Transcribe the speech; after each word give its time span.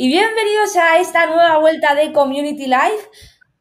Y 0.00 0.06
bienvenidos 0.06 0.76
a 0.76 1.00
esta 1.00 1.26
nueva 1.26 1.58
vuelta 1.58 1.92
de 1.96 2.12
Community 2.12 2.66
Life. 2.66 3.10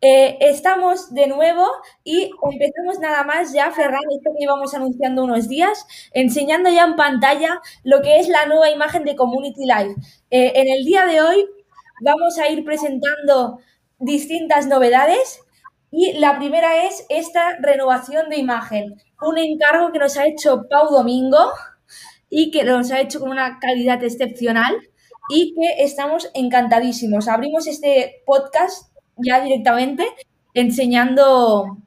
Eh, 0.01 0.37
estamos 0.39 1.11
de 1.11 1.25
nuevo 1.25 1.65
y 2.03 2.29
empezamos 2.51 2.99
nada 2.99 3.23
más 3.23 3.53
ya, 3.53 3.71
Ferran, 3.71 4.03
esto 4.15 4.29
que 4.37 4.43
íbamos 4.43 4.71
anunciando 4.75 5.23
unos 5.23 5.49
días, 5.49 5.87
enseñando 6.13 6.69
ya 6.69 6.83
en 6.83 6.95
pantalla 6.95 7.59
lo 7.83 8.03
que 8.03 8.19
es 8.19 8.27
la 8.27 8.45
nueva 8.45 8.69
imagen 8.69 9.03
de 9.03 9.15
Community 9.15 9.65
Life. 9.65 9.95
Eh, 10.29 10.51
en 10.53 10.67
el 10.67 10.85
día 10.85 11.07
de 11.07 11.23
hoy 11.23 11.43
vamos 12.01 12.37
a 12.37 12.47
ir 12.49 12.63
presentando 12.63 13.57
distintas 13.97 14.67
novedades 14.67 15.39
y 15.89 16.19
la 16.19 16.37
primera 16.37 16.85
es 16.85 17.03
esta 17.09 17.57
renovación 17.59 18.29
de 18.29 18.37
imagen, 18.37 18.93
un 19.23 19.39
encargo 19.39 19.91
que 19.91 19.97
nos 19.97 20.15
ha 20.17 20.27
hecho 20.27 20.67
Pau 20.69 20.91
Domingo 20.91 21.49
y 22.29 22.51
que 22.51 22.63
nos 22.63 22.91
ha 22.91 22.99
hecho 22.99 23.21
con 23.21 23.31
una 23.31 23.57
calidad 23.57 24.03
excepcional 24.03 24.77
y 25.29 25.53
que 25.53 25.83
estamos 25.83 26.29
encantadísimos. 26.33 27.27
Abrimos 27.27 27.67
este 27.67 28.23
podcast 28.25 28.91
ya 29.17 29.41
directamente 29.41 30.05
enseñando, 30.53 31.77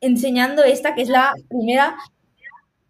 enseñando 0.00 0.62
esta 0.64 0.94
que 0.94 1.02
es 1.02 1.08
la 1.08 1.32
primera 1.48 1.96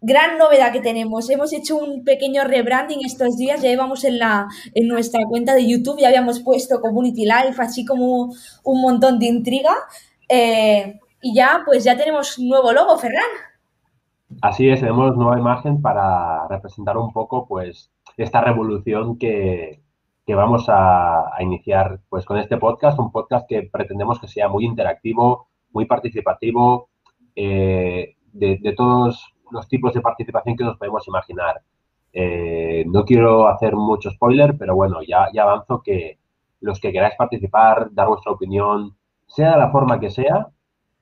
gran 0.01 0.37
novedad 0.37 0.71
que 0.71 0.81
tenemos. 0.81 1.29
Hemos 1.29 1.51
hecho 1.51 1.77
un 1.77 2.03
pequeño 2.03 2.43
rebranding 2.43 3.03
estos 3.03 3.37
días, 3.37 3.61
ya 3.61 3.69
llevamos 3.69 4.03
en, 4.03 4.19
la, 4.19 4.47
en 4.73 4.87
nuestra 4.87 5.21
cuenta 5.27 5.55
de 5.55 5.67
YouTube, 5.67 5.99
ya 5.99 6.09
habíamos 6.09 6.41
puesto 6.41 6.79
Community 6.79 7.25
Life, 7.25 7.59
así 7.59 7.85
como 7.85 8.31
un 8.63 8.81
montón 8.81 9.17
de 9.17 9.25
intriga. 9.25 9.73
Eh, 10.29 10.99
y 11.21 11.33
ya, 11.33 11.63
pues 11.65 11.83
ya 11.83 11.97
tenemos 11.97 12.37
un 12.37 12.49
nuevo 12.49 12.71
logo, 12.71 12.97
Ferran. 12.99 13.23
Así 14.41 14.69
es, 14.69 14.79
tenemos 14.79 15.15
nueva 15.15 15.39
imagen 15.39 15.81
para 15.81 16.47
representar 16.49 16.97
un 16.97 17.11
poco, 17.11 17.47
pues, 17.47 17.89
esta 18.17 18.41
revolución 18.41 19.17
que, 19.17 19.81
vamos 20.27 20.65
a, 20.69 21.31
iniciar, 21.39 21.99
pues, 22.09 22.25
con 22.25 22.37
este 22.37 22.57
podcast, 22.57 22.99
un 22.99 23.11
podcast 23.11 23.47
que 23.47 23.63
pretendemos 23.63 24.19
que 24.19 24.27
sea 24.27 24.47
muy 24.47 24.65
interactivo, 24.65 25.47
muy 25.71 25.85
participativo, 25.85 26.89
eh, 27.35 28.15
de, 28.33 28.73
todos 28.75 29.33
los 29.51 29.67
tipos 29.67 29.93
de 29.93 30.01
participación 30.01 30.55
que 30.55 30.63
nos 30.63 30.77
podemos 30.77 31.07
imaginar. 31.07 31.61
Eh, 32.13 32.85
no 32.87 33.03
quiero 33.03 33.47
hacer 33.47 33.75
mucho 33.75 34.09
spoiler, 34.09 34.57
pero 34.57 34.75
bueno, 34.75 35.01
ya, 35.03 35.27
ya 35.33 35.43
avanzo 35.43 35.81
que 35.81 36.17
los 36.61 36.79
que 36.79 36.91
queráis 36.91 37.15
participar, 37.17 37.89
dar 37.91 38.07
vuestra 38.07 38.31
opinión, 38.31 38.95
sea 39.27 39.51
de 39.51 39.57
la 39.57 39.71
forma 39.71 39.99
que 39.99 40.09
sea, 40.09 40.47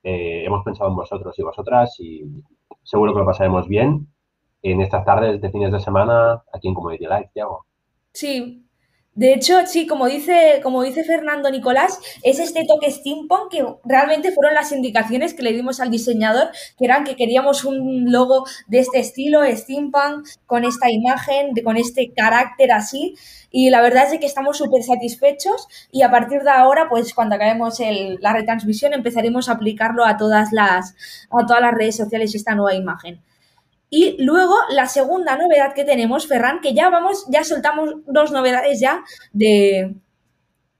eh, 0.02 0.44
hemos 0.44 0.64
pensado 0.64 0.90
en 0.90 0.96
vosotros 0.96 1.38
y 1.38 1.42
vosotras 1.42 1.98
y 2.00 2.24
seguro 2.82 3.12
que 3.12 3.20
lo 3.20 3.26
pasaremos 3.26 3.68
bien 3.68 4.08
en 4.64 4.80
estas 4.80 5.04
tardes 5.04 5.40
de 5.40 5.50
fines 5.50 5.70
de 5.70 5.78
semana 5.78 6.42
aquí 6.52 6.68
en 6.68 6.74
Community 6.74 7.04
Life, 7.04 7.30
Tiago. 7.34 7.66
Sí, 8.12 8.64
de 9.14 9.32
hecho, 9.32 9.64
sí, 9.66 9.86
como 9.86 10.06
dice, 10.06 10.58
como 10.60 10.82
dice 10.82 11.04
Fernando 11.04 11.48
Nicolás, 11.48 12.00
es 12.24 12.40
este 12.40 12.64
toque 12.66 12.90
steampunk 12.90 13.48
que 13.48 13.64
realmente 13.84 14.32
fueron 14.32 14.54
las 14.54 14.72
indicaciones 14.72 15.34
que 15.34 15.44
le 15.44 15.52
dimos 15.52 15.78
al 15.78 15.90
diseñador, 15.92 16.48
que 16.76 16.84
eran 16.84 17.04
que 17.04 17.14
queríamos 17.14 17.64
un 17.64 18.10
logo 18.10 18.44
de 18.66 18.80
este 18.80 18.98
estilo, 18.98 19.42
steampunk, 19.44 20.26
con 20.46 20.64
esta 20.64 20.90
imagen, 20.90 21.54
de, 21.54 21.62
con 21.62 21.76
este 21.76 22.12
carácter 22.12 22.72
así. 22.72 23.14
Y 23.52 23.70
la 23.70 23.82
verdad 23.82 24.12
es 24.12 24.18
que 24.18 24.26
estamos 24.26 24.58
súper 24.58 24.82
satisfechos 24.82 25.68
y 25.92 26.02
a 26.02 26.10
partir 26.10 26.42
de 26.42 26.50
ahora, 26.50 26.88
pues 26.88 27.14
cuando 27.14 27.36
acabemos 27.36 27.78
la 28.18 28.32
retransmisión, 28.32 28.94
empezaremos 28.94 29.48
a 29.48 29.52
aplicarlo 29.52 30.04
a 30.04 30.16
todas 30.16 30.50
las, 30.50 30.96
a 31.30 31.46
todas 31.46 31.62
las 31.62 31.72
redes 31.72 31.96
sociales 31.96 32.34
esta 32.34 32.56
nueva 32.56 32.74
imagen. 32.74 33.20
Y 33.96 34.16
luego 34.18 34.56
la 34.70 34.88
segunda 34.88 35.36
novedad 35.36 35.72
que 35.72 35.84
tenemos, 35.84 36.26
Ferran, 36.26 36.60
que 36.60 36.74
ya 36.74 36.90
vamos, 36.90 37.26
ya 37.28 37.44
soltamos 37.44 37.94
dos 38.06 38.32
novedades 38.32 38.80
ya 38.80 39.04
de 39.32 39.94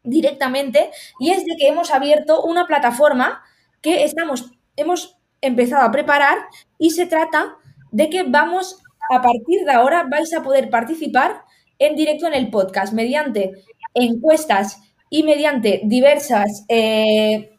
directamente, 0.03 0.91
y 1.21 1.31
es 1.31 1.45
de 1.45 1.55
que 1.57 1.69
hemos 1.69 1.93
abierto 1.93 2.43
una 2.43 2.67
plataforma 2.67 3.45
que 3.81 4.03
estamos, 4.03 4.51
hemos 4.75 5.17
empezado 5.43 5.85
a 5.85 5.93
preparar 5.93 6.39
y 6.77 6.91
se 6.91 7.07
trata 7.07 7.57
de 7.93 8.11
que 8.11 8.25
vamos, 8.25 8.83
a 9.09 9.23
partir 9.23 9.65
de 9.65 9.73
ahora, 9.73 10.09
vais 10.11 10.35
a 10.35 10.43
poder 10.43 10.69
participar 10.69 11.45
en 11.79 11.95
directo 11.95 12.27
en 12.27 12.35
el 12.35 12.51
podcast 12.51 12.93
mediante 12.93 13.53
encuestas 13.95 14.81
y 15.09 15.23
mediante 15.23 15.83
diversas 15.85 16.65
eh, 16.69 17.57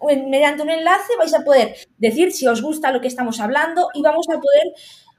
mediante 0.00 0.62
un 0.62 0.70
enlace 0.70 1.16
vais 1.18 1.34
a 1.34 1.44
poder 1.44 1.74
decir 1.98 2.32
si 2.32 2.46
os 2.46 2.62
gusta 2.62 2.92
lo 2.92 3.00
que 3.00 3.08
estamos 3.08 3.40
hablando 3.40 3.88
y 3.94 4.02
vamos 4.02 4.26
a 4.28 4.40
poder, 4.40 4.72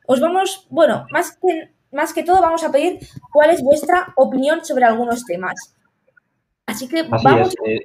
os 0.07 0.19
vamos, 0.19 0.67
bueno, 0.69 1.06
más 1.12 1.38
que, 1.38 1.73
más 1.91 2.13
que 2.13 2.23
todo 2.23 2.41
vamos 2.41 2.63
a 2.63 2.72
pedir 2.72 3.00
cuál 3.31 3.50
es 3.51 3.63
vuestra 3.63 4.13
opinión 4.16 4.63
sobre 4.63 4.85
algunos 4.85 5.25
temas. 5.25 5.75
Así 6.66 6.88
que 6.88 7.03
vamos... 7.03 7.56
Eh, 7.66 7.79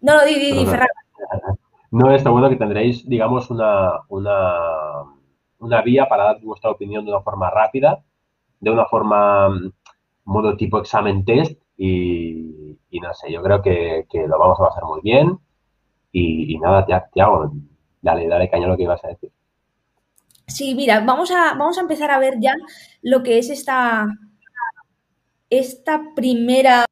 no, 0.00 0.16
no, 0.16 0.24
di, 0.24 0.34
di, 0.34 0.52
di 0.52 0.66
No, 1.90 2.12
está 2.12 2.30
bueno 2.30 2.50
que 2.50 2.56
tendréis, 2.56 3.08
digamos, 3.08 3.50
una, 3.50 4.00
una, 4.08 5.04
una 5.60 5.82
vía 5.82 6.06
para 6.08 6.24
dar 6.24 6.40
vuestra 6.42 6.70
opinión 6.70 7.04
de 7.04 7.12
una 7.12 7.22
forma 7.22 7.50
rápida, 7.50 8.02
de 8.60 8.70
una 8.70 8.84
forma 8.86 9.48
modo 10.24 10.56
tipo 10.56 10.78
examen 10.78 11.24
test 11.24 11.60
y, 11.76 12.76
no 13.00 13.14
sé, 13.14 13.32
yo 13.32 13.42
creo 13.42 13.62
que, 13.62 14.06
que, 14.10 14.26
lo 14.26 14.38
vamos 14.38 14.60
a 14.60 14.64
pasar 14.64 14.84
muy 14.84 15.00
bien. 15.02 15.38
Y, 16.16 16.56
nada, 16.60 16.86
Tiago, 17.12 17.52
dale, 18.00 18.28
dale 18.28 18.48
caña 18.48 18.68
lo 18.68 18.76
que 18.76 18.84
ibas 18.84 19.04
a 19.04 19.08
decir. 19.08 19.32
Sí, 20.46 20.76
mira, 20.76 21.00
vamos 21.00 21.32
a, 21.32 21.54
vamos 21.54 21.76
a 21.76 21.80
empezar 21.80 22.12
a 22.12 22.20
ver 22.20 22.34
ya 22.38 22.54
lo 23.02 23.24
que 23.24 23.38
es 23.38 23.50
esta, 23.50 24.06
esta 25.50 26.02
primera 26.14 26.84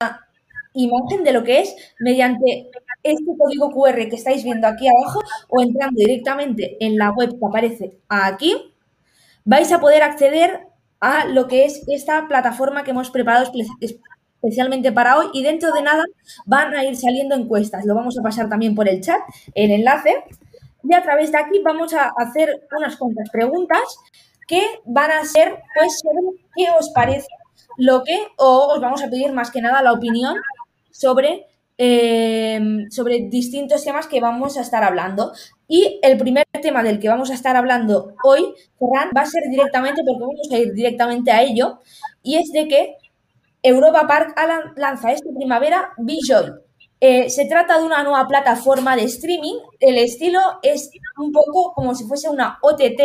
imagen 0.74 1.22
de 1.22 1.32
lo 1.32 1.44
que 1.44 1.60
es 1.60 1.76
mediante 2.00 2.70
este 3.04 3.24
código 3.38 3.70
QR 3.70 4.08
que 4.08 4.16
estáis 4.16 4.42
viendo 4.42 4.66
aquí 4.66 4.88
abajo 4.88 5.20
o 5.48 5.62
entrando 5.62 5.98
directamente 5.98 6.76
en 6.84 6.98
la 6.98 7.12
web 7.12 7.30
que 7.38 7.46
aparece 7.46 7.98
aquí, 8.08 8.74
vais 9.44 9.70
a 9.70 9.80
poder 9.80 10.02
acceder 10.02 10.66
a 10.98 11.26
lo 11.26 11.46
que 11.46 11.64
es 11.64 11.84
esta 11.88 12.26
plataforma 12.26 12.82
que 12.82 12.90
hemos 12.90 13.10
preparado 13.10 13.52
especialmente 14.42 14.90
para 14.90 15.18
hoy 15.18 15.26
y 15.32 15.42
dentro 15.42 15.72
de 15.72 15.82
nada 15.82 16.04
van 16.46 16.74
a 16.74 16.84
ir 16.84 16.96
saliendo 16.96 17.36
encuestas. 17.36 17.84
Lo 17.84 17.94
vamos 17.94 18.18
a 18.18 18.22
pasar 18.22 18.48
también 18.48 18.74
por 18.74 18.88
el 18.88 19.00
chat, 19.00 19.20
el 19.54 19.70
enlace. 19.70 20.24
Y 20.82 20.94
a 20.94 21.02
través 21.02 21.30
de 21.30 21.38
aquí 21.38 21.60
vamos 21.64 21.94
a 21.94 22.12
hacer 22.16 22.66
unas 22.76 22.96
cuantas 22.96 23.30
preguntas 23.30 23.82
que 24.48 24.60
van 24.84 25.12
a 25.12 25.24
ser, 25.24 25.62
pues, 25.76 26.00
sobre 26.00 26.40
qué 26.56 26.66
os 26.78 26.90
parece 26.90 27.28
lo 27.76 28.02
que, 28.02 28.18
o 28.36 28.72
os 28.74 28.80
vamos 28.80 29.02
a 29.02 29.08
pedir 29.08 29.32
más 29.32 29.50
que 29.52 29.62
nada 29.62 29.80
la 29.80 29.92
opinión 29.92 30.36
sobre, 30.90 31.46
em, 31.78 32.90
sobre 32.90 33.20
distintos 33.30 33.84
temas 33.84 34.08
que 34.08 34.20
vamos 34.20 34.58
a 34.58 34.62
estar 34.62 34.82
hablando. 34.82 35.32
Y 35.68 36.00
el 36.02 36.18
primer 36.18 36.44
tema 36.60 36.82
del 36.82 36.98
que 36.98 37.08
vamos 37.08 37.30
a 37.30 37.34
estar 37.34 37.54
hablando 37.56 38.14
hoy, 38.24 38.54
Ferran, 38.78 39.10
va 39.16 39.22
a 39.22 39.26
ser 39.26 39.44
directamente, 39.48 40.02
porque 40.04 40.20
vamos 40.20 40.48
a 40.50 40.58
ir 40.58 40.72
directamente 40.74 41.30
a 41.30 41.42
ello, 41.42 41.78
y 42.22 42.36
es 42.36 42.50
de 42.52 42.68
que 42.68 42.96
Europa 43.62 44.06
Park 44.08 44.34
lanza 44.76 45.12
esta 45.12 45.30
primavera 45.34 45.92
Bijoy. 45.96 46.52
Eh, 47.00 47.30
se 47.30 47.46
trata 47.46 47.78
de 47.78 47.84
una 47.84 48.02
nueva 48.02 48.26
plataforma 48.26 48.96
de 48.96 49.04
streaming. 49.04 49.56
El 49.78 49.98
estilo 49.98 50.38
es 50.62 50.90
un 51.16 51.32
poco 51.32 51.72
como 51.72 51.94
si 51.94 52.04
fuese 52.04 52.28
una 52.28 52.58
OTT, 52.60 53.00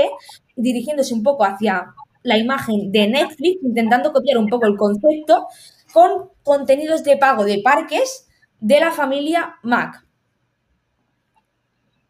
dirigiéndose 0.55 1.13
un 1.13 1.23
poco 1.23 1.45
hacia 1.45 1.93
la 2.23 2.37
imagen 2.37 2.91
de 2.91 3.07
Netflix, 3.07 3.63
intentando 3.63 4.11
copiar 4.11 4.37
un 4.37 4.47
poco 4.47 4.65
el 4.65 4.77
concepto, 4.77 5.47
con 5.93 6.29
contenidos 6.43 7.03
de 7.03 7.17
pago 7.17 7.43
de 7.43 7.61
parques 7.63 8.27
de 8.59 8.79
la 8.79 8.91
familia 8.91 9.55
Mac. 9.63 10.03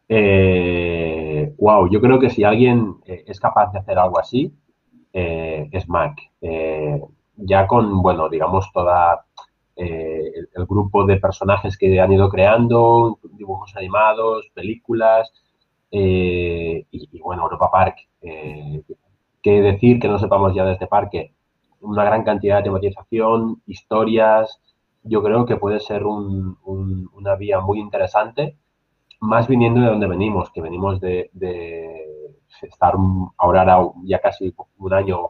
wow, 0.10 1.86
eh, 1.86 1.90
yo 1.92 2.02
creo 2.02 2.20
que 2.20 2.30
si 2.30 2.44
alguien 2.44 2.96
eh, 3.06 3.24
es 3.28 3.40
capaz 3.40 3.72
de 3.72 3.80
hacer 3.80 3.98
algo 3.98 4.20
así, 4.20 4.54
es 5.14 5.90
Mac 5.90 6.18
ya 7.38 7.68
con, 7.68 8.02
bueno, 8.02 8.30
digamos, 8.30 8.72
toda 8.74 9.26
eh, 9.76 10.32
el, 10.56 10.66
grupo 10.66 11.06
de 11.06 11.18
personajes 11.18 11.78
que 11.78 12.00
han 12.02 12.12
ido 12.12 12.30
creando, 12.30 13.20
dibujos 13.34 13.76
animados, 13.76 14.50
películas, 14.54 15.32
eh, 15.92 16.86
y, 16.92 17.20
bueno, 17.22 17.44
Europa 17.44 17.70
Park, 17.72 17.98
eh, 18.22 18.82
qué 19.42 19.62
decir 19.62 20.00
que 20.00 20.08
no 20.08 20.20
sepamos 20.20 20.54
ya 20.56 20.66
de 20.66 20.74
este 20.74 20.88
parque, 20.88 21.34
una 21.82 22.04
gran 22.04 22.24
cantidad 22.24 22.58
de 22.58 22.64
tematización, 22.64 23.62
historias, 23.68 24.60
yo 25.04 25.22
creo 25.24 25.46
que 25.46 25.58
puede 25.58 25.80
ser 25.80 26.04
una 26.06 27.36
vía 27.36 27.60
muy 27.62 27.80
interesante, 27.80 28.58
más 29.20 29.48
viniendo 29.48 29.82
de 29.82 29.88
donde 29.88 30.08
venimos, 30.08 30.52
que 30.52 30.62
venimos 30.62 31.00
de, 31.00 31.30
de 31.34 32.34
estar 32.64 32.96
ahora 33.38 33.84
ya 34.04 34.20
casi 34.20 34.54
un 34.80 34.94
año 34.94 35.30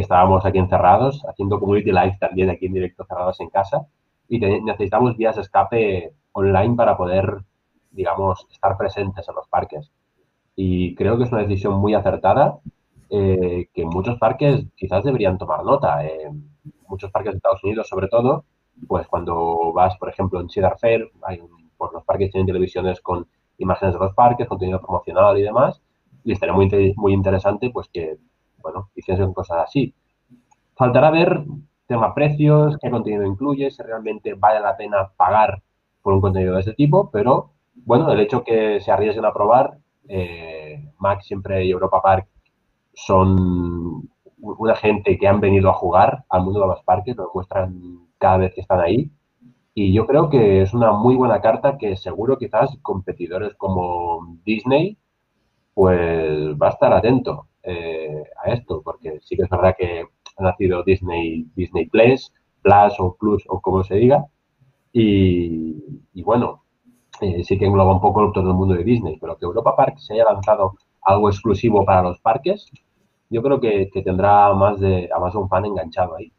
estábamos 0.00 0.44
aquí 0.44 0.58
encerrados, 0.58 1.24
haciendo 1.28 1.58
community 1.58 1.92
live 1.92 2.16
también 2.20 2.50
aquí 2.50 2.66
en 2.66 2.74
directo 2.74 3.04
cerrados 3.04 3.40
en 3.40 3.50
casa 3.50 3.86
y 4.28 4.38
necesitamos 4.38 5.16
vías 5.16 5.36
de 5.36 5.42
escape 5.42 6.12
online 6.32 6.74
para 6.76 6.96
poder, 6.96 7.38
digamos, 7.90 8.46
estar 8.50 8.76
presentes 8.76 9.28
en 9.28 9.34
los 9.34 9.48
parques. 9.48 9.90
Y 10.54 10.94
creo 10.94 11.16
que 11.16 11.24
es 11.24 11.32
una 11.32 11.42
decisión 11.42 11.74
muy 11.74 11.94
acertada 11.94 12.58
eh, 13.10 13.68
que 13.72 13.84
muchos 13.84 14.18
parques 14.18 14.66
quizás 14.76 15.04
deberían 15.04 15.38
tomar 15.38 15.64
nota. 15.64 16.00
muchos 16.88 17.10
parques 17.10 17.32
de 17.32 17.36
Estados 17.38 17.64
Unidos, 17.64 17.88
sobre 17.88 18.08
todo, 18.08 18.44
pues 18.86 19.06
cuando 19.08 19.72
vas, 19.72 19.96
por 19.96 20.08
ejemplo, 20.08 20.40
en 20.40 20.48
Cedar 20.48 20.78
Fair, 20.78 21.10
hay 21.22 21.40
por 21.76 21.92
los 21.94 22.04
parques 22.04 22.30
tienen 22.32 22.46
televisiones 22.46 23.00
con 23.00 23.26
imágenes 23.58 23.94
de 23.94 24.00
los 24.00 24.14
parques, 24.14 24.48
contenido 24.48 24.80
promocional 24.80 25.38
y 25.38 25.42
demás, 25.42 25.80
y 26.24 26.32
estaría 26.32 26.54
muy, 26.54 26.94
muy 26.96 27.12
interesante 27.12 27.70
pues 27.70 27.88
que, 27.88 28.18
bueno, 28.62 28.90
hiciesen 28.94 29.32
cosas 29.32 29.58
así. 29.64 29.94
Faltará 30.76 31.10
ver 31.10 31.44
tema 31.86 32.14
precios, 32.14 32.76
qué 32.80 32.90
contenido 32.90 33.24
incluye, 33.24 33.70
si 33.70 33.82
realmente 33.82 34.34
vale 34.34 34.60
la 34.60 34.76
pena 34.76 35.10
pagar 35.16 35.62
por 36.02 36.12
un 36.12 36.20
contenido 36.20 36.54
de 36.54 36.60
ese 36.60 36.74
tipo, 36.74 37.10
pero 37.10 37.52
bueno, 37.74 38.12
el 38.12 38.20
hecho 38.20 38.44
que 38.44 38.80
se 38.80 38.92
arriesguen 38.92 39.24
a 39.24 39.32
probar, 39.32 39.78
eh, 40.06 40.92
Mac 40.98 41.22
siempre 41.22 41.64
y 41.64 41.70
Europa 41.70 42.00
Park 42.02 42.28
son 42.94 44.08
una 44.40 44.76
gente 44.76 45.18
que 45.18 45.28
han 45.28 45.40
venido 45.40 45.70
a 45.70 45.74
jugar 45.74 46.24
al 46.28 46.42
mundo 46.44 46.60
de 46.60 46.66
los 46.66 46.82
parques, 46.82 47.16
lo 47.16 47.30
muestran 47.34 48.06
cada 48.18 48.38
vez 48.38 48.54
que 48.54 48.60
están 48.60 48.80
ahí. 48.80 49.10
Y 49.74 49.92
yo 49.92 50.06
creo 50.06 50.28
que 50.28 50.62
es 50.62 50.74
una 50.74 50.92
muy 50.92 51.14
buena 51.14 51.40
carta 51.40 51.78
que 51.78 51.96
seguro 51.96 52.38
quizás 52.38 52.76
competidores 52.82 53.54
como 53.54 54.38
Disney, 54.44 54.98
pues 55.74 56.54
va 56.60 56.68
a 56.68 56.70
estar 56.70 56.92
atento 56.92 57.46
eh, 57.68 58.22
a 58.44 58.52
esto, 58.52 58.80
porque 58.82 59.18
sí 59.22 59.36
que 59.36 59.42
es 59.42 59.50
verdad 59.50 59.74
que 59.78 60.04
ha 60.38 60.42
nacido 60.42 60.82
Disney, 60.84 61.46
Disney 61.54 61.86
Plus, 61.86 62.32
Plus 62.62 62.94
o 62.98 63.16
Plus 63.18 63.44
o 63.48 63.60
como 63.60 63.84
se 63.84 63.96
diga, 63.96 64.24
y, 64.92 66.22
bueno, 66.22 66.62
eh, 67.20 67.44
sí 67.44 67.58
que 67.58 67.66
engloba 67.66 67.94
un 67.94 68.00
poco 68.00 68.32
todo 68.32 68.50
el 68.50 68.56
mundo 68.56 68.74
de 68.74 68.84
Disney, 68.84 69.18
pero 69.20 69.36
que 69.36 69.44
Europa 69.44 69.76
Park 69.76 69.98
se 69.98 70.14
haya 70.14 70.24
lanzado 70.24 70.74
algo 71.02 71.28
exclusivo 71.28 71.84
para 71.84 72.02
los 72.02 72.18
parques, 72.20 72.70
yo 73.30 73.42
creo 73.42 73.60
que, 73.60 73.90
tendrá 74.02 74.52
más 74.54 74.80
de, 74.80 75.10
a 75.14 75.18
más 75.18 75.34
de 75.34 75.38
un 75.38 75.48
fan 75.48 75.66
enganchado 75.66 76.16
ahí. 76.16 76.32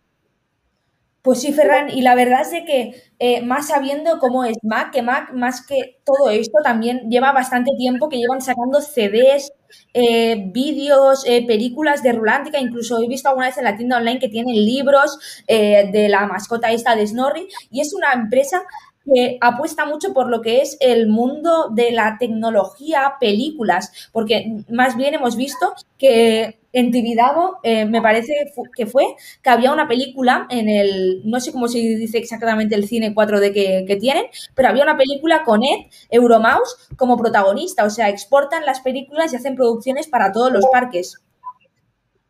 Pues 1.24 1.42
sí, 1.42 1.52
Ferran, 1.52 1.90
y 1.90 2.02
la 2.02 2.16
verdad 2.16 2.42
es 2.42 2.52
de 2.52 2.64
que 2.64 3.04
eh, 3.20 3.42
más 3.42 3.68
sabiendo 3.68 4.20
cómo 4.20 4.46
es 4.46 4.56
Mac, 4.64 4.92
que 4.94 5.02
Mac, 5.02 5.34
más 5.34 5.66
que 5.66 5.98
todo 6.06 6.30
esto, 6.30 6.60
también 6.64 7.10
lleva 7.10 7.34
bastante 7.34 7.72
tiempo 7.78 8.08
que 8.08 8.16
llevan 8.18 8.42
sacando 8.42 8.80
CDs, 8.80 9.52
eh, 9.94 10.42
vídeos, 10.54 11.26
eh, 11.28 11.46
películas 11.46 12.04
de 12.04 12.14
Rulántica, 12.14 12.60
incluso 12.62 13.02
he 13.04 13.08
visto 13.10 13.28
alguna 13.28 13.48
vez 13.48 13.58
en 13.58 13.66
la 13.66 13.76
tienda 13.76 13.98
online 13.98 14.20
que 14.20 14.30
tienen 14.30 14.56
libros 14.56 15.20
de 15.48 16.08
la 16.10 16.26
mascota 16.26 16.72
esta 16.72 16.96
de 16.96 17.06
Snorri, 17.06 17.48
y 17.70 17.82
es 17.82 17.94
una 17.94 18.14
empresa 18.14 18.62
que 19.06 19.38
apuesta 19.42 19.86
mucho 19.86 20.14
por 20.14 20.30
lo 20.30 20.42
que 20.42 20.62
es 20.62 20.78
el 20.80 21.08
mundo 21.08 21.70
de 21.74 21.92
la 21.92 22.18
tecnología, 22.20 23.16
películas, 23.20 23.92
porque 24.14 24.64
más 24.70 24.96
bien 24.96 25.16
hemos 25.16 25.36
visto 25.36 25.74
que 25.98 26.59
en 26.72 26.92
Tibidabo 26.92 27.58
eh, 27.64 27.86
me 27.86 28.02
parece 28.02 28.34
que 28.76 28.86
fue 28.86 29.16
que 29.44 29.50
había 29.50 29.72
una 29.72 29.88
película 29.88 30.48
en 30.50 30.70
el, 30.70 31.22
no 31.26 31.40
sé 31.40 31.52
cómo 31.52 31.68
se 31.68 31.80
dice 31.80 32.18
exactamente 32.18 32.76
el 32.76 32.88
cine 32.88 33.14
4D 33.14 33.54
que, 33.54 33.86
que 33.88 33.96
tienen, 33.96 34.26
pero 34.56 34.70
había 34.70 34.84
una 34.84 34.98
película 34.98 35.44
con 35.44 35.64
Ed, 35.64 35.88
Euromouse, 36.10 36.90
como 36.98 37.18
protagonista, 37.18 37.86
o 37.86 37.90
sea, 37.90 38.10
exportan 38.10 38.66
las 38.66 38.82
películas 38.82 39.34
y 39.34 39.38
hacen 39.38 39.56
producciones 39.56 40.08
para 40.08 40.32
todos 40.32 40.52
los 40.52 40.66
parques. 40.72 41.24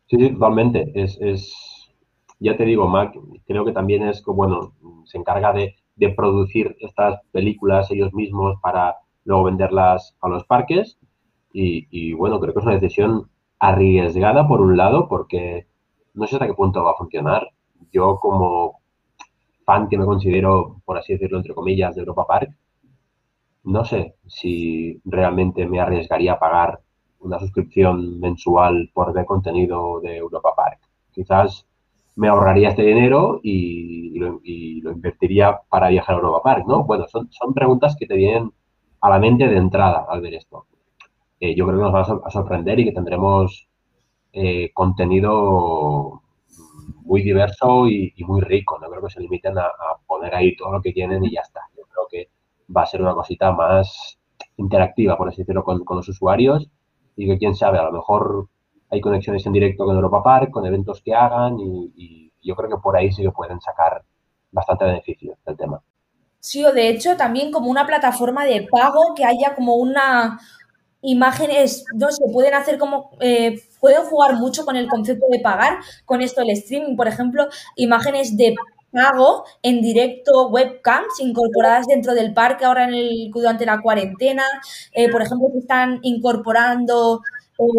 Sí, 0.06 0.30
totalmente. 0.32 0.90
Es, 0.94 1.18
es, 1.20 1.52
ya 2.38 2.56
te 2.56 2.64
digo, 2.64 2.88
Mac, 2.88 3.14
creo 3.46 3.64
que 3.64 3.72
también 3.72 4.08
es, 4.08 4.22
bueno, 4.24 4.74
se 5.04 5.18
encarga 5.18 5.52
de 5.52 5.76
de 6.00 6.08
producir 6.08 6.76
estas 6.80 7.20
películas 7.30 7.90
ellos 7.90 8.12
mismos 8.14 8.58
para 8.62 8.96
luego 9.24 9.44
venderlas 9.44 10.16
a 10.22 10.28
los 10.28 10.44
parques. 10.44 10.98
Y, 11.52 12.14
bueno, 12.14 12.40
creo 12.40 12.54
que 12.54 12.60
es 12.60 12.66
una 12.66 12.78
decisión 12.78 13.28
arriesgada 13.60 14.48
por 14.48 14.60
un 14.62 14.76
lado, 14.76 15.08
porque 15.08 15.66
no 16.14 16.26
sé 16.26 16.36
hasta 16.36 16.46
qué 16.46 16.54
punto 16.54 16.82
va 16.82 16.92
a 16.92 16.96
funcionar. 16.96 17.48
Yo 17.92 18.18
como 18.18 18.80
fan 19.64 19.88
que 19.88 19.98
me 19.98 20.06
considero, 20.06 20.80
por 20.84 20.98
así 20.98 21.12
decirlo, 21.12 21.38
entre 21.38 21.54
comillas, 21.54 21.94
de 21.94 22.00
Europa 22.00 22.26
Park, 22.26 22.50
no 23.64 23.84
sé 23.84 24.16
si 24.26 25.00
realmente 25.04 25.66
me 25.66 25.80
arriesgaría 25.80 26.32
a 26.32 26.38
pagar 26.38 26.80
una 27.20 27.38
suscripción 27.38 28.18
mensual 28.18 28.90
por 28.94 29.12
ver 29.12 29.26
contenido 29.26 30.00
de 30.00 30.16
Europa 30.16 30.54
Park. 30.56 30.80
Quizás 31.12 31.66
me 32.16 32.28
ahorraría 32.28 32.70
este 32.70 32.82
dinero 32.82 33.40
y, 33.42 34.18
lo, 34.18 34.40
invertiría 34.42 35.60
para 35.68 35.88
viajar 35.88 36.14
a 36.14 36.18
Europa 36.18 36.42
Park, 36.42 36.64
¿no? 36.66 36.84
Bueno, 36.84 37.06
son, 37.08 37.28
son 37.30 37.54
preguntas 37.54 37.96
que 37.98 38.06
te 38.06 38.16
vienen 38.16 38.50
a 39.00 39.10
la 39.10 39.18
mente 39.18 39.46
de 39.46 39.56
entrada 39.56 40.06
al 40.08 40.20
ver 40.20 40.34
esto. 40.34 40.66
Yo 41.40 41.66
creo 41.66 41.78
que 41.78 41.84
nos 41.84 41.94
va 41.94 42.00
a 42.00 42.30
sorprender 42.30 42.78
y 42.80 42.84
que 42.84 42.92
tendremos 42.92 43.66
eh, 44.32 44.70
contenido 44.74 46.22
muy 47.02 47.22
diverso 47.22 47.88
y, 47.88 48.12
muy 48.26 48.40
rico. 48.42 48.78
No 48.78 48.88
creo 48.88 49.02
que 49.02 49.10
se 49.10 49.20
limiten 49.20 49.58
a, 49.58 49.68
poner 50.06 50.34
ahí 50.34 50.54
todo 50.56 50.72
lo 50.72 50.82
que 50.82 50.92
tienen 50.92 51.24
y 51.24 51.32
ya 51.32 51.40
está. 51.40 51.62
Yo 51.76 51.84
creo 51.84 52.06
que 52.10 52.28
va 52.74 52.82
a 52.82 52.86
ser 52.86 53.02
una 53.02 53.14
cosita 53.14 53.52
más 53.52 54.18
interactiva, 54.56 55.16
por 55.16 55.28
así 55.28 55.38
decirlo, 55.38 55.64
con, 55.64 55.82
los 55.88 56.08
usuarios 56.08 56.68
y 57.16 57.26
que 57.26 57.38
quién 57.38 57.54
sabe, 57.54 57.78
a 57.78 57.84
lo 57.84 57.92
mejor 57.92 58.48
hay 58.90 59.00
conexiones 59.00 59.44
en 59.46 59.52
directo 59.52 59.84
con 59.84 59.96
Europa 59.96 60.22
Park, 60.22 60.50
con 60.50 60.66
eventos 60.66 61.02
que 61.02 61.14
hagan 61.14 61.56
y, 61.58 62.32
yo 62.42 62.56
creo 62.56 62.70
que 62.70 62.78
por 62.78 62.96
ahí 62.96 63.12
sí 63.12 63.22
que 63.22 63.30
pueden 63.30 63.60
sacar 63.60 64.02
bastante 64.50 64.86
beneficio 64.86 65.36
del 65.44 65.58
tema. 65.58 65.82
Sí, 66.38 66.64
o 66.64 66.72
de 66.72 66.88
hecho 66.88 67.14
también 67.18 67.52
como 67.52 67.70
una 67.70 67.86
plataforma 67.86 68.46
de 68.46 68.66
pago 68.70 69.14
que 69.14 69.26
haya 69.26 69.54
como 69.54 69.74
una 69.74 70.40
imágenes, 71.02 71.84
no 71.94 72.10
sé, 72.10 72.24
pueden 72.32 72.54
hacer 72.54 72.78
como, 72.78 73.10
eh, 73.20 73.62
pueden 73.80 74.04
jugar 74.04 74.34
mucho 74.34 74.64
con 74.64 74.76
el 74.76 74.88
concepto 74.88 75.26
de 75.30 75.40
pagar, 75.40 75.78
con 76.04 76.20
esto 76.22 76.42
el 76.42 76.50
streaming, 76.50 76.96
por 76.96 77.08
ejemplo, 77.08 77.48
imágenes 77.76 78.36
de 78.36 78.54
pago 78.92 79.44
en 79.62 79.80
directo, 79.80 80.48
webcams 80.48 81.20
incorporadas 81.20 81.86
dentro 81.86 82.14
del 82.14 82.34
parque 82.34 82.64
ahora 82.64 82.84
en 82.84 82.94
el, 82.94 83.30
durante 83.32 83.64
la 83.66 83.80
cuarentena, 83.80 84.44
eh, 84.92 85.08
por 85.10 85.22
ejemplo, 85.22 85.48
se 85.52 85.58
están 85.60 86.00
incorporando 86.02 87.20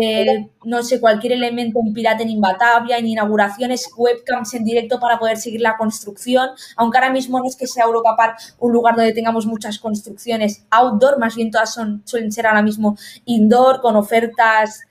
eh, 0.01 0.49
no 0.63 0.83
sé, 0.83 0.99
cualquier 0.99 1.33
elemento, 1.33 1.79
un 1.79 1.93
pirata 1.93 2.21
en 2.21 2.29
Inbatavia, 2.29 2.97
en 2.97 3.07
inauguraciones, 3.07 3.89
webcams 3.97 4.53
en 4.53 4.63
directo 4.63 4.99
para 4.99 5.17
poder 5.17 5.37
seguir 5.37 5.61
la 5.61 5.75
construcción, 5.75 6.49
aunque 6.75 6.99
ahora 6.99 7.11
mismo 7.11 7.39
no 7.39 7.45
es 7.45 7.55
que 7.55 7.65
sea 7.65 7.85
Europa 7.85 8.15
Park 8.15 8.37
un 8.59 8.73
lugar 8.73 8.95
donde 8.95 9.13
tengamos 9.13 9.47
muchas 9.47 9.79
construcciones 9.79 10.65
outdoor, 10.69 11.17
más 11.17 11.35
bien 11.35 11.49
todas 11.49 11.73
son, 11.73 12.03
suelen 12.05 12.31
ser 12.31 12.45
ahora 12.45 12.61
mismo 12.61 12.95
indoor, 13.25 13.81
con 13.81 13.95
ofertas 13.95 14.81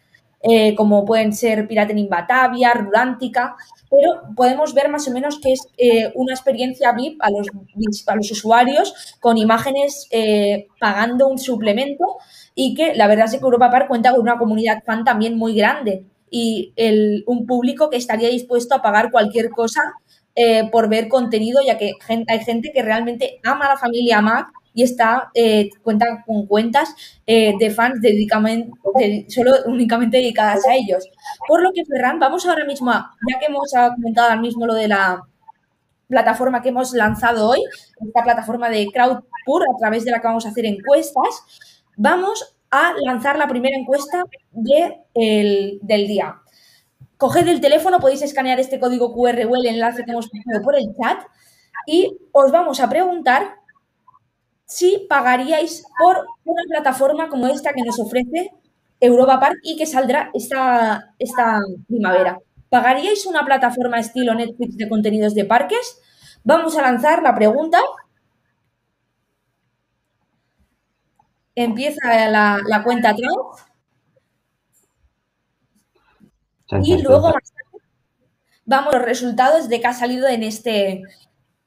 eh, 0.42 0.74
como 0.74 1.04
pueden 1.04 1.34
ser 1.34 1.68
Pirata 1.68 1.92
en 1.92 1.98
Inbatavia, 1.98 2.72
Rurántica, 2.72 3.56
pero 3.90 4.34
podemos 4.34 4.74
ver 4.74 4.88
más 4.88 5.06
o 5.06 5.12
menos 5.12 5.38
que 5.38 5.52
es 5.52 5.60
eh, 5.76 6.10
una 6.14 6.32
experiencia 6.32 6.92
VIP 6.92 7.22
a 7.22 7.30
los, 7.30 7.46
a 8.06 8.16
los 8.16 8.30
usuarios 8.30 9.16
con 9.20 9.36
imágenes 9.36 10.08
pagando 10.80 11.28
un 11.28 11.38
suplemento 11.38 12.16
y 12.54 12.74
que 12.74 12.94
la 12.94 13.06
verdad 13.06 13.26
es 13.26 13.32
que 13.32 13.38
Europa 13.38 13.70
Park 13.70 13.88
cuenta 13.88 14.10
con 14.12 14.20
una 14.20 14.38
comunidad 14.38 14.82
fan 14.84 15.04
también 15.04 15.36
muy 15.36 15.54
grande 15.54 16.04
y 16.30 16.72
el, 16.76 17.24
un 17.26 17.46
público 17.46 17.90
que 17.90 17.96
estaría 17.96 18.28
dispuesto 18.28 18.74
a 18.74 18.82
pagar 18.82 19.10
cualquier 19.10 19.50
cosa 19.50 19.80
eh, 20.36 20.68
por 20.70 20.88
ver 20.88 21.08
contenido, 21.08 21.60
ya 21.66 21.76
que 21.76 21.94
hay 22.28 22.38
gente 22.44 22.70
que 22.72 22.82
realmente 22.82 23.40
ama 23.44 23.66
a 23.66 23.70
la 23.70 23.76
familia 23.76 24.20
Mac 24.20 24.48
y 24.72 24.84
está 24.84 25.30
eh, 25.34 25.70
cuenta 25.82 26.22
con 26.24 26.46
cuentas 26.46 26.94
eh, 27.26 27.54
de 27.58 27.70
fans 27.70 28.00
dedicamente, 28.00 29.26
solo 29.28 29.52
únicamente 29.66 30.18
dedicadas 30.18 30.64
a 30.66 30.74
ellos. 30.74 31.08
Por 31.48 31.62
lo 31.62 31.72
que, 31.72 31.84
Ferran, 31.84 32.20
vamos 32.20 32.46
ahora 32.46 32.64
mismo, 32.64 32.90
a, 32.92 33.10
ya 33.28 33.38
que 33.40 33.46
hemos 33.46 33.72
comentado 33.96 34.28
ahora 34.28 34.40
mismo 34.40 34.66
lo 34.66 34.74
de 34.74 34.88
la 34.88 35.22
plataforma 36.06 36.62
que 36.62 36.68
hemos 36.68 36.92
lanzado 36.92 37.48
hoy, 37.48 37.60
esta 38.00 38.22
plataforma 38.22 38.68
de 38.68 38.86
Crowdpur, 38.92 39.62
a 39.62 39.78
través 39.78 40.04
de 40.04 40.10
la 40.10 40.20
que 40.20 40.26
vamos 40.26 40.46
a 40.46 40.50
hacer 40.50 40.66
encuestas, 40.66 41.44
Vamos 42.02 42.56
a 42.70 42.94
lanzar 43.04 43.36
la 43.36 43.46
primera 43.46 43.76
encuesta 43.76 44.24
del 44.54 46.06
día. 46.06 46.40
Coged 47.18 47.46
el 47.46 47.60
teléfono, 47.60 48.00
podéis 48.00 48.22
escanear 48.22 48.58
este 48.58 48.80
código 48.80 49.12
QR 49.12 49.44
o 49.46 49.54
el 49.54 49.66
enlace 49.66 50.06
que 50.06 50.12
hemos 50.12 50.30
puesto 50.30 50.62
por 50.62 50.76
el 50.76 50.86
chat 50.96 51.20
y 51.86 52.16
os 52.32 52.50
vamos 52.50 52.80
a 52.80 52.88
preguntar 52.88 53.56
si 54.64 55.04
pagaríais 55.10 55.84
por 55.98 56.24
una 56.46 56.62
plataforma 56.70 57.28
como 57.28 57.48
esta 57.48 57.74
que 57.74 57.82
nos 57.82 58.00
ofrece 58.00 58.50
Europa 58.98 59.38
Park 59.38 59.58
y 59.62 59.76
que 59.76 59.84
saldrá 59.84 60.30
esta, 60.32 61.12
esta 61.18 61.58
primavera. 61.86 62.38
¿Pagaríais 62.70 63.26
una 63.26 63.44
plataforma 63.44 64.00
estilo 64.00 64.32
Netflix 64.32 64.78
de 64.78 64.88
contenidos 64.88 65.34
de 65.34 65.44
parques? 65.44 66.00
Vamos 66.44 66.78
a 66.78 66.82
lanzar 66.82 67.22
la 67.22 67.34
pregunta 67.34 67.78
empieza 71.64 72.28
la, 72.28 72.82
cuenta 72.84 73.10
atrás. 73.10 73.32
Y 76.82 77.02
luego 77.02 77.32
vamos 78.64 78.94
a 78.94 78.98
los 78.98 79.06
resultados 79.06 79.68
de 79.68 79.80
que 79.80 79.86
ha 79.86 79.92
salido 79.92 80.28
en 80.28 80.42
este 80.42 81.02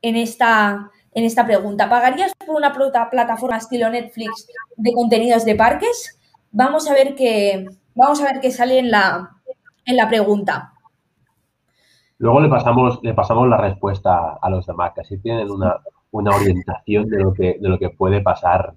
en 0.01 0.15
esta 0.15 0.89
en 1.11 1.25
esta 1.25 1.45
pregunta. 1.45 1.89
¿Pagarías 1.89 2.33
por 2.35 2.55
una 2.55 2.73
plataforma 2.73 3.57
estilo 3.57 3.89
Netflix 3.89 4.47
de 4.77 4.93
contenidos 4.93 5.45
de 5.45 5.55
parques? 5.55 6.19
Vamos 6.51 6.89
a 6.89 6.93
ver 6.93 7.15
qué 7.15 7.65
vamos 7.93 8.21
a 8.21 8.31
ver 8.31 8.39
qué 8.41 8.51
sale 8.51 8.79
en 8.79 8.91
la 8.91 9.29
en 9.85 9.97
la 9.97 10.07
pregunta. 10.07 10.73
Luego 12.23 12.39
le 12.39 12.47
pasamos, 12.47 12.99
le 13.03 13.13
pasamos 13.13 13.49
la 13.49 13.57
respuesta 13.57 14.37
a 14.41 14.49
los 14.49 14.65
demás, 14.65 14.93
que 14.95 15.01
así 15.01 15.17
tienen 15.17 15.51
una, 15.51 15.75
orientación 16.11 17.09
de 17.09 17.19
lo 17.19 17.33
que, 17.33 17.57
de 17.59 17.67
lo 17.67 17.77
que 17.77 17.89
puede 17.89 18.21
pasar 18.21 18.75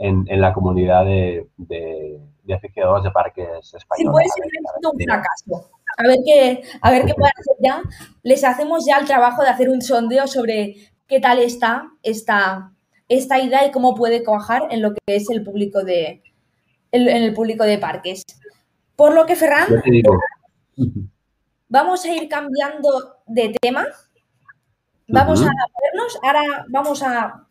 en, 0.00 0.40
la 0.40 0.52
comunidad 0.52 1.04
de, 1.04 1.46
de, 1.58 2.18
aficionados 2.54 3.04
de 3.04 3.10
parques 3.10 3.74
españoles. 3.74 4.12
puede 4.12 4.28
ser 4.28 4.90
un 4.92 4.98
fracaso. 4.98 5.70
A 5.98 6.02
ver 6.04 6.18
qué, 6.24 6.62
a 6.80 6.90
ver 6.90 7.04
qué 7.04 7.14
pueden 7.14 7.32
hacer 7.38 7.56
ya. 7.62 7.82
Les 8.22 8.42
hacemos 8.42 8.86
ya 8.86 8.98
el 8.98 9.06
trabajo 9.06 9.42
de 9.42 9.50
hacer 9.50 9.68
un 9.68 9.82
sondeo 9.82 10.26
sobre 10.26 10.76
qué 11.06 11.20
tal 11.20 11.38
está 11.38 11.90
esta, 12.02 12.72
esta 13.08 13.38
idea 13.38 13.66
y 13.66 13.70
cómo 13.70 13.94
puede 13.94 14.24
cuajar 14.24 14.62
en 14.70 14.80
lo 14.80 14.94
que 14.94 15.00
es 15.06 15.28
el 15.30 15.44
público 15.44 15.84
de, 15.84 16.22
en 16.92 17.08
el 17.08 17.34
público 17.34 17.64
de 17.64 17.78
parques. 17.78 18.24
Por 18.96 19.14
lo 19.14 19.26
que, 19.26 19.36
Ferran, 19.36 19.68
vamos 21.68 22.04
a 22.04 22.08
ir 22.08 22.28
cambiando 22.28 23.16
de 23.26 23.54
tema. 23.60 23.86
Vamos 25.08 25.42
a 25.42 25.50
vernos. 25.82 26.18
Ahora 26.22 26.66
vamos 26.68 27.02
a, 27.02 27.46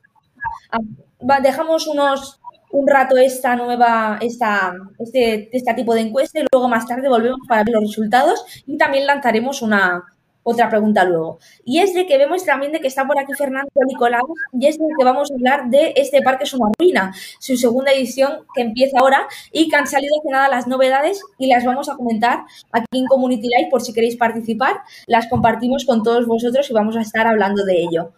dejamos 1.42 1.88
unos 1.88 2.39
un 2.72 2.88
rato 2.88 3.18
esta 3.18 3.56
nueva, 3.56 4.18
esta, 4.22 4.74
este, 5.00 5.56
este 5.56 5.74
tipo 5.74 5.94
de 5.94 6.02
encuesta 6.02 6.40
y 6.40 6.46
luego 6.52 6.68
más 6.68 6.86
tarde 6.88 7.10
volvemos 7.10 7.40
para 7.48 7.64
ver 7.64 7.74
los 7.76 7.84
resultados 7.84 8.46
y 8.66 8.78
también 8.78 9.08
lanzaremos 9.08 9.62
una, 9.62 10.04
otra 10.44 10.70
pregunta 10.70 11.04
luego. 11.04 11.40
Y 11.64 11.80
es 11.80 11.94
de 11.94 12.06
que 12.06 12.18
vemos 12.18 12.46
también 12.46 12.72
de 12.72 12.80
que 12.80 12.88
está 12.88 13.06
por 13.06 13.20
aquí 13.20 13.34
Fernando 13.34 13.70
Nicolau 13.88 14.34
y 14.54 14.68
es 14.68 14.78
de 14.78 14.86
que 14.98 15.06
vamos 15.06 15.32
a 15.32 15.36
hablar 15.36 15.70
de 15.70 15.94
este 15.96 16.22
parque 16.22 16.44
es 16.44 16.54
una 16.54 16.70
ruina, 16.78 17.14
su 17.40 17.56
segunda 17.58 17.92
edición 17.92 18.46
que 18.56 18.62
empieza 18.62 19.00
ahora 19.00 19.28
y 19.52 19.70
que 19.70 19.76
han 19.76 19.88
salido 19.88 20.16
hace 20.20 20.32
nada 20.32 20.50
las 20.50 20.68
novedades 20.68 21.22
y 21.38 21.48
las 21.48 21.66
vamos 21.66 21.90
a 21.90 21.96
comentar 21.96 22.46
aquí 22.72 23.00
en 23.00 23.06
Community 23.06 23.48
Live 23.48 23.70
por 23.70 23.82
si 23.82 23.94
queréis 23.94 24.18
participar, 24.18 24.78
las 25.08 25.28
compartimos 25.28 25.86
con 25.86 26.04
todos 26.04 26.26
vosotros 26.26 26.70
y 26.70 26.74
vamos 26.74 26.96
a 26.96 27.02
estar 27.02 27.28
hablando 27.28 27.66
de 27.66 27.82
ello. 27.82 28.14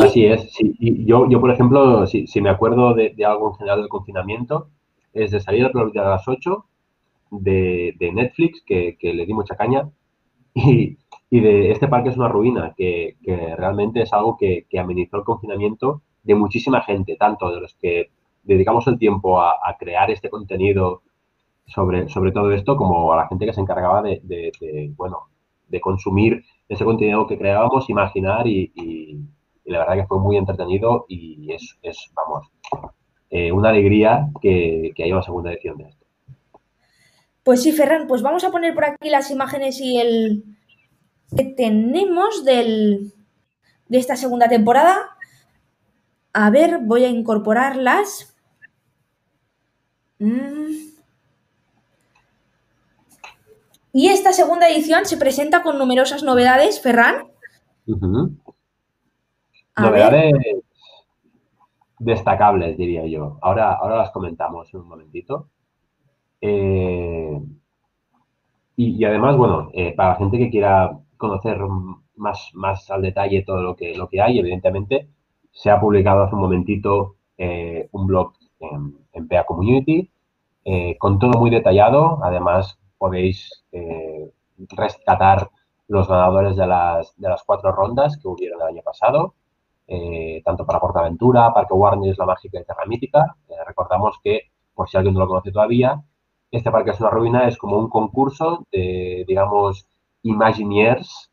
Así 0.00 0.26
es, 0.26 0.50
yo, 0.80 1.28
yo 1.28 1.40
por 1.40 1.50
ejemplo, 1.50 2.06
si, 2.06 2.40
me 2.40 2.50
acuerdo 2.50 2.94
de, 2.94 3.14
algo 3.24 3.50
en 3.50 3.54
general 3.56 3.80
del 3.80 3.88
confinamiento, 3.88 4.68
es 5.12 5.30
de 5.30 5.40
salir 5.40 5.66
a 5.66 5.70
las 6.10 6.28
8 6.28 6.64
de, 7.30 8.10
Netflix, 8.12 8.62
que, 8.66 8.96
que 8.98 9.14
le 9.14 9.26
di 9.26 9.34
mucha 9.34 9.56
caña, 9.56 9.90
y, 10.54 10.96
y 11.34 11.40
de 11.40 11.72
este 11.72 11.88
parque 11.88 12.10
es 12.10 12.16
una 12.16 12.28
ruina, 12.28 12.74
que, 12.76 13.16
realmente 13.56 14.02
es 14.02 14.12
algo 14.12 14.36
que, 14.36 14.66
amenizó 14.78 15.16
el 15.16 15.24
confinamiento 15.24 16.02
de 16.22 16.36
muchísima 16.36 16.80
gente, 16.82 17.16
tanto 17.16 17.50
de 17.52 17.60
los 17.60 17.74
que 17.74 18.10
dedicamos 18.44 18.86
el 18.86 18.98
tiempo 19.00 19.40
a, 19.40 19.76
crear 19.76 20.12
este 20.12 20.30
contenido 20.30 21.02
sobre, 21.66 22.08
sobre 22.08 22.30
todo 22.30 22.52
esto, 22.52 22.76
como 22.76 23.12
a 23.12 23.16
la 23.16 23.26
gente 23.26 23.46
que 23.46 23.52
se 23.52 23.60
encargaba 23.60 24.00
de, 24.00 24.92
bueno, 24.96 25.22
de 25.66 25.80
consumir 25.80 26.44
ese 26.68 26.84
contenido 26.84 27.26
que 27.26 27.36
creábamos, 27.36 27.90
imaginar 27.90 28.46
y, 28.46 29.18
la 29.64 29.78
verdad 29.80 29.94
que 29.94 30.06
fue 30.06 30.18
muy 30.20 30.36
entretenido 30.36 31.06
y 31.08 31.52
es, 31.52 31.76
vamos, 32.14 32.48
eh, 33.30 33.52
una 33.52 33.70
alegría 33.70 34.28
que, 34.40 34.92
que 34.94 35.04
haya 35.04 35.14
una 35.14 35.22
segunda 35.22 35.52
edición 35.52 35.78
de 35.78 35.84
esto. 35.84 36.04
Pues 37.42 37.62
sí, 37.62 37.72
Ferran, 37.72 38.06
pues 38.06 38.22
vamos 38.22 38.44
a 38.44 38.50
poner 38.50 38.74
por 38.74 38.84
aquí 38.84 39.10
las 39.10 39.30
imágenes 39.30 39.80
y 39.80 39.98
el, 39.98 40.44
que 41.36 41.44
tenemos 41.44 42.44
del, 42.44 43.12
de 43.88 43.98
esta 43.98 44.16
segunda 44.16 44.48
temporada. 44.48 44.96
A 46.32 46.50
ver, 46.50 46.78
voy 46.82 47.04
a 47.04 47.08
incorporarlas. 47.08 48.34
Mm. 50.18 50.94
Y 53.92 54.08
esta 54.08 54.32
segunda 54.32 54.68
edición 54.68 55.06
se 55.06 55.16
presenta 55.16 55.62
con 55.62 55.78
numerosas 55.78 56.22
novedades, 56.22 56.80
Ferran. 56.80 57.28
Novedades 59.76 60.32
destacables, 61.98 62.76
diría 62.76 63.06
yo. 63.06 63.38
Ahora, 63.42 63.72
ahora 63.74 63.96
las 63.96 64.10
comentamos 64.10 64.72
en 64.72 64.80
un 64.80 64.88
momentito. 64.88 65.48
Eh, 66.40 67.40
y, 68.76 69.04
además, 69.04 69.36
bueno, 69.36 69.70
eh, 69.72 69.94
para 69.94 70.10
la 70.10 70.16
gente 70.16 70.38
que 70.38 70.50
quiera 70.50 70.98
conocer 71.16 71.58
más, 72.16 72.50
más 72.54 72.90
al 72.90 73.02
detalle 73.02 73.42
todo 73.42 73.62
lo 73.62 73.76
que, 73.76 73.94
lo 73.94 74.08
que 74.08 74.20
hay, 74.20 74.38
evidentemente, 74.38 75.08
se 75.50 75.70
ha 75.70 75.80
publicado 75.80 76.22
hace 76.24 76.34
un 76.34 76.40
momentito 76.42 77.16
eh, 77.38 77.88
un 77.92 78.06
blog 78.06 78.34
en, 78.60 78.98
en 79.12 79.28
PEA 79.28 79.44
Community 79.44 80.10
eh, 80.64 80.96
con 80.98 81.18
todo 81.18 81.38
muy 81.38 81.50
detallado. 81.50 82.20
Además, 82.22 82.78
podéis 82.98 83.64
rescatar 84.70 85.50
los 85.88 86.08
ganadores 86.08 86.56
de 86.56 86.66
las, 86.66 87.14
de 87.16 87.28
las 87.28 87.42
cuatro 87.42 87.72
rondas 87.72 88.16
que 88.18 88.28
hubieron 88.28 88.60
el 88.62 88.68
año 88.68 88.82
pasado, 88.82 89.34
tanto 90.44 90.64
para 90.66 90.80
Portaventura, 90.80 91.52
Parque 91.52 91.74
Warner, 91.74 92.16
La 92.18 92.26
Mágica 92.26 92.60
y 92.60 92.64
Terra 92.64 92.86
Mítica. 92.86 93.36
recordamos 93.66 94.18
que, 94.22 94.50
por 94.74 94.88
si 94.88 94.96
alguien 94.96 95.14
no 95.14 95.20
lo 95.20 95.28
conoce 95.28 95.52
todavía, 95.52 96.02
este 96.50 96.70
parque 96.70 96.90
es 96.90 97.00
una 97.00 97.10
ruina, 97.10 97.48
es 97.48 97.58
como 97.58 97.78
un 97.78 97.88
concurso 97.88 98.66
de, 98.70 99.24
digamos, 99.26 99.88
Imagineers 100.22 101.30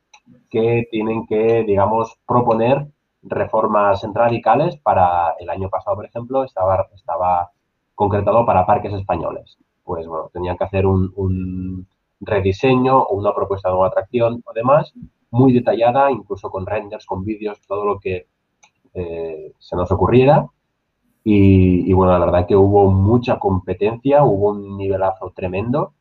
que 0.50 0.88
tienen 0.89 1.25
que, 1.27 1.63
digamos, 1.63 2.17
proponer 2.27 2.88
reformas 3.24 4.03
radicales 4.13 4.77
para 4.77 5.36
el 5.39 5.50
año 5.50 5.70
pasado, 5.70 5.96
por 5.96 6.05
ejemplo, 6.05 6.43
estaba, 6.43 6.88
estaba 6.93 7.51
concretado 7.96 8.46
para 8.46 8.65
parques 8.65 8.93
españoles. 8.93 9.58
Pues 9.84 10.08
bueno, 10.08 10.29
tenían 10.34 10.58
que 10.58 10.63
hacer 10.63 10.86
un, 10.86 11.88
rediseño 12.20 13.00
o 13.00 13.15
una 13.15 13.34
propuesta 13.34 13.70
de 13.70 13.74
nueva 13.74 13.88
atracción 13.88 14.43
o 14.46 14.84
muy 15.31 15.53
detallada, 15.53 16.12
incluso 16.12 16.50
con 16.51 16.65
renders, 16.65 17.05
con 17.05 17.24
vídeos, 17.24 17.60
todo 17.67 17.86
lo 17.86 18.00
que 18.00 18.27
eh, 18.93 19.53
se 19.60 19.75
nos 19.75 19.91
ocurriera. 19.91 20.48
Y, 21.24 21.89
y, 21.89 21.93
bueno, 21.93 22.13
la 22.13 22.25
verdad 22.25 22.48
que 22.48 22.55
hubo 22.55 22.89
mucha 22.91 23.38
competencia, 23.38 24.24
hubo 24.24 24.51
un 24.51 24.77
nivelazo 24.77 25.31
tremendo 25.36 25.93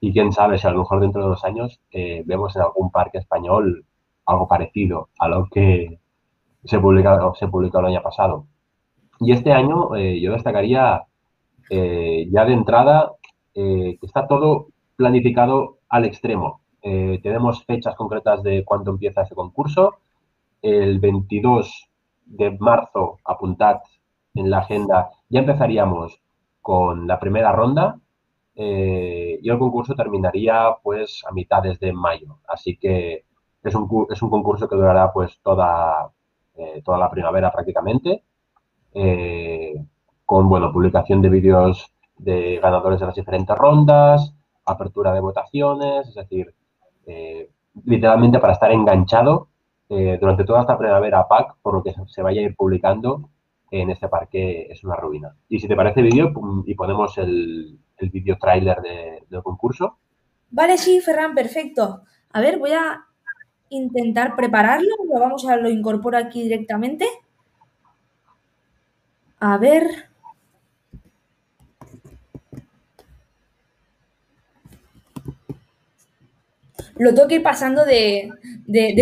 y 0.00 0.12
quién 0.12 0.32
sabe 0.32 0.58
si 0.58 0.66
a 0.66 0.70
lo 0.70 0.80
mejor 0.80 1.00
dentro 1.00 1.22
de 1.22 1.28
dos 1.28 1.44
años 1.44 1.80
eh, 1.90 2.22
vemos 2.26 2.54
en 2.56 2.62
algún 2.62 2.90
parque 2.90 3.18
español 3.18 3.84
algo 4.26 4.48
parecido 4.48 5.08
a 5.18 5.28
lo 5.28 5.48
que 5.48 5.98
se 6.64 6.78
publicó, 6.78 7.34
se 7.34 7.48
publicó 7.48 7.80
el 7.80 7.86
año 7.86 8.02
pasado. 8.02 8.46
Y 9.20 9.32
este 9.32 9.52
año 9.52 9.94
eh, 9.96 10.20
yo 10.20 10.32
destacaría 10.32 11.04
eh, 11.70 12.28
ya 12.30 12.44
de 12.44 12.52
entrada 12.52 13.12
que 13.54 13.98
está 14.02 14.26
todo 14.26 14.66
planificado 14.96 15.78
al 15.88 16.04
extremo. 16.04 16.60
tenemos 16.82 17.64
fechas 17.64 17.94
concretas 17.94 18.42
de 18.42 18.64
cuándo 18.64 18.90
empieza 18.90 19.22
ese 19.22 19.36
concurso. 19.36 19.94
El 20.60 20.98
22 20.98 21.88
de 22.24 22.50
marzo, 22.58 23.18
apuntad 23.24 23.80
en 24.34 24.50
la 24.50 24.58
agenda, 24.58 25.10
ya 25.28 25.40
empezaríamos 25.40 26.20
con 26.60 27.06
la 27.06 27.20
primera 27.20 27.52
ronda, 27.52 27.98
eh, 28.56 29.38
y 29.42 29.50
el 29.50 29.58
concurso 29.58 29.94
terminaría 29.94 30.76
pues 30.82 31.22
a 31.28 31.32
mitades 31.32 31.78
de 31.80 31.92
mayo. 31.92 32.38
Así 32.48 32.76
que 32.76 33.24
es 33.62 33.74
un, 33.74 34.06
es 34.10 34.22
un 34.22 34.30
concurso 34.30 34.68
que 34.68 34.76
durará 34.76 35.12
pues 35.12 35.38
toda, 35.42 36.10
eh, 36.56 36.82
toda 36.84 36.98
la 36.98 37.10
primavera 37.10 37.50
prácticamente, 37.52 38.22
eh, 38.94 39.74
con 40.24 40.48
bueno, 40.48 40.72
publicación 40.72 41.20
de 41.20 41.28
vídeos 41.28 41.92
de 42.16 42.58
ganadores 42.62 43.00
de 43.00 43.06
las 43.06 43.14
diferentes 43.14 43.56
rondas, 43.56 44.34
apertura 44.64 45.12
de 45.12 45.20
votaciones, 45.20 46.08
es 46.08 46.14
decir, 46.14 46.54
literalmente 47.84 48.38
para 48.38 48.54
estar 48.54 48.70
enganchado 48.72 49.48
durante 50.20 50.44
toda 50.44 50.60
esta 50.60 50.78
primavera 50.78 51.26
PAC, 51.28 51.56
por 51.62 51.74
lo 51.74 51.82
que 51.82 51.94
se 52.06 52.22
vaya 52.22 52.40
a 52.40 52.44
ir 52.44 52.56
publicando 52.56 53.30
en 53.70 53.90
este 53.90 54.08
parque 54.08 54.68
es 54.70 54.84
una 54.84 54.96
ruina. 54.96 55.34
Y 55.48 55.58
si 55.58 55.68
te 55.68 55.76
parece 55.76 56.02
vídeo 56.02 56.32
y 56.66 56.74
ponemos 56.74 57.18
el, 57.18 57.78
el 57.98 58.10
vídeo 58.10 58.36
tráiler 58.38 58.80
del 59.28 59.42
concurso. 59.42 59.98
Vale, 60.50 60.78
sí, 60.78 61.00
Ferran, 61.00 61.34
perfecto. 61.34 62.02
A 62.32 62.40
ver, 62.40 62.58
voy 62.58 62.72
a 62.72 63.04
intentar 63.70 64.36
prepararlo. 64.36 64.90
Lo 65.12 65.20
vamos 65.20 65.46
a 65.48 65.56
lo 65.56 65.68
incorporo 65.68 66.16
aquí 66.18 66.42
directamente. 66.42 67.06
A 69.40 69.58
ver. 69.58 70.13
Lo 76.96 77.14
tengo 77.14 77.28
que 77.28 77.36
ir 77.36 77.42
pasando 77.42 77.84
de, 77.84 78.30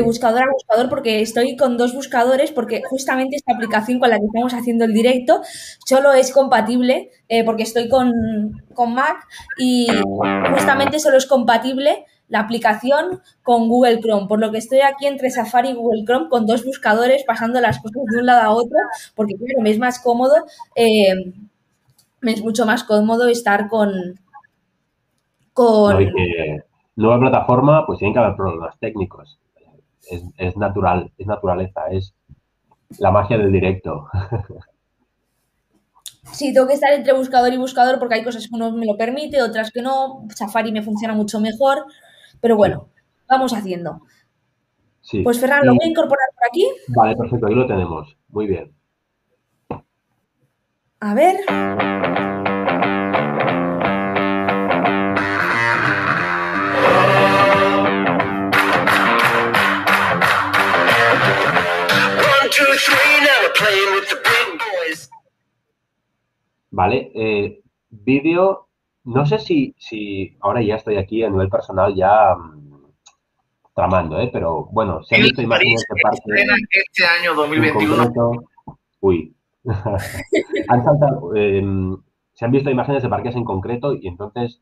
buscador 0.04 0.42
a 0.42 0.52
buscador 0.52 0.88
porque 0.88 1.20
estoy 1.20 1.56
con 1.56 1.76
dos 1.76 1.94
buscadores 1.94 2.50
porque 2.50 2.82
justamente 2.88 3.36
esta 3.36 3.54
aplicación 3.54 3.98
con 3.98 4.10
la 4.10 4.18
que 4.18 4.26
estamos 4.26 4.54
haciendo 4.54 4.84
el 4.84 4.94
directo 4.94 5.42
solo 5.84 6.12
es 6.12 6.32
compatible 6.32 7.10
eh, 7.28 7.44
porque 7.44 7.62
estoy 7.62 7.88
con, 7.88 8.12
Mac 8.88 9.26
y 9.58 9.88
justamente 10.50 10.98
solo 10.98 11.16
es 11.16 11.26
compatible 11.26 12.06
la 12.28 12.40
aplicación 12.40 13.20
con 13.42 13.68
Google 13.68 14.00
Chrome, 14.00 14.26
por 14.26 14.40
lo 14.40 14.50
que 14.50 14.58
estoy 14.58 14.80
aquí 14.80 15.06
entre 15.06 15.30
Safari 15.30 15.70
y 15.70 15.74
Google 15.74 16.04
Chrome 16.06 16.28
con 16.30 16.46
dos 16.46 16.64
buscadores 16.64 17.24
pasando 17.24 17.60
las 17.60 17.78
cosas 17.78 18.02
de 18.10 18.18
un 18.18 18.26
lado 18.26 18.42
a 18.42 18.50
otro 18.50 18.78
porque 19.14 19.34
claro, 19.36 19.60
me 19.60 19.70
es 19.70 19.78
más 19.78 20.00
cómodo, 20.00 20.34
eh, 20.74 21.14
me 22.20 22.32
es 22.32 22.42
mucho 22.42 22.64
más 22.64 22.84
cómodo 22.84 23.28
estar 23.28 23.68
con... 23.68 24.18
con 25.52 25.98
nueva 27.02 27.20
plataforma, 27.20 27.86
pues 27.86 27.98
tienen 27.98 28.14
que 28.14 28.20
haber 28.20 28.36
problemas 28.36 28.78
técnicos. 28.78 29.38
Es, 30.38 30.56
natural, 30.56 31.12
es 31.16 31.26
naturaleza, 31.26 31.86
es 31.90 32.14
la 32.98 33.10
magia 33.10 33.38
del 33.38 33.52
directo. 33.52 34.08
Sí, 36.30 36.54
tengo 36.54 36.68
que 36.68 36.74
estar 36.74 36.92
entre 36.92 37.12
buscador 37.12 37.52
y 37.52 37.58
buscador 37.58 37.98
porque 37.98 38.14
hay 38.14 38.24
cosas 38.24 38.46
que 38.46 38.54
uno 38.54 38.70
me 38.70 38.86
lo 38.86 38.96
permite, 38.96 39.42
otras 39.42 39.70
que 39.70 39.82
no. 39.82 40.24
Safari 40.34 40.70
me 40.70 40.80
funciona 40.80 41.14
mucho 41.14 41.40
mejor, 41.40 41.84
pero 42.40 42.56
bueno, 42.56 42.88
vamos 43.28 43.52
haciendo. 43.52 44.02
Sí. 45.00 45.22
Pues 45.22 45.40
Ferran, 45.40 45.66
¿lo 45.66 45.74
voy 45.74 45.84
a 45.84 45.88
incorporar 45.88 46.28
por 46.32 46.46
aquí? 46.48 46.66
Vale, 46.88 47.16
perfecto, 47.16 47.46
ahí 47.48 47.54
lo 47.54 47.66
tenemos. 47.66 48.16
Muy 48.28 48.46
bien. 48.46 48.72
A 51.00 51.14
ver. 51.14 51.36
Vale, 66.70 67.12
eh, 67.14 67.62
vídeo, 67.90 68.68
no 69.04 69.26
sé 69.26 69.38
si, 69.38 69.74
si 69.78 70.36
ahora 70.40 70.62
ya 70.62 70.76
estoy 70.76 70.96
aquí 70.96 71.22
a 71.22 71.28
nivel 71.28 71.48
personal 71.48 71.94
ya 71.94 72.34
mm, 72.34 72.86
tramando, 73.74 74.18
¿eh? 74.20 74.30
pero 74.32 74.66
bueno, 74.72 75.02
se 75.02 75.16
han 75.16 75.22
visto 75.22 75.42
imágenes 75.42 75.84
de 75.88 76.02
parte. 76.02 76.22
Este 76.70 77.04
año 77.04 77.34
2021. 77.34 78.44
uy, 79.00 79.34
han 80.68 80.84
saltado, 80.84 81.34
em, 81.36 81.96
se 82.32 82.44
han 82.44 82.52
visto 82.52 82.70
imágenes 82.70 83.02
de 83.02 83.08
parques 83.08 83.36
en 83.36 83.44
concreto 83.44 83.94
y 83.94 84.08
entonces 84.08 84.60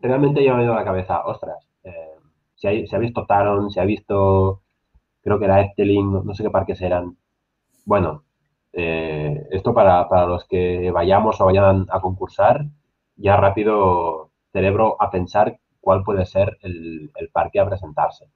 realmente 0.00 0.42
ya 0.42 0.50
me 0.50 0.54
ha 0.54 0.58
venido 0.58 0.74
a 0.74 0.80
la 0.80 0.84
cabeza, 0.84 1.24
ostras, 1.24 1.66
eh, 1.84 2.16
se, 2.56 2.68
ha, 2.68 2.98
visto 2.98 3.24
Taron, 3.26 3.70
se 3.70 3.80
ha 3.80 3.84
visto, 3.84 4.62
creo 5.28 5.38
que 5.38 5.44
era 5.44 5.60
Efteling, 5.60 6.24
no, 6.24 6.34
sé 6.34 6.42
qué 6.42 6.50
parques 6.50 6.80
eran. 6.80 7.16
Bueno, 7.84 8.24
eh, 8.72 9.46
esto 9.50 9.74
para, 9.74 10.08
para, 10.08 10.26
los 10.26 10.44
que 10.46 10.90
vayamos 10.90 11.40
o 11.40 11.46
vayan 11.46 11.86
a 11.90 12.00
concursar, 12.00 12.64
ya 13.16 13.36
rápido 13.36 14.30
cerebro 14.52 14.96
a 15.00 15.10
pensar 15.10 15.58
cuál 15.80 16.02
puede 16.02 16.26
ser 16.26 16.58
el, 16.62 17.10
el 17.14 17.28
parque 17.30 17.60
a 17.60 17.66
presentarse. 17.66 18.26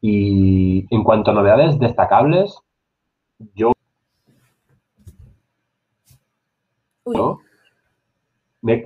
Y 0.00 0.86
en 0.94 1.04
cuanto 1.04 1.30
a 1.30 1.34
novedades 1.34 1.78
destacables, 1.78 2.60
yo 3.54 3.72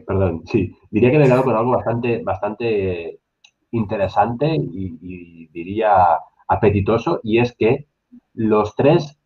perdón, 0.07 0.43
sí. 0.47 0.77
Diría 0.91 1.11
que 1.11 1.19
me 1.19 1.25
he 1.25 1.27
quedado 1.27 1.45
con 1.45 1.57
algo 1.57 1.71
bastante, 1.73 2.23
bastante 2.23 3.21
interesante 3.73 4.55
y, 4.55 5.47
diría 5.49 6.19
apetitoso, 6.51 7.21
y 7.23 7.39
es 7.39 7.55
que 7.57 7.87
los 8.35 8.75
tres 8.75 9.17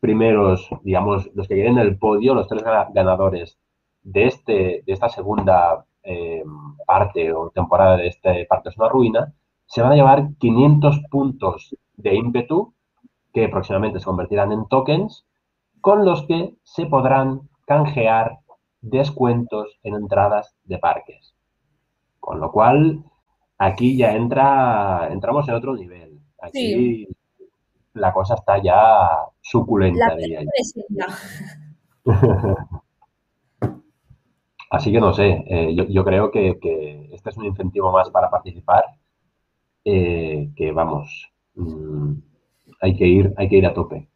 primeros, 0.00 0.68
digamos, 0.82 1.30
los 1.34 1.46
que 1.46 1.56
queden 1.56 1.78
en 1.78 1.86
el 1.86 1.98
podio, 1.98 2.34
los 2.34 2.48
tres 2.48 2.64
ganadores 2.64 3.58
de, 4.02 4.26
este, 4.26 4.82
de 4.86 4.92
esta 4.92 5.10
segunda 5.10 5.84
eh, 6.02 6.42
parte 6.86 7.32
o 7.34 7.50
temporada 7.50 7.98
de 7.98 8.08
este 8.08 8.46
Parque 8.46 8.70
es 8.70 8.78
una 8.78 8.88
ruina, 8.88 9.34
se 9.66 9.82
van 9.82 9.92
a 9.92 9.96
llevar 9.96 10.30
500 10.38 11.02
puntos 11.10 11.76
de 11.96 12.14
ímpetu 12.14 12.72
que 13.34 13.48
próximamente 13.48 14.00
se 14.00 14.06
convertirán 14.06 14.50
en 14.50 14.66
tokens 14.66 15.26
con 15.82 16.06
los 16.06 16.26
que 16.26 16.54
se 16.64 16.86
podrán 16.86 17.42
canjear 17.66 18.38
descuentos 18.80 19.78
en 19.82 19.94
entradas 19.96 20.56
de 20.64 20.78
parques. 20.78 21.34
Con 22.18 22.40
lo 22.40 22.50
cual, 22.50 23.04
aquí 23.58 23.98
ya 23.98 24.14
entra, 24.14 25.08
entramos 25.10 25.46
en 25.46 25.54
otro 25.54 25.74
nivel. 25.74 26.09
Aquí 26.40 27.06
la 27.94 28.12
cosa 28.12 28.34
está 28.34 28.62
ya 28.62 29.08
suculenta. 29.40 30.16
Así 34.70 34.92
que 34.92 35.00
no 35.00 35.12
sé, 35.12 35.44
eh, 35.48 35.74
yo, 35.74 36.04
creo 36.04 36.30
que, 36.30 36.56
este 37.12 37.30
es 37.30 37.36
un 37.36 37.46
incentivo 37.46 37.90
más 37.90 38.08
para 38.10 38.30
participar, 38.30 38.84
eh, 39.84 40.48
que 40.54 40.70
vamos, 40.70 41.32
mm, 41.56 42.12
hay 42.80 42.96
que 42.96 43.04
ir, 43.04 43.34
hay 43.36 43.48
que 43.48 43.56
ir 43.56 43.66
a 43.66 43.74
tope. 43.74 44.08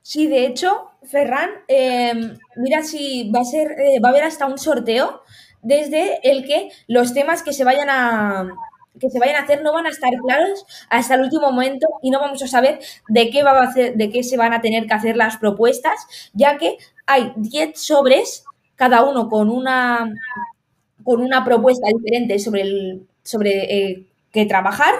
Sí, 0.00 0.26
de 0.26 0.46
hecho, 0.46 0.90
Ferran, 1.04 1.50
em, 1.68 2.38
mira 2.56 2.82
si 2.82 3.30
va 3.30 3.40
a 3.40 3.44
ser, 3.44 3.72
eh, 3.72 4.00
va 4.02 4.08
a 4.08 4.12
haber 4.12 4.24
hasta 4.24 4.46
un 4.46 4.56
sorteo 4.56 5.20
desde 5.60 6.18
el 6.28 6.44
que 6.44 6.70
los 6.88 7.12
temas 7.12 7.42
que 7.42 7.52
se 7.52 7.64
vayan 7.64 7.90
a 7.90 8.48
que 9.00 9.10
se 9.10 9.18
vayan 9.18 9.36
a 9.36 9.44
hacer 9.44 9.62
no 9.62 9.72
van 9.72 9.86
a 9.86 9.90
estar 9.90 10.12
claros 10.24 10.66
hasta 10.90 11.14
el 11.14 11.22
último 11.22 11.50
momento 11.50 11.86
y 12.02 12.10
no 12.10 12.20
vamos 12.20 12.42
a 12.42 12.46
saber 12.46 12.78
de 13.08 13.30
qué 13.30 13.42
va 13.42 13.52
a 13.52 13.64
hacer, 13.64 13.94
de 13.94 14.10
qué 14.10 14.22
se 14.22 14.36
van 14.36 14.52
a 14.52 14.60
tener 14.60 14.86
que 14.86 14.94
hacer 14.94 15.16
las 15.16 15.38
propuestas, 15.38 16.06
ya 16.34 16.58
que 16.58 16.76
hay 17.06 17.32
10 17.36 17.78
sobres, 17.80 18.44
cada 18.76 19.02
uno 19.04 19.28
con 19.28 19.50
una 19.50 20.12
con 21.04 21.20
una 21.20 21.44
propuesta 21.44 21.88
diferente 21.88 22.38
sobre 22.38 22.62
el 22.62 23.06
sobre 23.22 23.90
eh, 23.90 24.06
que 24.30 24.46
trabajar 24.46 24.94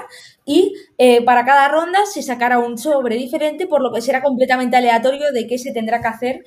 y 0.45 0.75
eh, 0.99 1.25
para 1.25 1.45
cada 1.45 1.69
ronda 1.69 2.01
se 2.07 2.23
sacará 2.23 2.59
un 2.59 2.77
sobre 2.77 3.17
diferente, 3.17 3.67
por 3.67 3.81
lo 3.81 3.93
que 3.93 4.03
será 4.03 4.23
completamente 4.23 4.77
aleatorio 4.77 5.33
de 5.33 5.47
qué 5.47 5.59
se 5.59 5.73
tendrá 5.73 6.01
que 6.01 6.09
hacer 6.09 6.45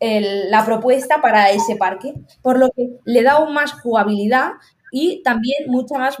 la 0.00 0.64
propuesta 0.64 1.20
para 1.20 1.50
ese 1.50 1.76
parque, 1.76 2.14
por 2.42 2.58
lo 2.58 2.70
que 2.70 2.88
le 3.04 3.22
da 3.22 3.32
aún 3.32 3.52
más 3.52 3.72
jugabilidad 3.72 4.52
y 4.90 5.22
también 5.22 5.66
mucha 5.68 5.98
más 5.98 6.16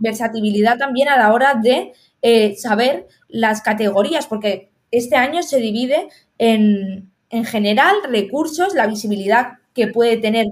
versatilidad 0.00 0.78
también 0.78 1.08
a 1.08 1.18
la 1.18 1.32
hora 1.32 1.54
de 1.54 1.92
eh, 2.22 2.56
saber 2.56 3.06
las 3.28 3.62
categorías, 3.62 4.26
porque 4.26 4.70
este 4.90 5.16
año 5.16 5.42
se 5.42 5.58
divide 5.58 6.08
en, 6.38 7.10
en 7.30 7.44
general 7.44 7.94
recursos, 8.08 8.74
la 8.74 8.86
visibilidad 8.86 9.58
que 9.74 9.88
puede 9.88 10.16
tener, 10.16 10.46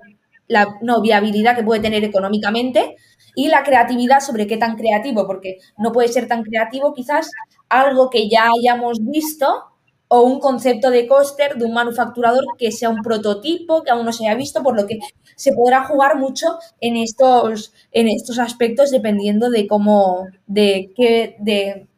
la 0.48 0.76
no 0.82 1.00
viabilidad 1.00 1.56
que 1.56 1.62
puede 1.62 1.80
tener 1.80 2.04
económicamente, 2.04 2.96
y 3.36 3.48
la 3.48 3.64
creatividad 3.64 4.20
sobre 4.20 4.46
qué 4.46 4.56
tan 4.56 4.76
creativo, 4.76 5.26
porque 5.26 5.58
no 5.76 5.92
puede 5.92 6.08
ser 6.08 6.28
tan 6.28 6.42
creativo 6.42 6.94
quizás 6.94 7.30
algo 7.68 8.10
que 8.10 8.28
ya 8.28 8.48
hayamos 8.56 8.98
visto 9.00 9.73
o 10.08 10.22
un 10.22 10.38
concepto 10.40 10.90
de 10.90 11.06
coaster 11.06 11.56
de 11.56 11.64
un 11.64 11.74
manufacturador 11.74 12.44
que 12.58 12.70
sea 12.72 12.90
un 12.90 13.02
prototipo, 13.02 13.82
que 13.82 13.90
aún 13.90 14.04
no 14.04 14.12
se 14.12 14.26
haya 14.26 14.36
visto, 14.36 14.62
por 14.62 14.76
lo 14.76 14.86
que 14.86 14.98
se 15.36 15.52
podrá 15.52 15.84
jugar 15.84 16.16
mucho 16.18 16.58
en 16.80 16.96
estos, 16.96 17.72
en 17.92 18.08
estos 18.08 18.38
aspectos 18.38 18.90
dependiendo 18.90 19.50
de 19.50 19.66
cómo, 19.66 20.26
de 20.46 20.92
qué, 20.96 21.36
de, 21.40 21.88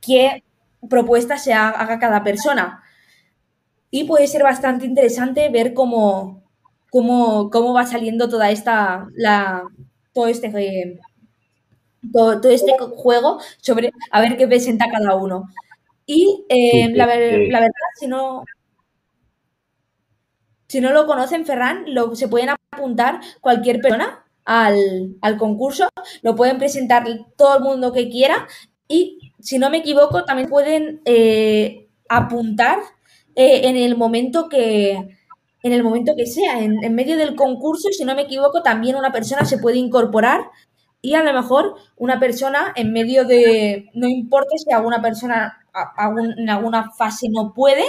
qué 0.00 0.42
propuesta 0.88 1.38
se 1.38 1.52
haga 1.54 1.98
cada 1.98 2.22
persona. 2.22 2.82
Y 3.90 4.04
puede 4.04 4.26
ser 4.26 4.42
bastante 4.42 4.86
interesante 4.86 5.48
ver 5.48 5.74
cómo, 5.74 6.42
cómo, 6.90 7.50
cómo 7.50 7.72
va 7.74 7.86
saliendo 7.86 8.28
toda 8.28 8.50
esta, 8.50 9.08
la, 9.14 9.64
todo 10.12 10.26
este, 10.26 10.48
eh, 10.48 11.00
todo, 12.12 12.48
este 12.50 12.72
juego 12.96 13.38
sobre 13.58 13.90
a 14.10 14.20
ver 14.20 14.36
qué 14.36 14.46
presenta 14.46 14.86
cada 14.90 15.14
uno. 15.14 15.48
Y 16.06 16.44
eh, 16.48 16.88
la, 16.94 17.06
verdad, 17.06 17.70
si 17.98 18.06
no, 18.06 18.44
si 20.68 20.80
no 20.80 20.92
lo 20.92 21.06
conocen, 21.06 21.44
Ferran, 21.44 21.84
lo, 21.88 22.14
se 22.14 22.28
pueden 22.28 22.50
apuntar 22.70 23.20
cualquier 23.40 23.80
persona 23.80 24.24
al, 24.44 25.36
concurso, 25.38 25.88
lo 26.22 26.36
pueden 26.36 26.58
presentar 26.58 27.04
todo 27.36 27.58
el 27.58 27.64
mundo 27.64 27.92
que 27.92 28.08
quiera 28.08 28.46
y, 28.88 29.32
si 29.40 29.58
no 29.58 29.68
me 29.68 29.78
equivoco, 29.78 30.24
también 30.24 30.48
pueden 30.48 31.02
eh, 31.04 31.88
apuntar 32.08 32.78
en 33.34 33.76
el 33.76 33.96
momento 33.96 34.48
que, 34.48 35.16
en 35.66 35.72
el 35.72 35.82
momento 35.82 36.14
que 36.16 36.26
sea. 36.26 36.60
En, 36.60 36.94
medio 36.94 37.16
del 37.16 37.34
concurso, 37.34 37.88
si 37.90 38.04
no 38.04 38.14
me 38.14 38.22
equivoco, 38.22 38.62
también 38.62 38.94
una 38.94 39.10
persona 39.10 39.44
se 39.44 39.58
puede 39.58 39.78
incorporar 39.78 40.42
y 41.06 41.14
a 41.14 41.22
lo 41.22 41.32
mejor 41.32 41.76
una 41.96 42.18
persona 42.18 42.72
en 42.74 42.92
medio 42.92 43.24
de, 43.24 43.90
no 43.94 44.08
importa 44.08 44.50
si 44.56 44.72
alguna 44.72 45.00
persona 45.00 45.56
en 46.36 46.50
alguna 46.50 46.90
fase 46.90 47.28
no 47.30 47.54
puede, 47.54 47.84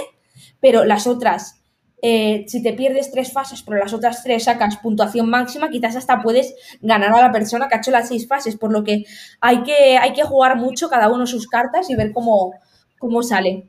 pero 0.60 0.84
las 0.84 1.08
otras, 1.08 1.60
eh, 2.00 2.44
si 2.46 2.62
te 2.62 2.74
pierdes 2.74 3.10
tres 3.10 3.32
fases, 3.32 3.64
pero 3.64 3.78
las 3.78 3.92
otras 3.92 4.22
tres 4.22 4.44
sacas 4.44 4.76
puntuación 4.76 5.28
máxima, 5.28 5.68
quizás 5.68 5.96
hasta 5.96 6.22
puedes 6.22 6.54
ganar 6.80 7.12
a 7.12 7.22
la 7.22 7.32
persona 7.32 7.66
que 7.66 7.74
ha 7.74 7.78
hecho 7.78 7.90
las 7.90 8.06
seis 8.06 8.28
fases, 8.28 8.56
por 8.56 8.70
lo 8.70 8.84
que 8.84 9.02
hay 9.40 9.64
que, 9.64 9.98
hay 9.98 10.12
que 10.12 10.22
jugar 10.22 10.56
mucho 10.56 10.88
cada 10.88 11.12
uno 11.12 11.26
sus 11.26 11.48
cartas 11.48 11.90
y 11.90 11.96
ver 11.96 12.12
cómo, 12.12 12.52
cómo 13.00 13.24
sale. 13.24 13.68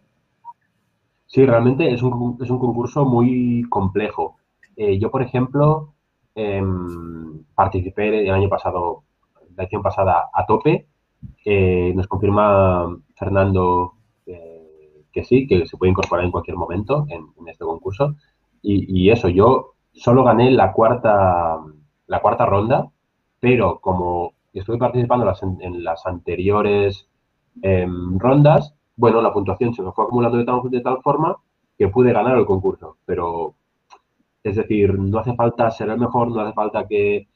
Sí, 1.26 1.44
realmente 1.44 1.92
es 1.92 2.04
un, 2.04 2.38
es 2.40 2.52
un 2.52 2.60
concurso 2.60 3.04
muy 3.04 3.64
complejo. 3.68 4.38
Eh, 4.76 5.00
yo, 5.00 5.10
por 5.10 5.24
ejemplo, 5.24 5.96
em, 6.36 7.44
participé 7.56 8.28
el 8.28 8.32
año 8.32 8.48
pasado, 8.48 9.06
la 9.60 9.66
edición 9.66 9.84
pasada, 9.84 10.30
a 10.34 10.46
tope. 10.46 10.88
Eh, 11.44 11.92
nos 11.94 12.08
confirma 12.08 12.88
Fernando 13.14 13.94
eh, 14.26 15.04
que 15.12 15.26
sí, 15.26 15.48
que 15.48 15.66
se 15.66 15.76
puede 15.76 15.92
incorporar 15.92 16.24
en 16.24 16.32
cualquier 16.32 16.56
momento 16.56 17.06
en, 17.10 17.26
este 17.48 17.66
concurso. 17.66 18.16
Y, 18.62 19.10
eso, 19.10 19.28
yo 19.30 19.74
solo 19.92 20.24
gané 20.24 20.52
la 20.52 20.72
cuarta, 20.72 21.58
la 22.08 22.22
cuarta 22.22 22.46
ronda, 22.46 22.90
pero 23.40 23.80
como 23.80 24.34
estuve 24.54 24.78
participando 24.78 25.32
en 25.60 25.84
las, 25.84 26.06
anteriores 26.06 27.08
em, 27.62 28.18
rondas, 28.20 28.76
bueno, 28.96 29.22
la 29.22 29.34
puntuación 29.34 29.74
se 29.74 29.82
me 29.82 29.92
fue 29.92 30.06
acumulando 30.06 30.38
de 30.38 30.82
tal 30.82 31.02
forma 31.02 31.38
que 31.78 31.88
pude 31.88 32.14
ganar 32.14 32.38
el 32.38 32.46
concurso. 32.46 32.98
Pero, 33.06 33.56
es 34.44 34.56
decir, 34.56 34.98
no 35.00 35.20
hace 35.20 35.36
falta 35.36 35.72
ser 35.72 35.90
el 35.90 36.00
mejor, 36.00 36.30
no 36.32 36.42
hace 36.42 36.54
falta 36.54 36.88
que... 36.88 37.29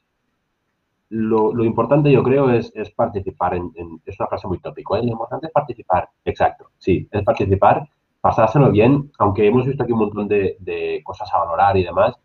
Lo, 1.16 1.64
importante, 1.64 2.10
yo 2.10 2.24
creo, 2.24 2.50
es, 2.50 2.72
participar 2.96 3.54
en, 3.54 3.70
Es 4.04 4.18
una 4.18 4.28
frase 4.28 4.48
muy 4.48 4.58
tópico, 4.58 4.96
¿eh? 4.96 5.02
Lo 5.04 5.12
importante 5.12 5.46
es 5.46 5.52
participar. 5.52 6.08
Exacto, 6.24 6.70
sí, 6.78 7.08
es 7.08 7.22
participar, 7.22 7.88
pasárselo 8.20 8.72
bien, 8.72 9.12
aunque 9.20 9.46
hemos 9.46 9.64
visto 9.64 9.84
aquí 9.84 9.92
un 9.92 10.00
montón 10.00 10.26
de, 10.26 10.56
de 10.58 11.02
cosas 11.04 11.32
a 11.32 11.38
valorar 11.38 11.76
y 11.76 11.84
demás. 11.84 12.16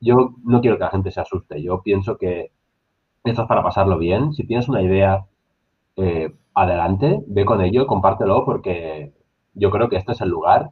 Yo 0.00 0.34
no 0.44 0.60
quiero 0.60 0.76
que 0.76 0.84
la 0.84 0.90
gente 0.90 1.12
se 1.12 1.20
asuste. 1.20 1.62
Yo 1.62 1.80
pienso 1.80 2.18
que 2.18 2.50
esto 3.22 3.42
es 3.42 3.48
para 3.48 3.62
pasarlo 3.62 3.98
bien. 3.98 4.32
Si 4.32 4.44
tienes 4.44 4.68
una 4.68 4.82
idea, 4.82 5.26
eh, 5.96 6.34
adelante, 6.54 7.22
ve 7.28 7.44
con 7.44 7.60
ello, 7.60 7.86
compártelo, 7.86 8.44
porque 8.44 9.12
yo 9.54 9.70
creo 9.70 9.88
que 9.88 9.96
este 9.96 10.12
es 10.12 10.20
el 10.22 10.30
lugar. 10.30 10.70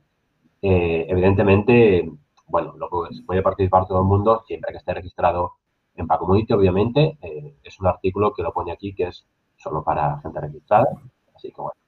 Eh, 0.63 1.07
evidentemente, 1.09 2.11
bueno, 2.49 2.75
lo 2.77 2.91
puede 3.27 3.43
participar 3.43 3.87
todo 3.87 4.01
el 4.01 4.07
mundo 4.07 4.43
siempre 4.49 4.73
que 4.73 4.79
esté 4.79 4.95
registrado 4.95 5.53
en 5.97 6.07
Pacommunity, 6.07 6.53
obviamente. 6.53 7.19
Eh, 7.23 7.57
es 7.63 7.81
un 7.81 7.87
artículo 7.87 8.33
que 8.33 8.43
lo 8.43 8.53
pone 8.53 8.73
aquí 8.73 8.95
que 8.95 9.05
es 9.05 9.27
solo 9.57 9.83
para 9.83 10.21
gente 10.21 10.41
registrada. 10.41 10.87
Así 11.35 11.51
que 11.51 11.61
bueno, 11.61 11.81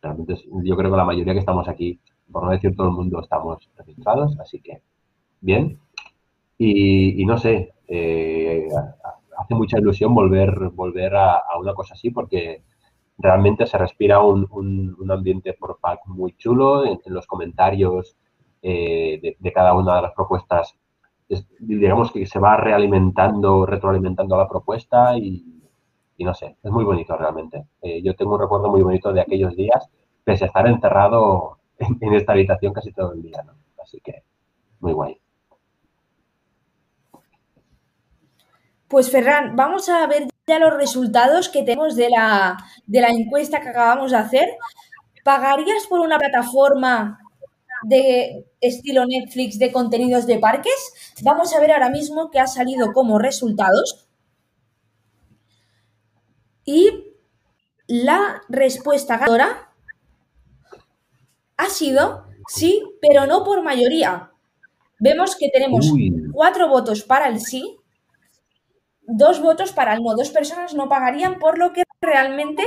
realmente 0.00 0.34
yo 0.64 0.76
creo 0.76 0.90
que 0.90 0.96
la 0.96 1.04
mayoría 1.04 1.32
que 1.32 1.40
estamos 1.40 1.68
aquí, 1.68 2.00
por 2.30 2.44
no 2.44 2.50
decir 2.50 2.74
todo 2.76 2.88
el 2.88 2.94
mundo, 2.94 3.20
estamos 3.20 3.70
registrados. 3.76 4.38
Así 4.40 4.60
que, 4.60 4.82
bien. 5.40 5.78
Y, 6.58 7.24
no 7.26 7.38
sé, 7.38 7.74
hace 9.38 9.54
mucha 9.54 9.78
ilusión 9.78 10.14
volver, 10.14 10.70
volver 10.70 11.16
a, 11.16 11.42
una 11.58 11.74
cosa 11.74 11.94
así 11.94 12.10
porque 12.10 12.62
realmente 13.18 13.66
se 13.66 13.78
respira 13.78 14.20
un, 14.20 14.96
ambiente 15.10 15.54
por 15.54 15.78
pack 15.80 16.00
muy 16.06 16.34
chulo 16.36 16.84
en, 16.84 17.00
los 17.06 17.26
comentarios 17.26 18.16
eh, 18.62 19.36
de, 19.38 19.52
cada 19.52 19.74
una 19.74 19.96
de 19.96 20.02
las 20.02 20.12
propuestas. 20.12 20.76
Digamos 21.58 22.12
que 22.12 22.26
se 22.26 22.38
va 22.38 22.56
realimentando, 22.56 23.64
retroalimentando 23.66 24.36
la 24.36 24.48
propuesta 24.48 25.16
y, 25.16 25.44
no 26.18 26.34
sé, 26.34 26.56
es 26.62 26.70
muy 26.70 26.84
bonito 26.84 27.16
realmente. 27.16 27.64
Eh, 27.80 28.02
yo 28.02 28.14
tengo 28.14 28.34
un 28.34 28.40
recuerdo 28.40 28.70
muy 28.70 28.82
bonito 28.82 29.12
de 29.12 29.20
aquellos 29.20 29.56
días, 29.56 29.88
pese 30.24 30.44
a 30.44 30.46
estar 30.48 30.66
encerrado 30.66 31.58
en, 31.78 32.14
esta 32.14 32.32
habitación 32.32 32.72
casi 32.72 32.92
todo 32.92 33.12
el 33.12 33.22
día, 33.22 33.44
Así 33.82 34.00
que 34.00 34.22
muy 34.80 34.92
guay. 34.92 35.18
Pues 38.92 39.10
Ferran, 39.10 39.56
vamos 39.56 39.88
a 39.88 40.06
ver 40.06 40.28
ya 40.46 40.58
los 40.58 40.74
resultados 40.74 41.48
que 41.48 41.62
tenemos 41.62 41.96
de 41.96 42.10
la, 42.10 42.58
encuesta 43.08 43.60
que 43.60 43.70
acabamos 43.70 44.10
de 44.10 44.18
hacer. 44.18 44.48
¿Pagarías 45.24 45.86
por 45.86 46.00
una 46.00 46.18
plataforma 46.18 47.18
de 47.82 48.46
estilo 48.60 49.04
Netflix 49.06 49.58
de 49.58 49.72
contenidos 49.72 50.26
de 50.26 50.38
parques? 50.38 50.94
Vamos 51.22 51.54
a 51.54 51.60
ver 51.60 51.72
ahora 51.72 51.90
mismo 51.90 52.30
qué 52.30 52.40
ha 52.40 52.46
salido 52.46 52.92
como 52.92 53.18
resultados. 53.18 54.08
Y 56.64 57.14
la 57.86 58.42
respuesta 58.48 59.18
ganadora 59.18 59.72
ha 61.56 61.68
sido 61.68 62.26
sí, 62.48 62.82
pero 63.00 63.26
no 63.26 63.44
por 63.44 63.62
mayoría. 63.62 64.30
Vemos 64.98 65.36
que 65.36 65.50
tenemos 65.50 65.92
cuatro 66.32 66.68
votos 66.68 67.02
para 67.02 67.28
el 67.28 67.40
sí 67.40 67.78
dos 69.12 69.40
votos 69.40 69.72
para 69.72 69.94
el 69.94 70.02
no. 70.02 70.14
Dos 70.14 70.30
personas 70.30 70.74
no 70.74 70.88
pagarían, 70.88 71.38
por 71.38 71.58
lo 71.58 71.72
que 71.72 71.84
realmente 72.00 72.62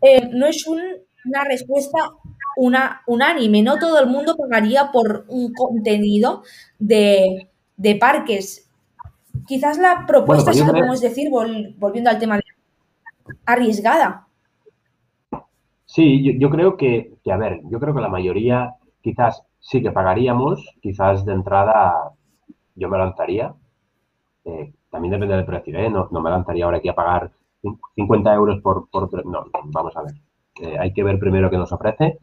eh, 0.00 0.28
no 0.32 0.46
es 0.46 0.66
una 0.66 1.44
respuesta 1.44 2.10
una, 2.56 3.02
unánime. 3.06 3.62
No 3.62 3.78
todo 3.78 4.00
el 4.00 4.08
mundo 4.08 4.36
pagaría 4.36 4.90
por 4.92 5.24
un 5.28 5.52
contenido 5.52 6.42
de, 6.78 7.48
parques. 8.00 8.70
Quizás 9.46 9.78
la 9.78 10.04
propuesta, 10.06 10.52
pues 10.52 10.62
podemos 10.62 11.00
decir, 11.00 11.30
volviendo 11.30 12.10
al 12.10 12.18
tema 12.18 12.36
de 12.36 12.42
arriesgada. 13.46 14.26
Sí, 15.86 16.38
yo, 16.38 16.48
creo 16.48 16.76
que, 16.76 17.18
a 17.30 17.36
ver, 17.36 17.60
yo 17.70 17.78
creo 17.78 17.94
que 17.94 18.00
la 18.00 18.08
mayoría 18.08 18.76
quizás 19.02 19.42
sí 19.60 19.82
que 19.82 19.90
pagaríamos, 19.90 20.76
quizás 20.80 21.24
de 21.26 21.34
entrada 21.34 22.12
yo 22.74 22.88
me 22.88 22.96
lanzaría, 22.96 23.54
eh, 24.44 24.72
también 24.90 25.12
depende 25.12 25.36
del 25.36 25.44
precio, 25.44 25.78
¿eh? 25.78 25.90
No, 25.90 26.08
me 26.10 26.30
lanzaría 26.30 26.64
ahora 26.64 26.78
aquí 26.78 26.88
a 26.88 26.94
pagar 26.94 27.30
50 27.94 28.34
euros 28.34 28.60
por... 28.62 28.88
por 28.88 29.26
no, 29.26 29.44
vamos 29.66 29.96
a 29.96 30.02
ver. 30.02 30.14
Eh, 30.62 30.78
hay 30.78 30.92
que 30.92 31.02
ver 31.02 31.18
primero 31.18 31.50
qué 31.50 31.56
nos 31.56 31.72
ofrece. 31.72 32.18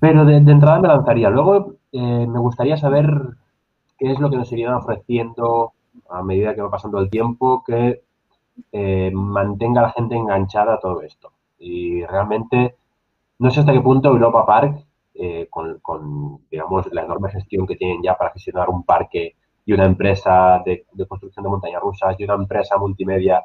Pero 0.00 0.24
de, 0.24 0.36
entrada 0.36 0.80
me 0.80 0.88
lanzaría. 0.88 1.30
Luego 1.30 1.74
eh, 1.92 2.26
me 2.26 2.38
gustaría 2.38 2.76
saber 2.76 3.06
qué 3.98 4.12
es 4.12 4.20
lo 4.20 4.30
que 4.30 4.36
nos 4.36 4.50
irían 4.52 4.74
ofreciendo 4.74 5.72
a 6.08 6.22
medida 6.22 6.54
que 6.54 6.62
va 6.62 6.70
pasando 6.70 6.98
el 6.98 7.10
tiempo, 7.10 7.62
que 7.66 8.02
eh, 8.72 9.10
mantenga 9.12 9.80
a 9.80 9.84
la 9.84 9.92
gente 9.92 10.16
enganchada 10.16 10.74
a 10.74 10.80
todo 10.80 11.02
esto. 11.02 11.32
Y 11.58 12.04
realmente 12.04 12.76
no 13.38 13.50
sé 13.50 13.60
hasta 13.60 13.72
qué 13.72 13.80
punto 13.80 14.08
Europa 14.08 14.46
Park, 14.46 14.84
con, 15.50 15.80
con, 15.80 16.38
digamos, 16.48 16.92
la 16.92 17.02
enorme 17.02 17.28
gestión 17.30 17.66
que 17.66 17.74
tienen 17.74 18.00
ya 18.00 18.16
para 18.16 18.30
gestionar 18.30 18.70
un 18.70 18.84
parque 18.84 19.34
y 19.68 19.74
una 19.74 19.84
empresa 19.84 20.62
de, 20.64 20.86
construcción 21.06 21.42
de 21.42 21.50
montañas 21.50 21.82
rusas 21.82 22.18
y 22.18 22.24
una 22.24 22.36
empresa 22.36 22.78
multimedia 22.78 23.44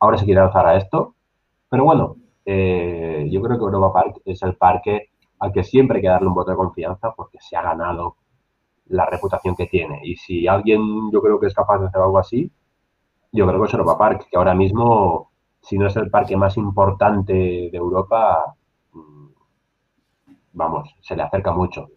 ahora 0.00 0.18
se 0.18 0.24
quiere 0.24 0.40
lanzar 0.40 0.66
a 0.66 0.76
esto. 0.76 1.14
Pero 1.70 1.84
bueno, 1.84 2.16
eh, 2.44 3.28
yo 3.30 3.40
creo 3.40 3.56
que 3.56 3.64
Europa 3.64 3.92
Park 3.92 4.22
es 4.24 4.42
el 4.42 4.56
parque 4.56 5.10
al 5.42 5.52
que 5.52 5.64
siempre 5.64 5.96
hay 5.96 6.02
que 6.02 6.08
darle 6.08 6.28
un 6.28 6.34
voto 6.34 6.52
de 6.52 6.56
confianza 6.56 7.12
porque 7.16 7.38
se 7.40 7.56
ha 7.56 7.62
ganado 7.62 8.14
la 8.86 9.06
reputación 9.06 9.56
que 9.56 9.66
tiene. 9.66 10.00
Y 10.04 10.14
si 10.14 10.46
alguien 10.46 11.10
yo 11.10 11.20
creo 11.20 11.40
que 11.40 11.48
es 11.48 11.54
capaz 11.54 11.80
de 11.80 11.86
hacer 11.88 12.00
algo 12.00 12.18
así, 12.18 12.48
yo 13.32 13.48
creo 13.48 13.60
que 13.60 13.66
es 13.66 13.74
Europa 13.74 13.98
Park, 13.98 14.28
que 14.30 14.36
ahora 14.36 14.54
mismo, 14.54 15.32
si 15.60 15.76
no 15.78 15.88
es 15.88 15.96
el 15.96 16.10
parque 16.10 16.36
más 16.36 16.56
importante 16.56 17.32
de 17.32 17.76
Europa, 17.76 18.54
mm, 18.92 19.26
vamos, 20.52 20.94
se 21.00 21.16
le 21.16 21.24
acerca 21.24 21.50
mucho. 21.50 21.88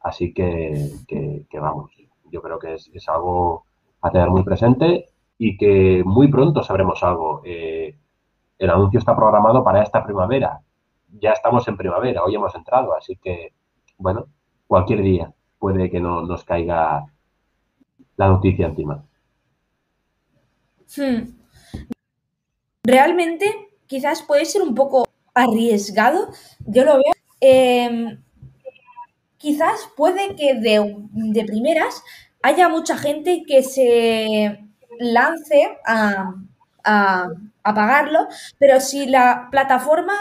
Así 0.00 0.34
que, 0.34 0.90
vamos, 1.52 1.92
yo 2.32 2.42
creo 2.42 2.58
que 2.58 2.74
es, 2.74 3.08
algo 3.08 3.64
a 4.00 4.10
tener 4.10 4.28
muy 4.28 4.42
presente 4.42 5.10
y 5.38 5.56
que 5.56 6.02
muy 6.04 6.26
pronto 6.26 6.64
sabremos 6.64 7.00
algo. 7.04 7.42
Eh, 7.44 7.96
el 8.58 8.70
anuncio 8.70 8.98
está 8.98 9.14
programado 9.14 9.62
para 9.62 9.84
esta 9.84 10.04
primavera. 10.04 10.62
Ya 11.20 11.32
estamos 11.32 11.66
en 11.68 11.76
primavera, 11.76 12.22
hoy 12.22 12.34
hemos 12.34 12.54
entrado, 12.54 12.94
así 12.94 13.16
que, 13.16 13.52
bueno, 13.96 14.26
cualquier 14.66 15.02
día 15.02 15.32
puede 15.58 15.90
que 15.90 16.00
no 16.00 16.22
nos 16.22 16.44
caiga 16.44 17.06
la 18.16 18.28
noticia 18.28 18.66
encima. 18.66 19.04
Hmm. 20.96 21.34
Realmente, 22.82 23.70
quizás 23.86 24.22
puede 24.22 24.44
ser 24.44 24.62
un 24.62 24.74
poco 24.74 25.08
arriesgado, 25.34 26.28
yo 26.66 26.84
lo 26.84 26.94
veo. 26.94 27.12
Em, 27.40 28.20
quizás 29.36 29.88
puede 29.96 30.34
que 30.36 30.54
de, 30.54 31.44
primeras 31.44 32.02
haya 32.42 32.68
mucha 32.68 32.96
gente 32.96 33.44
que 33.46 33.62
se 33.62 34.58
lance 34.98 35.78
a, 35.86 36.34
pagarlo, 37.62 38.26
pero 38.58 38.80
si 38.80 39.06
la 39.06 39.48
plataforma, 39.50 40.14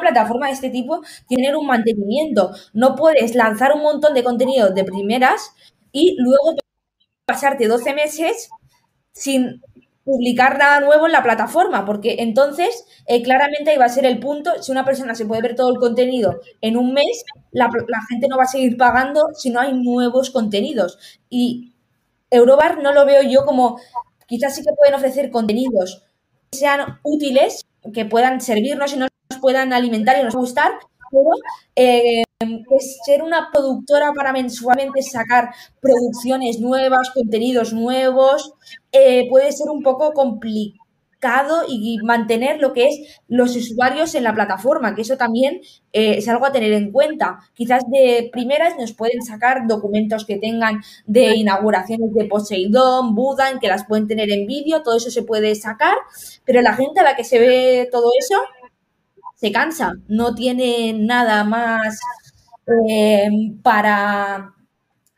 plataforma 0.00 0.46
de 0.46 0.52
este 0.52 0.70
tipo, 0.70 1.02
tiene 1.28 1.54
un 1.56 1.66
mantenimiento, 1.66 2.50
no 2.72 2.94
puedes 2.94 3.34
lanzar 3.34 3.72
un 3.72 3.82
montón 3.82 4.14
de 4.14 4.24
contenido 4.24 4.70
de 4.70 4.84
primeras 4.84 5.52
y 5.92 6.16
luego 6.18 6.54
pasarte 7.24 7.66
12 7.66 7.94
meses 7.94 8.50
sin 9.12 9.60
publicar 10.06 10.56
nada 10.56 10.78
nuevo 10.78 11.06
en 11.06 11.12
la 11.12 11.24
plataforma, 11.24 11.84
porque 11.84 12.16
entonces 12.20 12.86
eh, 13.06 13.22
claramente 13.22 13.70
ahí 13.70 13.76
va 13.76 13.86
a 13.86 13.88
ser 13.88 14.06
el 14.06 14.20
punto, 14.20 14.62
si 14.62 14.70
una 14.70 14.84
persona 14.84 15.16
se 15.16 15.26
puede 15.26 15.42
ver 15.42 15.56
todo 15.56 15.68
el 15.72 15.80
contenido 15.80 16.40
en 16.60 16.76
un 16.76 16.94
mes, 16.94 17.24
la, 17.50 17.68
gente 18.08 18.28
no 18.28 18.36
va 18.36 18.44
a 18.44 18.46
seguir 18.46 18.76
pagando 18.76 19.30
si 19.34 19.50
no 19.50 19.58
hay 19.58 19.72
nuevos 19.72 20.30
contenidos. 20.30 21.20
Y 21.28 21.72
Eurobar 22.30 22.80
no 22.80 22.92
lo 22.92 23.04
veo 23.04 23.22
yo 23.22 23.44
como, 23.44 23.80
quizás 24.28 24.54
sí 24.54 24.62
que 24.62 24.72
pueden 24.76 24.94
ofrecer 24.94 25.32
contenidos 25.32 26.04
que 26.52 26.58
sean 26.58 27.00
útiles, 27.02 27.66
que 27.92 28.04
puedan 28.04 28.40
servirnos 28.40 28.94
y 28.94 28.98
nos 29.30 29.40
puedan 29.40 29.72
alimentar 29.72 30.18
y 30.18 30.24
nos 30.24 30.34
gustar, 30.34 30.72
pero 31.10 31.30
eh, 31.74 32.22
ser 33.04 33.22
una 33.22 33.50
productora 33.52 34.12
para 34.14 34.32
mensualmente 34.32 35.02
sacar 35.02 35.50
producciones 35.80 36.60
nuevas, 36.60 37.10
contenidos 37.10 37.72
nuevos, 37.72 38.52
eh, 38.92 39.26
puede 39.28 39.52
ser 39.52 39.68
un 39.70 39.82
poco 39.82 40.12
complicado 40.12 40.86
y 41.66 41.98
mantener 42.04 42.60
lo 42.60 42.72
que 42.72 42.88
es 42.88 43.20
los 43.26 43.56
usuarios 43.56 44.14
en 44.14 44.22
la 44.22 44.34
plataforma, 44.34 44.94
que 44.94 45.02
eso 45.02 45.16
también 45.16 45.60
eh, 45.92 46.16
es 46.18 46.28
algo 46.28 46.46
a 46.46 46.52
tener 46.52 46.72
en 46.72 46.92
cuenta. 46.92 47.38
Quizás 47.54 47.82
de 47.90 48.28
primeras 48.30 48.76
nos 48.78 48.92
pueden 48.92 49.22
sacar 49.22 49.66
documentos 49.66 50.24
que 50.24 50.36
tengan 50.36 50.82
de 51.06 51.34
inauguraciones 51.34 52.12
de 52.12 52.26
Poseidón, 52.26 53.14
Buda, 53.14 53.50
en 53.50 53.58
que 53.58 53.68
las 53.68 53.86
pueden 53.86 54.06
tener 54.06 54.30
en 54.30 54.46
vídeo, 54.46 54.82
todo 54.82 54.98
eso 54.98 55.10
se 55.10 55.22
puede 55.22 55.54
sacar, 55.54 55.96
pero 56.44 56.60
la 56.60 56.74
gente 56.74 57.00
a 57.00 57.04
la 57.04 57.16
que 57.16 57.24
se 57.24 57.38
ve 57.38 57.88
todo 57.90 58.10
eso 58.18 58.36
se 59.36 59.52
cansa, 59.52 59.94
no 60.08 60.34
tiene 60.34 60.92
nada 60.92 61.44
más 61.44 62.00
para 63.62 64.52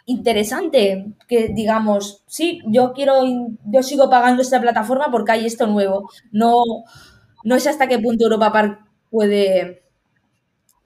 interesante 0.05 1.13
que 1.29 1.49
digamos, 1.49 2.25
sí, 2.27 2.61
yo 2.67 2.93
quiero, 2.93 3.23
yo 3.65 3.83
sigo 3.83 4.09
pagando 4.11 4.43
esta 4.43 4.61
plataforma 4.61 5.09
porque 5.11 5.33
hay 5.33 5.47
esto 5.47 5.67
nuevo. 5.67 6.11
No, 6.33 6.63
no 7.45 7.59
sé 7.59 7.71
hasta 7.71 7.89
qué 7.89 7.99
punto 7.99 8.25
Europa 8.25 8.53
Park 8.53 8.81
puede, 9.11 9.83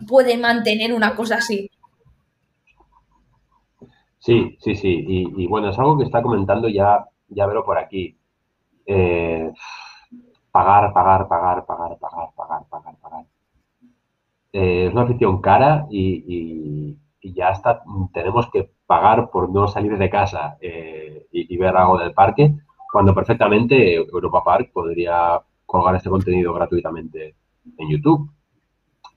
puede 0.09 0.37
mantener 0.37 0.93
una 0.93 1.15
cosa 1.15 1.37
así. 1.37 1.71
Sí, 4.19 4.57
sí, 4.61 4.75
sí. 4.77 5.05
Y, 5.09 5.47
bueno, 5.49 5.71
es 5.71 5.79
algo 5.79 5.99
que 5.99 6.05
está 6.05 6.23
comentando 6.23 6.69
ya, 6.69 7.05
ya 7.29 7.47
Vero 7.47 7.65
por 7.65 7.79
aquí. 7.79 8.17
Pagar, 10.53 10.93
pagar, 10.93 11.29
pagar, 11.29 11.65
pagar, 11.67 11.97
pagar 11.99 12.29
eh, 14.53 14.87
es 14.87 14.93
una 14.93 15.03
afición 15.03 15.41
cara 15.41 15.87
y, 15.91 16.97
y 17.23 17.33
ya 17.33 17.51
está, 17.51 17.83
tenemos 18.13 18.51
que 18.51 18.69
pagar 18.87 19.31
por 19.31 19.49
no 19.51 19.69
salir 19.69 19.97
de 19.97 20.11
casa 20.11 20.59
eh, 20.61 21.27
y, 21.31 21.57
ver 21.57 21.77
algo 21.77 21.97
del 21.97 22.13
parque, 22.13 22.53
cuando 22.93 23.15
perfectamente 23.15 23.95
Europa 23.95 24.43
Park 24.45 24.71
podría 24.73 25.41
colgar 25.65 25.95
este 25.95 26.11
contenido 26.11 26.53
gratuitamente 26.53 27.37
en 27.79 27.89
YouTube. 27.89 28.29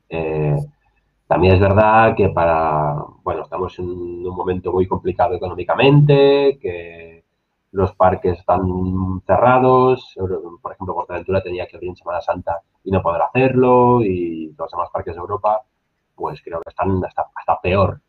Eh, 0.07 0.55
también 1.27 1.55
es 1.55 1.59
verdad 1.59 2.15
que 2.15 2.29
para, 2.29 2.95
bueno, 3.23 3.41
estamos 3.41 3.77
en 3.79 3.89
un 3.89 4.35
momento 4.35 4.71
muy 4.71 4.87
complicado 4.87 5.33
económicamente, 5.33 6.59
que 6.61 7.23
los 7.71 7.93
parques 7.95 8.39
están 8.39 8.61
cerrados, 9.25 10.15
por 10.61 10.71
ejemplo, 10.71 10.93
Portaventura 10.93 11.41
tenía 11.41 11.65
que 11.65 11.75
abrir 11.75 11.89
en 11.89 11.95
Semana 11.95 12.21
Santa 12.21 12.61
y 12.85 12.91
no 12.91 13.01
poder 13.01 13.21
hacerlo, 13.23 14.01
y 14.01 14.53
los 14.57 14.71
demás 14.71 14.89
parques 14.93 15.15
de 15.15 15.19
Europa 15.19 15.61
pues 16.15 16.41
creo 16.41 16.61
que 16.61 16.69
están 16.69 17.03
hasta, 17.03 17.25
hasta 17.35 17.59
peor 17.61 18.01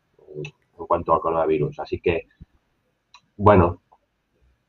en 0.79 0.85
cuanto 0.87 1.13
al 1.13 1.19
coronavirus. 1.19 1.79
Así 1.79 1.99
que, 1.99 2.27
bueno, 3.35 3.81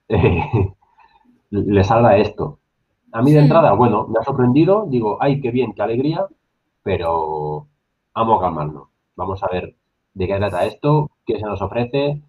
le 1.50 1.84
salga 1.84 2.16
esto. 2.16 2.58
A 3.12 3.22
mí 3.22 3.32
de 3.32 3.40
entrada, 3.40 3.72
bueno, 3.72 4.06
me 4.08 4.18
ha 4.20 4.24
sorprendido, 4.24 4.86
digo, 4.88 5.18
ay, 5.20 5.40
qué 5.40 5.50
bien, 5.50 5.72
qué 5.72 5.82
alegría, 5.82 6.26
pero 6.82 7.66
vamos 8.14 8.38
a 8.38 8.42
calmarnos. 8.42 8.88
Vamos 9.16 9.42
a 9.42 9.48
ver 9.48 9.76
de 10.14 10.26
qué 10.26 10.36
trata 10.36 10.66
esto, 10.66 11.10
qué 11.24 11.38
se 11.38 11.46
nos 11.46 11.62
ofrece 11.62 12.22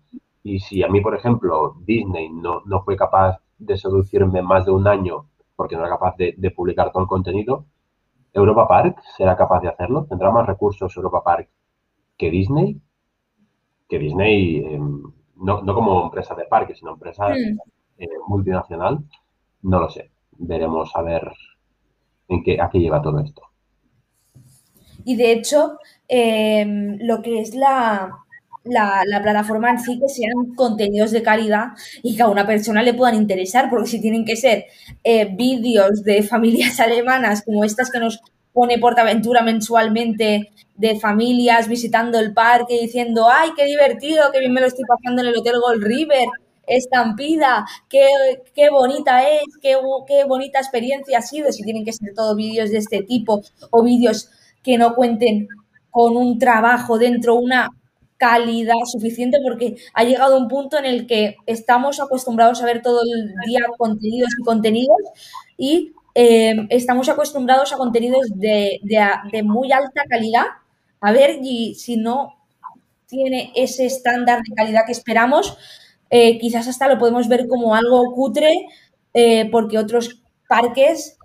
y 0.43 0.59
si 0.59 0.83
a 0.83 0.87
mí, 0.87 1.01
por 1.01 1.15
ejemplo, 1.15 1.75
Disney 1.85 2.29
no, 2.29 2.61
no 2.65 2.81
fue 2.83 2.95
capaz 2.95 3.39
de 3.57 3.77
seducirme 3.77 4.41
más 4.41 4.65
de 4.65 4.71
un 4.71 4.87
año 4.87 5.25
porque 5.59 5.75
no 5.75 5.81
era 5.81 5.89
capaz 5.89 6.15
de, 6.15 6.35
de 6.37 6.51
publicar 6.51 6.89
todo 6.89 7.03
el 7.03 7.09
contenido, 7.09 7.65
Europa 8.31 8.65
Park 8.65 9.01
será 9.17 9.35
capaz 9.35 9.59
de 9.59 9.67
hacerlo. 9.67 10.05
¿Tendrá 10.05 10.31
más 10.31 10.47
recursos 10.47 10.95
Europa 10.95 11.21
Park 11.21 11.49
que 12.17 12.31
Disney? 12.31 12.79
Que 13.89 13.99
Disney, 13.99 14.63
em, 14.63 15.03
no, 15.35 15.75
como 15.75 16.05
empresa 16.05 16.33
de 16.33 16.45
parques, 16.45 16.79
sino 16.79 16.91
empresa 16.93 17.27
mm. 17.27 17.59
eh, 17.97 18.07
multinacional. 18.29 18.99
No 19.63 19.79
lo 19.81 19.89
sé. 19.89 20.11
Veremos 20.37 20.95
a 20.95 21.01
ver 21.01 21.29
en 22.29 22.41
qué, 22.41 22.61
a 22.61 22.69
qué 22.69 22.79
lleva 22.79 23.01
todo 23.01 23.19
esto. 23.19 23.41
Y 25.03 25.17
de 25.17 25.33
hecho, 25.33 25.77
em, 26.07 26.99
lo 27.01 27.21
que 27.21 27.41
es 27.41 27.53
la, 27.53 28.17
la, 28.63 29.21
plataforma 29.21 29.71
en 29.71 29.79
sí 29.79 29.99
que 29.99 30.09
sean 30.09 30.55
contenidos 30.55 31.11
de 31.11 31.23
calidad 31.23 31.69
y 32.03 32.15
que 32.15 32.23
a 32.23 32.27
una 32.27 32.45
persona 32.45 32.83
le 32.83 32.93
puedan 32.93 33.15
interesar, 33.15 33.69
porque 33.69 33.89
si 33.89 34.01
tienen 34.01 34.25
que 34.25 34.35
ser 34.35 34.65
eh, 35.03 35.25
vídeos 35.33 36.03
de 36.03 36.23
familias 36.33 36.79
alemanas 36.79 37.43
como 37.43 37.63
estas 37.63 37.89
que 37.89 37.99
nos 37.99 38.21
pone 38.53 38.79
Portaventura 38.79 39.41
mensualmente 39.41 40.51
de 40.75 40.99
familias 40.99 41.67
visitando 41.67 42.19
el 42.19 42.33
parque 42.33 42.79
diciendo, 42.81 43.27
ay, 43.29 43.51
qué 43.55 43.65
divertido, 43.65 44.31
qué 44.31 44.39
bien 44.39 44.53
me 44.53 44.61
lo 44.61 44.67
estoy 44.67 44.85
pasando 44.85 45.21
en 45.21 45.27
el 45.27 45.37
Hotel 45.37 45.59
Gold 45.59 45.83
River, 45.83 46.27
estampida, 46.67 47.65
qué, 47.89 48.07
qué 48.55 48.69
bonita 48.69 49.27
es, 49.27 49.45
qué, 49.61 49.75
qué 50.07 50.23
bonita 50.25 50.59
experiencia 50.59 51.17
ha 51.17 51.21
sido, 51.21 51.51
si 51.51 51.63
tienen 51.63 51.83
que 51.83 51.93
ser 51.93 52.13
todos 52.15 52.35
vídeos 52.35 52.71
de 52.71 52.77
este 52.77 53.03
tipo 53.03 53.41
o 53.71 53.83
vídeos 53.83 54.29
que 54.63 54.77
no 54.77 54.95
cuenten 54.95 55.47
con 55.89 56.15
un 56.15 56.39
trabajo 56.39 56.97
dentro, 56.97 57.35
una 57.35 57.69
calidad 58.19 58.75
suficiente 58.85 59.39
porque 59.41 59.77
ha 59.93 60.03
llegado 60.03 60.37
un 60.37 60.49
punto 60.49 60.77
en 60.77 60.85
el 60.85 61.07
que 61.07 61.37
estamos 61.45 61.99
acostumbrados 62.01 62.61
a 62.61 62.65
ver 62.65 62.81
todo 62.81 62.99
el 63.01 63.33
día 63.47 63.61
contenidos 63.77 64.29
y 64.37 64.43
contenidos 64.43 64.97
y 65.57 65.93
eh, 66.13 66.67
estamos 66.69 67.07
acostumbrados 67.07 67.71
a 67.71 67.77
contenidos 67.77 68.27
de, 68.35 68.81
muy 69.43 69.71
alta 69.71 70.03
calidad. 70.09 70.45
A 70.99 71.13
ver 71.13 71.39
y 71.41 71.75
si 71.75 71.95
no 71.95 72.35
tiene 73.07 73.53
ese 73.55 73.85
estándar 73.85 74.41
de 74.43 74.53
calidad 74.53 74.81
que 74.85 74.91
esperamos, 74.91 75.57
eh, 76.09 76.37
quizás 76.39 76.67
hasta 76.67 76.89
lo 76.89 76.99
podemos 76.99 77.29
ver 77.29 77.47
como 77.47 77.73
algo 77.73 78.13
cutre 78.13 78.67
eh, 79.13 79.47
porque 79.49 79.77
otros 79.77 80.21
parques 80.49 81.17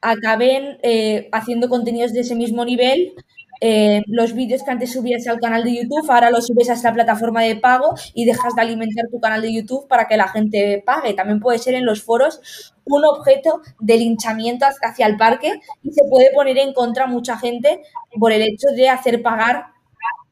acaben 0.00 0.78
haciendo 1.32 1.68
contenidos 1.68 2.12
de 2.12 2.20
ese 2.20 2.34
mismo 2.34 2.64
nivel 2.64 3.14
eh, 3.60 4.02
los 4.06 4.32
vídeos 4.34 4.62
que 4.62 4.70
antes 4.70 4.92
subías 4.92 5.26
al 5.26 5.38
canal 5.38 5.64
de 5.64 5.74
YouTube, 5.74 6.10
ahora 6.10 6.30
los 6.30 6.46
subes 6.46 6.70
a 6.70 6.74
esta 6.74 6.92
plataforma 6.94 7.42
de 7.42 7.56
pago 7.56 7.94
y 8.14 8.24
dejas 8.24 8.54
de 8.54 8.62
alimentar 8.62 9.06
tu 9.10 9.20
canal 9.20 9.42
de 9.42 9.52
YouTube 9.52 9.86
para 9.86 10.08
que 10.08 10.16
la 10.16 10.28
gente 10.28 10.82
pague. 10.84 11.14
También 11.14 11.40
puede 11.40 11.58
ser 11.58 11.74
en 11.74 11.84
los 11.84 12.02
foros 12.02 12.40
un 12.84 13.04
objeto 13.04 13.60
de 13.78 13.98
linchamiento 13.98 14.66
hacia 14.82 15.06
el 15.06 15.16
parque 15.16 15.60
y 15.82 15.92
se 15.92 16.02
puede 16.08 16.30
poner 16.32 16.58
en 16.58 16.72
contra 16.72 17.06
mucha 17.06 17.36
gente 17.38 17.82
por 18.18 18.32
el 18.32 18.42
hecho 18.42 18.68
de 18.74 18.88
hacer 18.88 19.22
pagar 19.22 19.66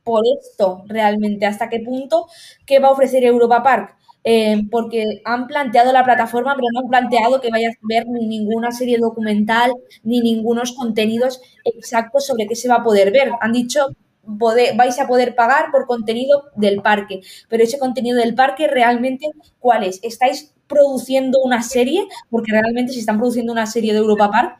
por 0.02 0.24
esto 0.40 0.84
realmente. 0.86 1.44
¿Hasta 1.44 1.68
qué 1.68 1.80
punto? 1.80 2.28
¿Qué 2.64 2.78
va 2.78 2.88
a 2.88 2.92
ofrecer 2.92 3.24
Europa 3.24 3.62
Park? 3.62 3.97
Eh, 4.30 4.64
porque 4.70 5.22
han 5.24 5.46
planteado 5.46 5.90
la 5.90 6.04
plataforma, 6.04 6.54
pero 6.54 6.68
no 6.70 6.80
han 6.80 6.88
planteado 6.88 7.40
que 7.40 7.50
vayas 7.50 7.76
a 7.76 7.86
ver 7.88 8.06
ni 8.08 8.26
ninguna 8.26 8.72
serie 8.72 8.98
documental, 8.98 9.72
ni 10.02 10.20
ningunos 10.20 10.72
contenidos 10.72 11.40
exactos 11.64 12.26
sobre 12.26 12.46
qué 12.46 12.54
se 12.54 12.68
va 12.68 12.74
a 12.76 12.82
poder 12.82 13.10
ver. 13.10 13.30
Han 13.40 13.52
dicho, 13.54 13.86
vais 14.22 14.98
a 15.00 15.06
poder 15.06 15.34
pagar 15.34 15.70
por 15.72 15.86
contenido 15.86 16.44
del 16.56 16.82
parque, 16.82 17.22
pero 17.48 17.64
ese 17.64 17.78
contenido 17.78 18.18
del 18.18 18.34
parque 18.34 18.66
realmente, 18.66 19.24
¿cuál 19.60 19.84
es? 19.84 19.98
¿Estáis 20.02 20.52
produciendo 20.66 21.38
una 21.42 21.62
serie? 21.62 22.06
Porque 22.28 22.52
realmente 22.52 22.92
si 22.92 23.00
están 23.00 23.16
produciendo 23.16 23.50
una 23.52 23.64
serie 23.64 23.94
de 23.94 24.00
Europa 24.00 24.30
Park, 24.30 24.58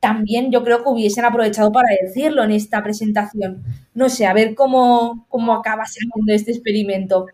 también 0.00 0.50
yo 0.50 0.64
creo 0.64 0.82
que 0.82 0.90
hubiesen 0.90 1.24
aprovechado 1.24 1.70
para 1.70 1.88
decirlo 2.02 2.42
en 2.42 2.50
esta 2.50 2.82
presentación. 2.82 3.62
No 3.94 4.08
sé, 4.08 4.26
a 4.26 4.32
ver 4.32 4.56
cómo, 4.56 5.26
cómo 5.28 5.54
acaba 5.54 5.84
saliendo 5.86 6.32
este 6.34 6.50
experimento. 6.50 7.26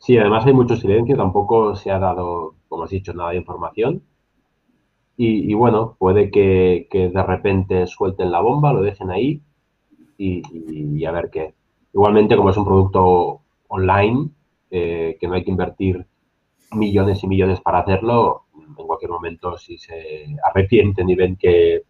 Sí, 0.00 0.16
además 0.16 0.46
hay 0.46 0.54
mucho 0.54 0.76
silencio, 0.76 1.14
tampoco 1.16 1.76
se 1.76 1.90
ha 1.90 1.98
dado, 1.98 2.54
como 2.68 2.84
has 2.84 2.90
dicho, 2.90 3.12
nada 3.12 3.30
de 3.30 3.36
información. 3.36 4.02
Y, 5.16 5.52
bueno, 5.54 5.96
puede 5.98 6.30
que, 6.30 6.88
de 6.90 7.22
repente 7.22 7.86
suelten 7.86 8.32
la 8.32 8.40
bomba, 8.40 8.72
lo 8.72 8.80
dejen 8.80 9.10
ahí 9.10 9.42
y, 10.16 11.04
a 11.04 11.12
ver 11.12 11.30
qué. 11.30 11.54
Igualmente, 11.92 12.36
como 12.36 12.50
es 12.50 12.56
un 12.56 12.64
producto 12.64 13.42
online, 13.68 14.30
eh, 14.70 15.18
que 15.20 15.28
no 15.28 15.34
hay 15.34 15.44
que 15.44 15.50
invertir 15.50 16.06
millones 16.72 17.22
y 17.22 17.26
millones 17.28 17.60
para 17.60 17.80
hacerlo, 17.80 18.44
en 18.78 18.86
cualquier 18.86 19.10
momento 19.10 19.58
si 19.58 19.76
se 19.78 20.36
arrepienten 20.42 21.10
y 21.10 21.14
ven 21.14 21.36
que, 21.36 21.82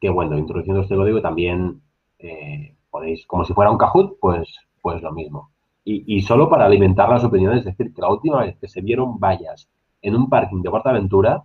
que 0.00 0.10
bueno, 0.10 0.38
introduciendo 0.38 0.82
este 0.82 0.94
código 0.94 1.20
también 1.20 1.82
eh, 2.20 2.76
podéis, 2.92 3.26
como 3.26 3.44
si 3.44 3.54
fuera 3.54 3.72
un 3.72 3.78
Kahoot, 3.78 4.20
pues, 4.20 4.60
pues 4.80 5.02
lo 5.02 5.10
mismo. 5.10 5.50
Y, 5.84 6.22
solo 6.22 6.48
para 6.48 6.66
alimentar 6.66 7.08
las 7.08 7.24
opiniones, 7.24 7.60
es 7.60 7.76
decir, 7.76 7.92
que 7.92 8.00
la 8.00 8.08
última 8.08 8.44
vez 8.44 8.56
que 8.56 8.68
se 8.68 8.80
vieron 8.80 9.18
vallas 9.18 9.68
en 10.00 10.14
un 10.14 10.28
parking 10.28 10.62
de 10.62 10.70
Portaventura, 10.70 11.42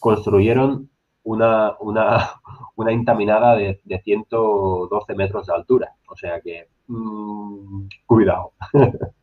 construyeron 0.00 0.90
una, 1.22 1.76
una, 1.78 2.30
una 2.74 2.90
intaminada 2.90 3.54
de, 3.54 3.80
de, 3.84 4.00
112 4.00 5.14
metros 5.14 5.46
de 5.46 5.54
altura. 5.54 5.94
O 6.08 6.16
sea 6.16 6.40
que, 6.40 6.66
mm, 6.88 7.86
cuidado. 8.06 8.52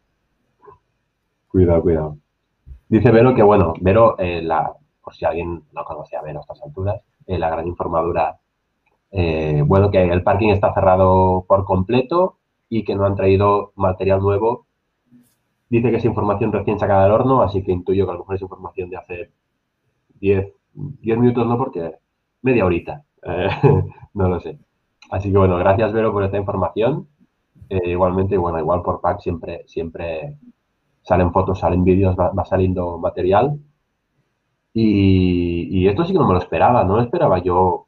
Cuidado, 1.49 1.81
cuidado. 1.81 2.17
Dice 2.87 3.09
Vero 3.09 3.33
que, 3.33 3.41
bueno, 3.41 3.73
Vero, 3.81 4.15
eh, 4.19 4.41
la, 4.41 4.71
por 5.03 5.15
si 5.15 5.25
alguien 5.25 5.63
no 5.73 5.83
conocía 5.83 6.19
a 6.19 6.21
Vero 6.21 6.39
a 6.39 6.41
estas 6.41 6.61
alturas, 6.61 7.01
eh, 7.25 7.39
la 7.39 7.49
gran 7.49 7.65
informadura, 7.67 8.37
eh, 9.11 9.63
bueno, 9.65 9.91
que 9.91 10.03
el 10.03 10.23
parking 10.23 10.49
está 10.49 10.73
cerrado 10.73 11.45
por 11.47 11.65
completo 11.65 12.37
y 12.69 12.83
que 12.83 12.95
no 12.95 13.05
han 13.05 13.15
traído 13.15 13.71
material 13.75 14.21
nuevo. 14.21 14.65
Dice 15.69 15.89
que 15.91 15.97
es 15.97 16.05
información 16.05 16.51
recién 16.51 16.79
sacada 16.79 17.03
del 17.03 17.13
horno, 17.13 17.41
así 17.41 17.63
que 17.63 17.71
intuyo 17.71 18.05
que 18.05 18.11
a 18.11 18.13
lo 18.13 18.19
mejor 18.19 18.35
es 18.35 18.41
información 18.41 18.89
de 18.89 18.97
hace 18.97 19.31
10, 20.19 20.53
10 20.73 21.17
minutos, 21.17 21.47
no, 21.47 21.57
porque 21.57 21.95
media 22.41 22.65
horita. 22.65 23.03
no 24.13 24.29
lo 24.29 24.39
sé. 24.39 24.57
Así 25.11 25.31
que 25.31 25.37
bueno, 25.37 25.57
gracias 25.57 25.93
Vero 25.93 26.11
por 26.11 26.23
esta 26.23 26.37
información. 26.37 27.07
igualmente, 27.69 28.37
bueno, 28.37 28.59
igual 28.59 28.81
por 28.81 29.01
pack 29.01 29.19
siempre, 29.19 29.63
siempre 29.67 30.37
salen 31.07 31.31
fotos, 31.31 31.59
salen 31.59 31.83
vídeos, 31.83 32.15
va, 32.17 32.45
saliendo 32.45 32.97
material. 32.97 33.59
Y, 34.73 35.87
esto 35.87 36.05
sí 36.05 36.13
que 36.13 36.19
no 36.19 36.27
me 36.27 36.33
lo 36.33 36.39
esperaba, 36.39 36.83
no 36.83 37.01
esperaba 37.01 37.39
yo 37.39 37.86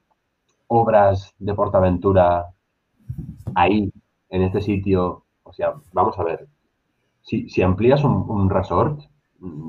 obras 0.69 1.33
de 1.39 1.53
Portaventura 1.53 2.47
ahí, 3.55 3.91
en 4.29 4.41
este 4.41 4.61
sitio. 4.61 5.25
O 5.43 5.51
sea, 5.51 5.73
vamos 5.93 6.17
a 6.17 6.23
ver, 6.23 6.47
si, 7.21 7.49
si 7.49 7.61
amplías 7.61 8.03
un, 8.03 8.49
resort, 8.49 9.01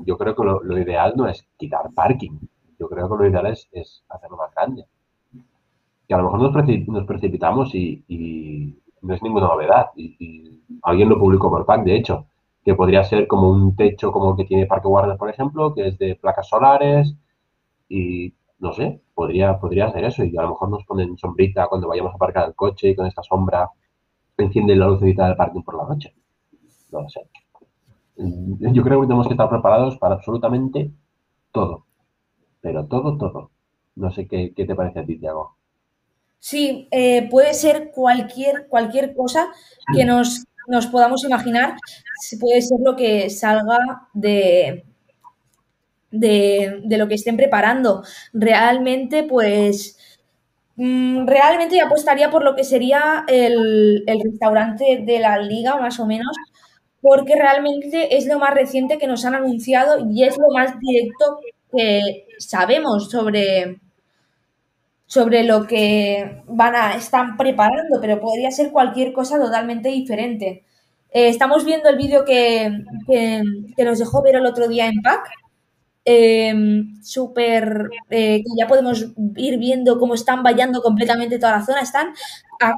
yo 0.05 0.17
creo 0.17 0.35
que 0.35 0.43
lo, 0.43 0.77
ideal 0.77 1.13
no 1.15 1.27
es 1.27 1.47
quitar 1.57 1.91
parking, 1.93 2.37
yo 2.79 2.87
creo 2.87 3.09
que 3.09 3.23
lo 3.23 3.29
ideal 3.29 3.47
es, 3.47 4.03
hacerlo 4.09 4.37
más 4.37 4.53
grande. 4.55 4.85
Que 6.07 6.13
a 6.13 6.17
lo 6.17 6.23
mejor 6.23 6.53
nos, 6.87 7.05
precipitamos 7.05 7.73
y, 7.75 8.77
no 9.01 9.13
es 9.13 9.23
ninguna 9.23 9.47
novedad. 9.47 9.87
Y, 9.95 10.15
y, 10.19 10.61
alguien 10.83 11.09
lo 11.09 11.19
publicó 11.19 11.49
por 11.49 11.65
pack, 11.65 11.83
de 11.83 11.95
hecho 11.95 12.25
que 12.63 12.75
podría 12.75 13.03
ser 13.03 13.27
como 13.27 13.49
un 13.49 13.75
techo 13.75 14.11
como 14.11 14.31
el 14.31 14.37
que 14.37 14.45
tiene 14.45 14.67
Parque 14.67 14.87
Warner, 14.87 15.17
por 15.17 15.29
ejemplo, 15.29 15.73
que 15.73 15.87
es 15.87 15.97
de 15.97 16.15
placas 16.15 16.47
solares 16.47 17.15
y 17.89 18.33
no 18.61 18.71
sé, 18.73 19.01
podría, 19.13 19.59
podría 19.59 19.91
ser 19.91 20.05
eso 20.05 20.23
y 20.23 20.37
a 20.37 20.43
lo 20.43 20.49
mejor 20.49 20.69
nos 20.69 20.85
ponen 20.85 21.17
sombrita 21.17 21.67
cuando 21.67 21.87
vayamos 21.87 22.13
a 22.13 22.15
aparcar 22.15 22.47
el 22.47 22.55
coche 22.55 22.89
y 22.89 22.95
con 22.95 23.07
esta 23.07 23.23
sombra 23.23 23.69
encienden 24.37 24.79
la 24.79 24.87
lucecita 24.87 25.27
del 25.27 25.35
parking 25.35 25.63
por 25.63 25.77
la 25.77 25.89
noche. 25.89 26.13
No 26.91 27.01
lo 27.01 27.09
sé. 27.09 27.21
Yo 28.15 28.83
creo 28.83 29.01
que 29.01 29.07
tenemos 29.07 29.27
que 29.27 29.33
estar 29.33 29.49
preparados 29.49 29.97
para 29.97 30.15
absolutamente 30.15 30.91
todo. 31.51 31.85
Pero 32.61 32.85
todo, 32.85 33.17
todo. 33.17 33.51
No 33.95 34.11
sé 34.11 34.27
qué, 34.27 34.53
te 34.55 34.75
parece 34.75 34.99
a 34.99 35.05
ti, 35.05 35.17
Tiago. 35.17 35.57
Sí, 36.37 36.87
eh, 36.91 37.27
puede 37.29 37.55
ser 37.55 37.91
cualquier, 37.91 38.67
cualquier 38.67 39.15
cosa 39.15 39.51
que 39.95 40.05
nos 40.05 40.45
nos 40.67 40.87
podamos 40.87 41.23
imaginar 41.23 41.75
puede 42.39 42.61
ser 42.61 42.79
lo 42.83 42.95
que 42.95 43.29
salga 43.29 44.07
de, 44.13 44.85
de, 46.11 46.81
lo 46.87 47.07
que 47.07 47.15
estén 47.15 47.37
preparando. 47.37 48.03
Realmente, 48.33 49.23
pues, 49.23 49.97
mm, 50.75 51.27
realmente 51.27 51.81
apostaría 51.81 52.29
por 52.31 52.43
lo 52.43 52.55
que 52.55 52.63
sería 52.63 53.25
el, 53.27 54.03
el 54.07 54.19
restaurante 54.23 55.03
de 55.05 55.19
la 55.19 55.37
liga, 55.39 55.77
más 55.77 55.99
o 55.99 56.05
menos, 56.05 56.35
porque 57.01 57.35
realmente 57.35 58.15
es 58.17 58.27
lo 58.27 58.39
más 58.39 58.53
reciente 58.53 58.97
que 58.97 59.07
nos 59.07 59.25
han 59.25 59.35
anunciado 59.35 60.07
y 60.11 60.23
es 60.23 60.37
lo 60.37 60.49
más 60.53 60.79
directo 60.79 61.39
que 61.71 62.27
sabemos 62.37 63.09
sobre, 63.09 63.79
sobre 65.05 65.43
lo 65.43 65.67
que 65.67 66.43
van 66.47 66.75
a, 66.75 66.95
están 66.95 67.37
preparando, 67.37 67.99
pero 68.01 68.19
podría 68.19 68.51
ser 68.51 68.71
cualquier 68.71 69.13
cosa 69.13 69.39
totalmente 69.39 69.89
diferente. 69.89 70.63
Eh, 71.11 71.27
estamos 71.27 71.65
viendo 71.65 71.89
el 71.89 71.97
vídeo 71.97 72.23
que, 72.23 72.71
nos 73.77 73.99
dejó 73.99 74.21
ver 74.23 74.35
el 74.35 74.45
otro 74.45 74.67
día 74.67 74.87
en 74.87 75.01
PAC. 75.01 75.29
Em, 76.03 76.99
súper 77.03 77.89
eh, 78.09 78.37
que 78.39 78.49
ya 78.59 78.67
podemos 78.67 79.05
ir 79.35 79.59
viendo 79.59 79.99
cómo 79.99 80.15
están 80.15 80.41
vallando 80.41 80.81
completamente 80.81 81.37
toda 81.37 81.57
la 81.57 81.65
zona, 81.65 81.81
están 81.81 82.13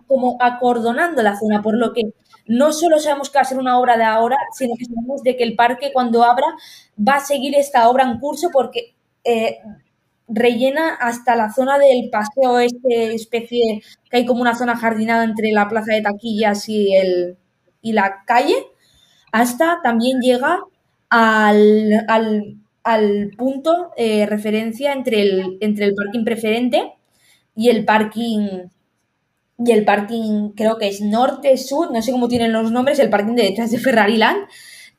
como 0.07 0.37
acordonando 0.41 1.21
la 1.23 1.37
zona, 1.37 1.61
por 1.61 1.77
lo 1.77 1.93
que 1.93 2.01
no 2.47 2.73
solo 2.73 2.99
sabemos 2.99 3.29
que 3.29 3.37
va 3.37 3.41
a 3.41 3.45
ser 3.45 3.59
una 3.59 3.79
obra 3.79 3.97
de 3.97 4.03
ahora, 4.03 4.35
sino 4.53 4.75
que 4.77 4.85
sabemos 4.85 5.23
de 5.23 5.37
que 5.37 5.43
el 5.43 5.55
parque 5.55 5.91
cuando 5.93 6.23
abra 6.23 6.45
va 6.97 7.15
a 7.15 7.19
seguir 7.21 7.55
esta 7.55 7.89
obra 7.89 8.03
en 8.03 8.19
curso 8.19 8.49
porque 8.51 8.93
eh, 9.23 9.59
rellena 10.27 10.95
hasta 10.95 11.35
la 11.35 11.51
zona 11.53 11.77
del 11.77 12.09
paseo, 12.09 12.59
este 12.59 13.13
especie 13.15 13.81
que 14.09 14.17
hay 14.17 14.25
como 14.25 14.41
una 14.41 14.55
zona 14.55 14.75
jardinada 14.77 15.23
entre 15.23 15.51
la 15.51 15.67
plaza 15.69 15.93
de 15.93 16.01
taquillas 16.01 16.67
y, 16.69 16.95
el, 16.95 17.37
y 17.81 17.93
la 17.93 18.23
calle, 18.25 18.55
hasta 19.31 19.81
también 19.83 20.21
llega 20.21 20.59
al, 21.09 22.05
al, 22.07 22.57
punto 23.37 23.91
eh, 23.95 24.25
referencia 24.25 24.93
entre 24.93 25.21
el, 25.21 25.57
entre 25.61 25.85
el 25.85 25.95
parking 25.95 26.23
preferente 26.23 26.93
y 27.55 27.69
el 27.69 27.85
parking 27.85 28.67
y 29.57 29.71
el 29.71 29.85
parking 29.85 30.49
creo 30.55 30.77
que 30.77 30.87
es 30.87 31.01
norte, 31.01 31.57
sur, 31.57 31.91
no 31.91 32.01
sé 32.01 32.11
cómo 32.11 32.27
tienen 32.27 32.51
los 32.51 32.71
nombres, 32.71 32.99
el 32.99 33.09
parking 33.09 33.35
de 33.35 33.43
detrás 33.43 33.71
de 33.71 33.77
Ferrari 33.77 34.17
Land, 34.17 34.47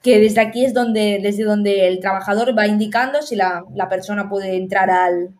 que 0.02 0.20
desde 0.20 0.40
aquí 0.40 0.64
es 0.64 0.74
donde, 0.74 1.18
desde 1.22 1.44
donde 1.44 1.88
el 1.88 2.00
trabajador 2.00 2.56
va 2.56 2.66
indicando 2.66 3.22
si 3.22 3.36
la, 3.36 3.64
persona 3.90 4.28
puede 4.28 4.56
entrar 4.56 4.90
al, 4.90 5.34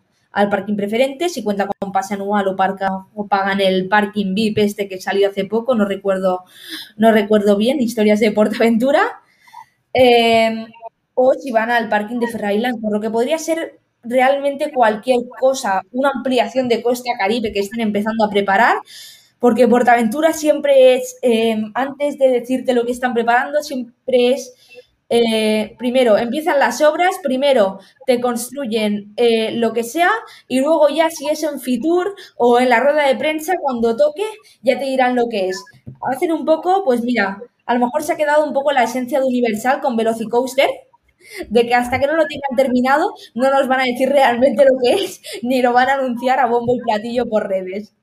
parking 0.50 0.74
preferente, 0.74 1.28
si 1.28 1.44
cuenta 1.44 1.68
con 1.78 1.92
pase 1.92 2.14
anual 2.14 2.48
o, 2.48 2.56
parca, 2.56 2.88
o 3.14 3.28
pagan 3.28 3.60
el 3.60 3.88
parking 3.88 4.34
VIP 4.34 4.58
este 4.58 4.88
que 4.88 5.00
salió 5.00 5.28
hace 5.28 5.44
poco, 5.44 5.74
no 5.74 5.84
recuerdo, 5.84 6.44
no 6.96 7.12
recuerdo 7.12 7.56
bien, 7.56 7.80
historias 7.80 8.20
de 8.20 8.32
Portaventura, 8.32 9.20
eh, 9.92 10.66
o 11.14 11.32
si 11.34 11.50
van 11.52 11.70
al 11.70 11.88
parking 11.88 12.18
de 12.18 12.28
Ferrari 12.28 12.62
por 12.80 12.92
lo 12.92 13.00
que 13.00 13.10
podría 13.10 13.38
ser 13.38 13.78
realmente 14.02 14.70
cualquier 14.72 15.20
cosa, 15.40 15.82
una 15.92 16.10
ampliación 16.14 16.68
de 16.68 16.82
Costa 16.82 17.12
Caribe 17.18 17.52
que 17.52 17.60
estén 17.60 17.80
empezando 17.80 18.24
a 18.24 18.30
preparar, 18.30 18.76
porque 19.38 19.68
Portaventura 19.68 20.32
siempre 20.32 20.94
es, 20.94 21.16
eh, 21.22 21.56
antes 21.74 22.18
de 22.18 22.28
decirte 22.28 22.74
lo 22.74 22.84
que 22.84 22.92
están 22.92 23.14
preparando, 23.14 23.62
siempre 23.62 24.32
es, 24.32 24.54
eh, 25.10 25.74
primero, 25.78 26.16
empiezan 26.16 26.58
las 26.58 26.80
obras, 26.80 27.16
primero 27.22 27.78
te 28.06 28.20
construyen 28.20 29.12
eh, 29.16 29.52
lo 29.52 29.72
que 29.72 29.84
sea 29.84 30.10
y 30.48 30.60
luego 30.60 30.88
ya 30.88 31.10
si 31.10 31.28
es 31.28 31.42
en 31.42 31.60
Fitur 31.60 32.14
o 32.36 32.58
en 32.58 32.70
la 32.70 32.80
rueda 32.80 33.06
de 33.06 33.16
prensa, 33.16 33.54
cuando 33.60 33.96
toque, 33.96 34.24
ya 34.62 34.78
te 34.78 34.86
dirán 34.86 35.14
lo 35.14 35.28
que 35.28 35.48
es. 35.48 35.62
Hacen 36.10 36.32
un 36.32 36.44
poco, 36.44 36.82
pues 36.84 37.02
mira, 37.02 37.38
a 37.66 37.74
lo 37.74 37.80
mejor 37.80 38.02
se 38.02 38.12
ha 38.12 38.16
quedado 38.16 38.44
un 38.44 38.52
poco 38.52 38.72
la 38.72 38.84
esencia 38.84 39.20
de 39.20 39.26
Universal 39.26 39.80
con 39.80 39.96
Velocicoaster, 39.96 40.68
de 41.48 41.66
que 41.66 41.74
hasta 41.74 41.98
que 41.98 42.06
no 42.06 42.16
lo 42.16 42.26
tengan 42.26 42.56
terminado 42.56 43.12
no 43.34 43.50
nos 43.50 43.68
van 43.68 43.80
a 43.80 43.84
decir 43.84 44.08
realmente 44.08 44.64
lo 44.64 44.78
que 44.82 45.04
es, 45.04 45.22
ni 45.42 45.62
lo 45.62 45.72
van 45.72 45.88
a 45.88 45.94
anunciar 45.94 46.38
a 46.38 46.46
bombo 46.46 46.74
y 46.74 46.80
platillo 46.80 47.28
por 47.28 47.48
redes. 47.48 47.94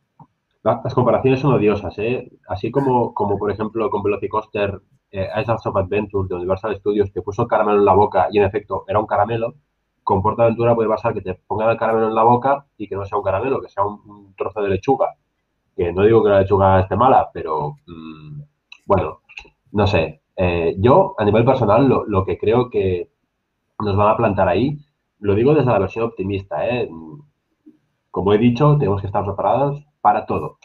Las 0.64 0.94
comparaciones 0.94 1.40
son 1.40 1.54
odiosas, 1.54 1.98
¿eh? 1.98 2.32
Así 2.48 2.70
como, 2.70 3.16
como 3.16 3.38
por 3.38 3.52
ejemplo, 3.52 3.90
con 3.90 4.04
Velocicoaster 4.04 4.80
eh, 5.12 5.28
Islands 5.40 5.66
of 5.66 5.76
Adventure 5.76 6.28
de 6.28 6.36
Universal 6.36 6.78
Studios, 6.78 7.12
que 7.12 7.22
puso 7.22 7.42
el 7.42 7.48
caramelo 7.48 7.80
en 7.80 7.86
la 7.86 7.94
boca 7.94 8.28
y 8.32 8.38
en 8.38 8.44
efecto 8.44 8.86
era 8.88 9.00
un 9.00 9.08
caramelo, 9.08 9.56
con 10.04 10.22
PortAventura 10.22 10.76
puede 10.76 10.90
pasar 10.90 11.14
que 11.14 11.22
te 11.22 11.36
pongan 11.36 11.70
el 11.70 11.78
caramelo 11.78 12.08
en 12.08 12.16
la 12.16 12.24
boca 12.24 12.66
y 12.78 12.88
que 12.88 12.96
no 12.96 13.06
sea 13.06 13.18
un 13.18 13.24
caramelo, 13.24 13.62
que 13.62 13.70
sea 13.70 13.84
un, 13.86 14.34
trozo 14.36 14.62
de 14.62 14.70
lechuga. 14.70 15.16
Que 15.76 15.92
no 15.94 16.04
digo 16.04 16.24
que 16.24 16.30
la 16.30 16.42
lechuga 16.42 16.82
esté 16.82 16.96
mala, 16.96 17.30
pero 17.34 17.78
mm, 17.88 18.42
bueno, 18.86 19.22
no 19.72 19.88
sé. 19.88 20.22
Eh, 20.36 20.76
yo, 20.80 21.16
a 21.18 21.26
nivel 21.26 21.46
personal, 21.46 21.88
lo, 21.88 22.26
que 22.26 22.38
creo 22.38 22.70
que 22.70 23.11
nos 23.84 23.96
van 23.96 24.10
a 24.10 24.18
plantar 24.18 24.48
ahí, 24.48 24.78
lo 25.20 25.36
digo 25.36 25.54
desde 25.54 25.72
la 25.72 25.80
versión 25.80 26.06
optimista. 26.06 26.68
¿eh? 26.68 26.90
Como 28.10 28.34
he 28.34 28.38
dicho, 28.38 28.78
tenemos 28.78 29.02
que 29.02 29.08
estar 29.08 29.24
preparados 29.24 29.86
para 30.02 30.26
todo. 30.26 30.58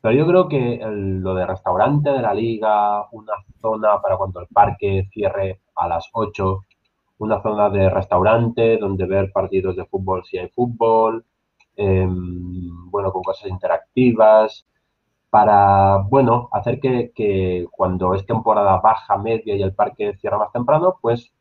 Pero 0.00 0.14
yo 0.14 0.26
creo 0.26 0.48
que 0.48 0.80
lo 0.84 1.34
de 1.34 1.46
restaurante 1.46 2.10
de 2.10 2.22
la 2.22 2.34
liga, 2.34 3.08
una 3.12 3.34
zona 3.60 4.00
para 4.02 4.16
cuando 4.16 4.40
el 4.40 4.48
parque 4.48 5.08
cierre 5.12 5.60
a 5.76 5.88
las 5.88 6.08
8, 6.12 6.60
una 7.18 7.40
zona 7.40 7.70
de 7.70 7.88
restaurante 7.88 8.78
donde 8.78 9.06
ver 9.06 9.30
partidos 9.32 9.76
de 9.76 9.86
fútbol 9.86 10.24
si 10.24 10.38
hay 10.38 10.48
fútbol, 10.48 11.24
em, 11.76 12.90
bueno, 12.90 13.12
con 13.12 13.22
cosas 13.22 13.48
interactivas, 13.48 14.66
para, 15.30 15.98
bueno, 16.10 16.48
hacer 16.52 16.80
que, 16.80 17.66
cuando 17.70 18.14
es 18.14 18.26
temporada 18.26 18.80
baja, 18.80 19.16
media 19.18 19.56
y 19.56 19.62
el 19.62 19.74
parque 19.74 20.14
cierra 20.20 20.38
más 20.38 20.52
temprano, 20.52 20.98
pues, 21.00 21.32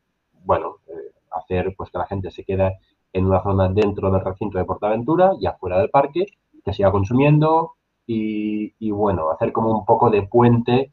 bueno, 0.45 0.77
eh, 0.87 1.11
hacer 1.31 1.73
pues 1.77 1.89
que 1.89 1.97
la 1.97 2.07
gente 2.07 2.31
se 2.31 2.43
quede 2.43 2.77
en 3.13 3.25
una 3.25 3.41
zona 3.41 3.69
dentro 3.69 4.11
del 4.11 4.21
recinto 4.21 4.57
de 4.57 4.65
Portaventura 4.65 5.33
y 5.39 5.45
afuera 5.45 5.79
del 5.79 5.89
parque, 5.89 6.25
que 6.63 6.73
siga 6.73 6.91
consumiendo 6.91 7.73
y, 8.05 8.73
y 8.79 8.91
bueno, 8.91 9.29
hacer 9.31 9.51
como 9.51 9.71
un 9.71 9.85
poco 9.85 10.09
de 10.09 10.23
puente 10.23 10.91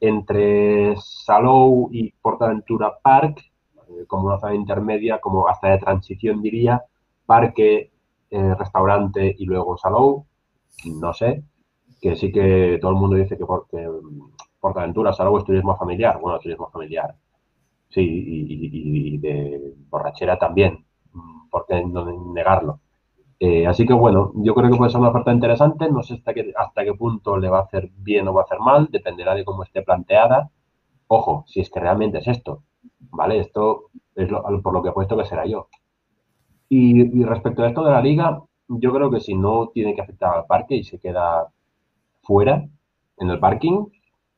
entre 0.00 0.94
Salou 0.96 1.88
y 1.92 2.12
Portaventura 2.12 2.98
Park, 3.02 3.40
eh, 3.88 4.04
como 4.06 4.26
una 4.26 4.38
zona 4.38 4.54
intermedia, 4.54 5.20
como 5.20 5.48
hasta 5.48 5.68
de 5.68 5.78
transición 5.78 6.42
diría, 6.42 6.82
parque, 7.24 7.90
eh, 8.30 8.54
restaurante 8.54 9.34
y 9.38 9.44
luego 9.44 9.76
Salou, 9.78 10.26
no 11.00 11.14
sé, 11.14 11.42
que 12.00 12.16
sí 12.16 12.32
que 12.32 12.78
todo 12.80 12.90
el 12.90 12.96
mundo 12.96 13.16
dice 13.16 13.36
que, 13.36 13.46
porque 13.46 13.88
Portaventura, 14.60 15.12
Salou 15.12 15.38
es 15.38 15.44
turismo 15.44 15.76
familiar, 15.76 16.18
bueno, 16.20 16.38
turismo 16.38 16.68
familiar, 16.70 17.14
sí, 17.88 18.02
y, 18.02 19.18
de 19.18 19.74
borrachera 19.88 20.38
también, 20.38 20.84
¿por 21.50 21.66
qué 21.66 21.84
negarlo? 21.84 22.80
Eh, 23.38 23.66
así 23.66 23.86
que 23.86 23.92
bueno, 23.92 24.32
yo 24.36 24.54
creo 24.54 24.70
que 24.70 24.76
puede 24.76 24.90
ser 24.90 25.00
una 25.00 25.10
oferta 25.10 25.32
interesante, 25.32 25.90
no 25.90 26.02
sé 26.02 26.14
hasta 26.14 26.32
qué, 26.32 26.52
hasta 26.56 26.84
qué 26.84 26.94
punto 26.94 27.36
le 27.36 27.50
va 27.50 27.58
a 27.58 27.62
hacer 27.62 27.90
bien 27.98 28.28
o 28.28 28.34
va 28.34 28.42
a 28.42 28.44
hacer 28.44 28.60
mal, 28.60 28.88
dependerá 28.90 29.34
de 29.34 29.44
cómo 29.44 29.62
esté 29.62 29.82
planteada. 29.82 30.50
Ojo, 31.08 31.44
si 31.46 31.60
es 31.60 31.70
que 31.70 31.80
realmente 31.80 32.18
es 32.18 32.28
esto, 32.28 32.62
¿vale? 33.10 33.40
Esto 33.40 33.90
es 34.14 34.28
por 34.62 34.72
lo 34.72 34.82
que 34.82 34.88
he 34.88 34.92
puesto 34.92 35.16
que 35.16 35.26
será 35.26 35.46
yo. 35.46 35.68
Y, 36.68 37.22
respecto 37.24 37.62
a 37.62 37.68
esto 37.68 37.84
de 37.84 37.92
la 37.92 38.00
liga, 38.00 38.42
yo 38.68 38.92
creo 38.92 39.10
que 39.10 39.20
si 39.20 39.34
no 39.34 39.68
tiene 39.68 39.94
que 39.94 40.00
afectar 40.02 40.34
al 40.34 40.46
parque 40.46 40.76
y 40.76 40.84
se 40.84 40.98
queda 40.98 41.48
fuera, 42.22 42.66
en 43.18 43.30
el 43.30 43.38
parking, 43.38 43.86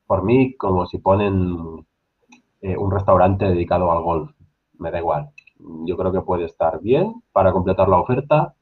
por 0.05 0.23
mí, 0.23 0.55
como 0.55 0.85
si 0.85 0.99
ponen 0.99 1.85
eh, 2.61 2.77
un 2.77 2.91
restaurante 2.91 3.45
dedicado 3.45 3.91
al 3.91 4.03
golf, 4.03 4.31
me 4.77 4.91
da 4.91 4.99
igual. 4.99 5.29
Yo 5.85 5.97
creo 5.97 6.11
que 6.11 6.21
puede 6.21 6.45
estar 6.45 6.79
bien 6.81 7.21
para 7.31 7.51
completar 7.51 7.89
la 7.89 7.99
oferta 7.99 8.53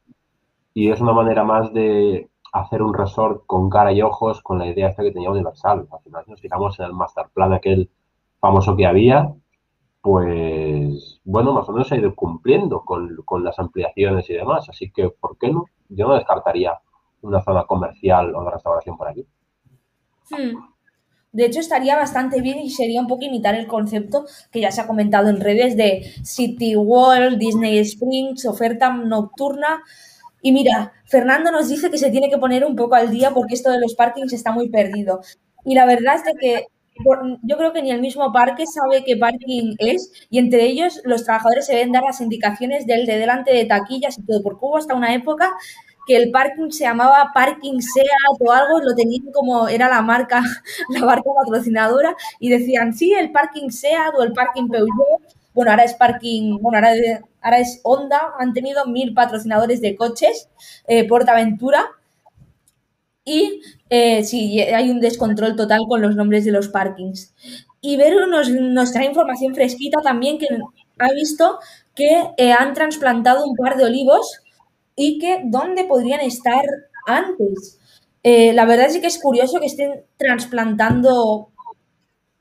y 0.73 0.91
es 0.91 1.01
una 1.01 1.13
manera 1.13 1.43
más 1.43 1.73
de 1.73 2.29
hacer 2.53 2.81
un 2.81 2.93
resort 2.93 3.43
con 3.45 3.69
cara 3.69 3.91
y 3.91 4.01
ojos 4.01 4.41
con 4.41 4.59
la 4.59 4.67
idea 4.67 4.89
esta 4.89 5.03
que 5.03 5.11
tenía 5.11 5.31
Universal. 5.31 5.87
Al 5.91 5.99
final, 6.01 6.23
si 6.25 6.31
nos 6.31 6.41
fijamos 6.41 6.79
en 6.79 6.85
el 6.85 6.93
master 6.93 7.27
plan 7.33 7.53
aquel 7.53 7.89
famoso 8.39 8.75
que 8.75 8.85
había, 8.85 9.33
pues 10.01 11.19
bueno, 11.25 11.53
más 11.53 11.67
o 11.67 11.71
menos 11.71 11.87
se 11.87 11.95
ha 11.95 11.97
ido 11.97 12.15
cumpliendo 12.15 12.81
con, 12.81 13.43
las 13.43 13.59
ampliaciones 13.59 14.29
y 14.29 14.33
demás. 14.33 14.69
Así 14.69 14.91
que, 14.91 15.09
¿por 15.09 15.37
qué 15.37 15.51
no? 15.51 15.65
Yo 15.89 16.07
no 16.07 16.15
descartaría 16.15 16.79
una 17.21 17.41
zona 17.41 17.65
comercial 17.65 18.33
o 18.35 18.43
de 18.43 18.51
restauración 18.51 18.97
por 18.97 19.07
aquí. 19.07 19.27
Hmm. 20.29 20.76
De 21.31 21.45
hecho, 21.45 21.59
estaría 21.59 21.95
bastante 21.95 22.41
bien 22.41 22.59
y 22.59 22.69
sería 22.69 23.01
un 23.01 23.07
poco 23.07 23.25
imitar 23.25 23.55
el 23.55 23.67
concepto 23.67 24.25
que 24.51 24.61
ya 24.61 24.71
se 24.71 24.81
ha 24.81 24.87
comentado 24.87 25.29
en 25.29 25.41
redes 25.41 25.75
de 25.77 26.03
City 26.23 26.75
World, 26.75 27.37
Disney 27.37 27.77
Springs, 27.79 28.45
oferta 28.45 28.89
nocturna. 28.93 29.83
Y 30.41 30.51
mira, 30.51 30.93
Fernando 31.05 31.51
nos 31.51 31.69
dice 31.69 31.91
que 31.91 31.97
se 31.97 32.11
tiene 32.11 32.29
que 32.29 32.37
poner 32.37 32.65
un 32.65 32.75
poco 32.75 32.95
al 32.95 33.11
día 33.11 33.31
porque 33.31 33.55
esto 33.55 33.71
de 33.71 33.79
los 33.79 33.95
parkings 33.95 34.33
está 34.33 34.51
muy 34.51 34.69
perdido. 34.69 35.21
Y 35.65 35.75
la 35.75 35.85
verdad 35.85 36.15
es 36.15 36.23
que 36.39 36.65
yo 37.43 37.57
creo 37.57 37.73
que 37.73 37.81
ni 37.81 37.91
el 37.91 38.01
mismo 38.01 38.31
parque 38.31 38.65
sabe 38.65 39.03
qué 39.03 39.17
parking 39.17 39.75
es 39.79 40.11
y 40.29 40.39
entre 40.39 40.63
ellos 40.65 41.01
los 41.03 41.23
trabajadores 41.23 41.65
se 41.65 41.75
ven 41.75 41.91
dar 41.91 42.03
las 42.03 42.21
indicaciones 42.21 42.87
del 42.87 43.05
de 43.05 43.17
delante 43.17 43.53
de 43.53 43.65
taquillas 43.65 44.17
y 44.17 44.25
todo, 44.25 44.41
porque 44.41 44.59
hubo 44.61 44.77
hasta 44.77 44.95
una 44.95 45.13
época 45.13 45.51
que 46.07 46.15
el 46.17 46.31
parking 46.31 46.69
se 46.71 46.85
llamaba 46.85 47.31
Parking 47.33 47.79
Seat 47.81 48.07
o 48.39 48.51
algo, 48.51 48.79
lo 48.79 48.95
tenían 48.95 49.31
como 49.31 49.67
era 49.67 49.89
la 49.89 50.01
marca, 50.01 50.41
la 50.89 51.01
marca 51.05 51.29
patrocinadora 51.43 52.15
y 52.39 52.49
decían, 52.49 52.93
sí, 52.93 53.13
el 53.13 53.31
Parking 53.31 53.69
Seat 53.69 54.13
o 54.17 54.23
el 54.23 54.33
Parking 54.33 54.69
Peugeot, 54.69 55.21
bueno, 55.53 55.71
ahora 55.71 55.83
es 55.83 55.93
Parking, 55.95 56.59
bueno, 56.61 56.77
ahora, 56.77 56.91
ahora 57.41 57.59
es 57.59 57.79
Honda, 57.83 58.19
han 58.39 58.53
tenido 58.53 58.85
mil 58.85 59.13
patrocinadores 59.13 59.81
de 59.81 59.95
coches, 59.95 60.49
eh, 60.87 61.07
Portaventura, 61.07 61.85
y 63.25 63.61
eh, 63.89 64.23
sí, 64.23 64.59
hay 64.61 64.89
un 64.89 65.01
descontrol 65.01 65.55
total 65.55 65.81
con 65.87 66.01
los 66.01 66.15
nombres 66.15 66.45
de 66.45 66.51
los 66.51 66.69
parkings. 66.69 67.33
Y 67.81 67.97
Vero 67.97 68.25
nos, 68.27 68.49
nos 68.49 68.93
trae 68.93 69.05
información 69.05 69.53
fresquita 69.53 70.01
también 70.01 70.37
que 70.37 70.47
ha 70.99 71.11
visto 71.13 71.59
que 71.93 72.23
eh, 72.37 72.53
han 72.53 72.73
trasplantado 72.73 73.45
un 73.45 73.55
par 73.55 73.77
de 73.77 73.85
olivos 73.85 74.39
y 74.97 75.19
que 75.19 75.43
dónde 75.45 75.85
podrían 75.85 76.19
estar 76.21 76.63
antes. 77.07 77.79
Eh, 78.23 78.51
la 78.53 78.65
verdad 78.65 78.87
es 78.87 78.97
que 78.99 79.07
es 79.07 79.19
curioso 79.19 79.61
que 79.61 79.67
estén 79.67 80.03
trasplantando 80.17 81.51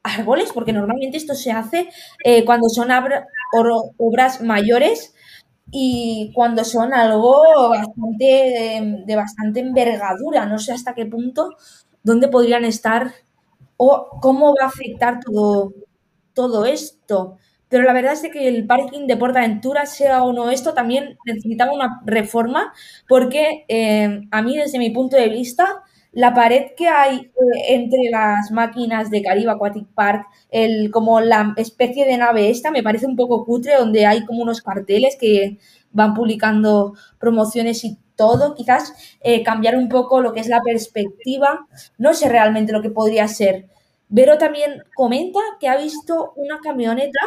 árboles, 0.03 0.53
porque 0.53 0.73
normalmente 0.73 1.17
esto 1.17 1.35
se 1.35 1.53
hace 1.53 1.89
cuando 2.47 2.69
son 2.69 2.91
obras 3.99 4.41
mayores 4.41 5.15
y 5.71 6.33
cuando 6.35 6.65
son 6.65 6.95
algo 6.95 7.71
bastante 7.71 9.05
de, 9.07 9.17
bastante 9.17 9.61
envergadura, 9.61 10.47
no 10.47 10.59
sé 10.59 10.73
hasta 10.73 10.95
qué 10.95 11.07
punto, 11.07 11.51
dónde 12.03 12.29
podrían 12.29 12.65
estar 12.65 13.13
o 13.77 14.09
cómo 14.23 14.55
va 14.55 14.67
a 14.67 14.69
afectar 14.69 15.21
todo, 15.21 15.73
todo 16.35 16.65
esto. 16.67 17.39
Pero 17.69 17.83
la 17.85 17.93
verdad 17.93 18.13
es 18.13 18.23
que 18.33 18.47
el 18.49 18.67
parking 18.67 19.07
de 19.07 19.17
Portaventura, 19.17 19.87
sea 19.87 20.23
o 20.25 20.33
no 20.33 20.51
esto, 20.51 20.73
también 20.75 21.19
necesitaba 21.27 21.73
una 21.73 22.01
reforma 22.05 22.73
porque 23.09 23.65
eh, 23.69 24.21
a 24.31 24.43
mí, 24.43 24.57
desde 24.57 24.79
mi 24.79 24.91
punto 24.91 25.17
de 25.17 25.29
vista, 25.29 25.83
la 26.13 26.33
pared 26.33 26.69
que 26.77 26.89
hay 26.89 27.17
eh, 27.19 27.31
entre 27.75 27.99
las 28.11 28.51
máquinas 28.53 29.11
de 29.11 29.23
Caribe 29.23 29.51
Aquatic 29.51 29.87
Park, 29.95 30.27
el, 30.51 30.91
como 30.91 31.21
la 31.21 31.55
especie 31.57 32.07
de 32.07 32.17
nave 32.17 32.51
esta, 32.51 32.71
me 32.71 32.83
parece 32.83 33.07
un 33.07 33.17
poco 33.17 33.45
cutre, 33.45 33.75
donde 33.77 34.07
hay 34.07 34.25
como 34.25 34.43
unos 34.43 34.63
carteles 34.63 35.17
que 35.21 35.59
van 35.93 36.15
publicando 36.15 36.95
promociones 37.19 37.85
y 37.85 37.99
todo, 38.17 38.55
quizás 38.55 38.95
eh, 39.21 39.43
cambiar 39.43 39.77
un 39.77 39.89
poco 39.89 40.21
lo 40.21 40.33
que 40.33 40.41
es 40.41 40.49
la 40.49 40.63
perspectiva, 40.63 41.67
no 41.99 42.15
sé 42.15 42.29
realmente 42.29 42.73
lo 42.73 42.81
que 42.83 42.91
podría 42.91 43.29
ser. 43.29 43.67
Vero 44.09 44.39
también 44.39 44.83
comenta 44.95 45.41
que 45.59 45.69
ha 45.69 45.77
visto 45.77 46.33
una 46.37 46.61
camioneta 46.61 47.21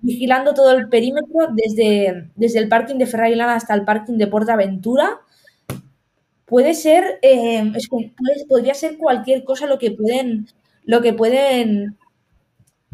vigilando 0.00 0.54
todo 0.54 0.72
el 0.72 0.88
perímetro 0.88 1.48
desde, 1.52 2.30
desde 2.34 2.58
el 2.58 2.68
parking 2.68 2.96
de 2.96 3.06
Ferrari 3.06 3.38
hasta 3.40 3.74
el 3.74 3.84
parking 3.84 4.16
de 4.16 4.26
Portaventura 4.26 5.20
puede 6.52 6.74
ser, 6.74 7.18
eh, 7.22 7.72
podría 8.46 8.74
ser 8.74 8.98
cualquier 8.98 9.42
cosa 9.42 9.66
lo 9.66 9.78
que 9.78 9.90
pueden, 9.90 10.46
lo 10.84 11.00
que 11.00 11.14
pueden, 11.14 11.96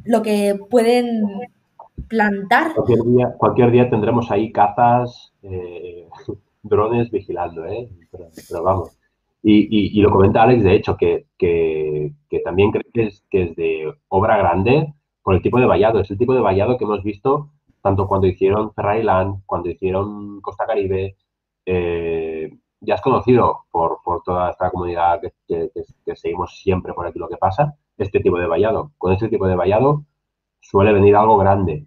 lo 0.04 0.22
que 0.22 0.56
pueden 0.70 1.24
plantar. 2.06 2.72
Cualquier 2.74 3.02
día, 3.02 3.34
cualquier 3.36 3.70
día 3.72 3.90
tendremos 3.90 4.30
ahí 4.30 4.52
cazas, 4.52 5.32
eh, 5.42 6.06
drones 6.62 7.10
vigilando, 7.10 7.66
¿eh? 7.66 7.88
Pero, 8.12 8.62
vamos. 8.62 8.96
Y, 9.42 10.00
lo 10.00 10.10
comenta 10.10 10.42
Alex, 10.42 10.64
de 10.64 10.74
hecho, 10.74 10.96
que, 10.96 11.26
también 12.44 12.72
cree 12.72 12.84
que 12.92 13.02
es, 13.04 13.24
que 13.30 13.42
es 13.44 13.56
de 13.56 13.92
obra 14.08 14.36
grande 14.36 14.92
por 15.22 15.34
el 15.34 15.42
tipo 15.42 15.58
de 15.58 15.66
vallado. 15.66 16.00
Es 16.00 16.10
el 16.10 16.18
tipo 16.18 16.34
de 16.34 16.40
vallado 16.40 16.76
que 16.76 16.84
hemos 16.84 17.02
visto 17.02 17.50
tanto 17.82 18.06
cuando 18.06 18.26
hicieron 18.26 18.72
Ferrari 18.74 19.02
Land, 19.02 19.42
cuando 19.46 19.70
hicieron 19.70 20.40
Costa 20.40 20.66
Caribe, 20.66 21.16
eh, 21.64 22.50
ya 22.80 22.94
es 22.94 23.00
conocido 23.00 23.64
por, 23.70 23.98
toda 24.24 24.50
esta 24.50 24.70
comunidad 24.70 25.20
que, 25.46 25.70
seguimos 26.16 26.58
siempre 26.60 26.92
por 26.92 27.06
aquí 27.06 27.18
lo 27.18 27.28
que 27.28 27.36
pasa, 27.36 27.76
este 27.96 28.20
tipo 28.20 28.38
de 28.38 28.46
vallado. 28.46 28.92
Con 28.98 29.12
este 29.12 29.28
tipo 29.28 29.46
de 29.46 29.56
vallado 29.56 30.04
suele 30.60 30.92
venir 30.92 31.16
algo 31.16 31.36
grande. 31.38 31.86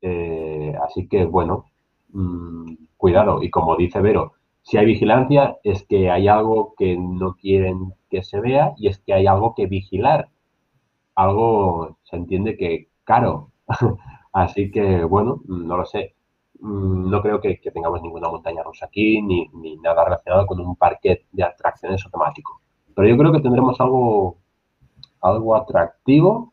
Eh, 0.00 0.74
así 0.82 1.08
que, 1.08 1.24
bueno, 1.24 1.66
mm, 2.10 2.74
cuidado. 2.96 3.42
Y 3.42 3.50
como 3.50 3.76
dice 3.76 4.00
Vero, 4.00 4.34
si 4.62 4.76
hay 4.76 4.86
vigilancia 4.86 5.58
es 5.64 5.84
que 5.86 6.10
hay 6.10 6.28
algo 6.28 6.74
que 6.76 6.96
no 6.96 7.34
quieren 7.34 7.94
que 8.10 8.22
se 8.22 8.40
vea 8.40 8.74
y 8.76 8.88
es 8.88 8.98
que 9.00 9.12
hay 9.14 9.26
algo 9.26 9.54
que 9.54 9.66
vigilar. 9.66 10.28
Algo 11.14 11.98
se 12.04 12.16
entiende 12.16 12.56
que 12.56 12.88
caro. 13.04 13.50
así 14.32 14.70
que, 14.70 15.04
bueno, 15.04 15.42
no 15.46 15.76
lo 15.76 15.84
sé 15.84 16.14
mm, 16.60 17.10
no 17.10 17.22
creo 17.22 17.40
que, 17.40 17.60
tengamos 17.72 18.02
ninguna 18.02 18.28
montaña 18.28 18.62
rusa 18.62 18.86
aquí 18.86 19.20
ni, 19.22 19.48
ni, 19.54 19.76
nada 19.76 20.04
relacionado 20.04 20.46
con 20.46 20.60
un 20.60 20.76
parque 20.76 21.26
de 21.32 21.42
atracciones 21.42 22.04
automático. 22.04 22.60
Pero 22.94 23.08
yo 23.08 23.16
creo 23.18 23.32
que 23.32 23.40
tendremos 23.40 23.80
algo, 23.80 24.38
algo 25.20 25.56
atractivo 25.56 26.52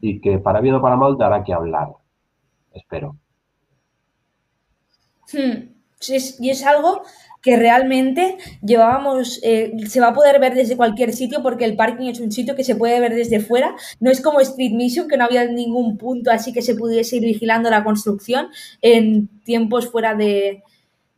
y 0.00 0.20
que 0.20 0.38
para 0.38 0.60
bien 0.60 0.74
o 0.74 0.82
para 0.82 0.96
mal 0.96 1.16
dará 1.16 1.42
que 1.44 1.52
hablar. 1.52 1.88
Espero. 2.72 3.16
Hmm. 5.32 5.71
Y 6.10 6.50
es 6.50 6.64
algo 6.64 7.02
que 7.42 7.56
realmente 7.56 8.38
llevábamos, 8.62 9.40
eh, 9.42 9.72
se 9.88 10.00
va 10.00 10.08
a 10.08 10.14
poder 10.14 10.38
ver 10.38 10.54
desde 10.54 10.76
cualquier 10.76 11.12
sitio 11.12 11.42
porque 11.42 11.64
el 11.64 11.76
parking 11.76 12.08
es 12.08 12.20
un 12.20 12.30
sitio 12.30 12.54
que 12.54 12.62
se 12.62 12.76
puede 12.76 13.00
ver 13.00 13.14
desde 13.14 13.40
fuera. 13.40 13.74
No 13.98 14.10
es 14.10 14.20
como 14.20 14.40
Street 14.40 14.72
Mission, 14.72 15.08
que 15.08 15.16
no 15.16 15.24
había 15.24 15.44
ningún 15.46 15.98
punto 15.98 16.30
así 16.30 16.52
que 16.52 16.62
se 16.62 16.76
pudiese 16.76 17.16
ir 17.16 17.24
vigilando 17.24 17.68
la 17.68 17.82
construcción 17.82 18.48
en 18.80 19.28
tiempos 19.44 19.90
fuera 19.90 20.14
de, 20.14 20.62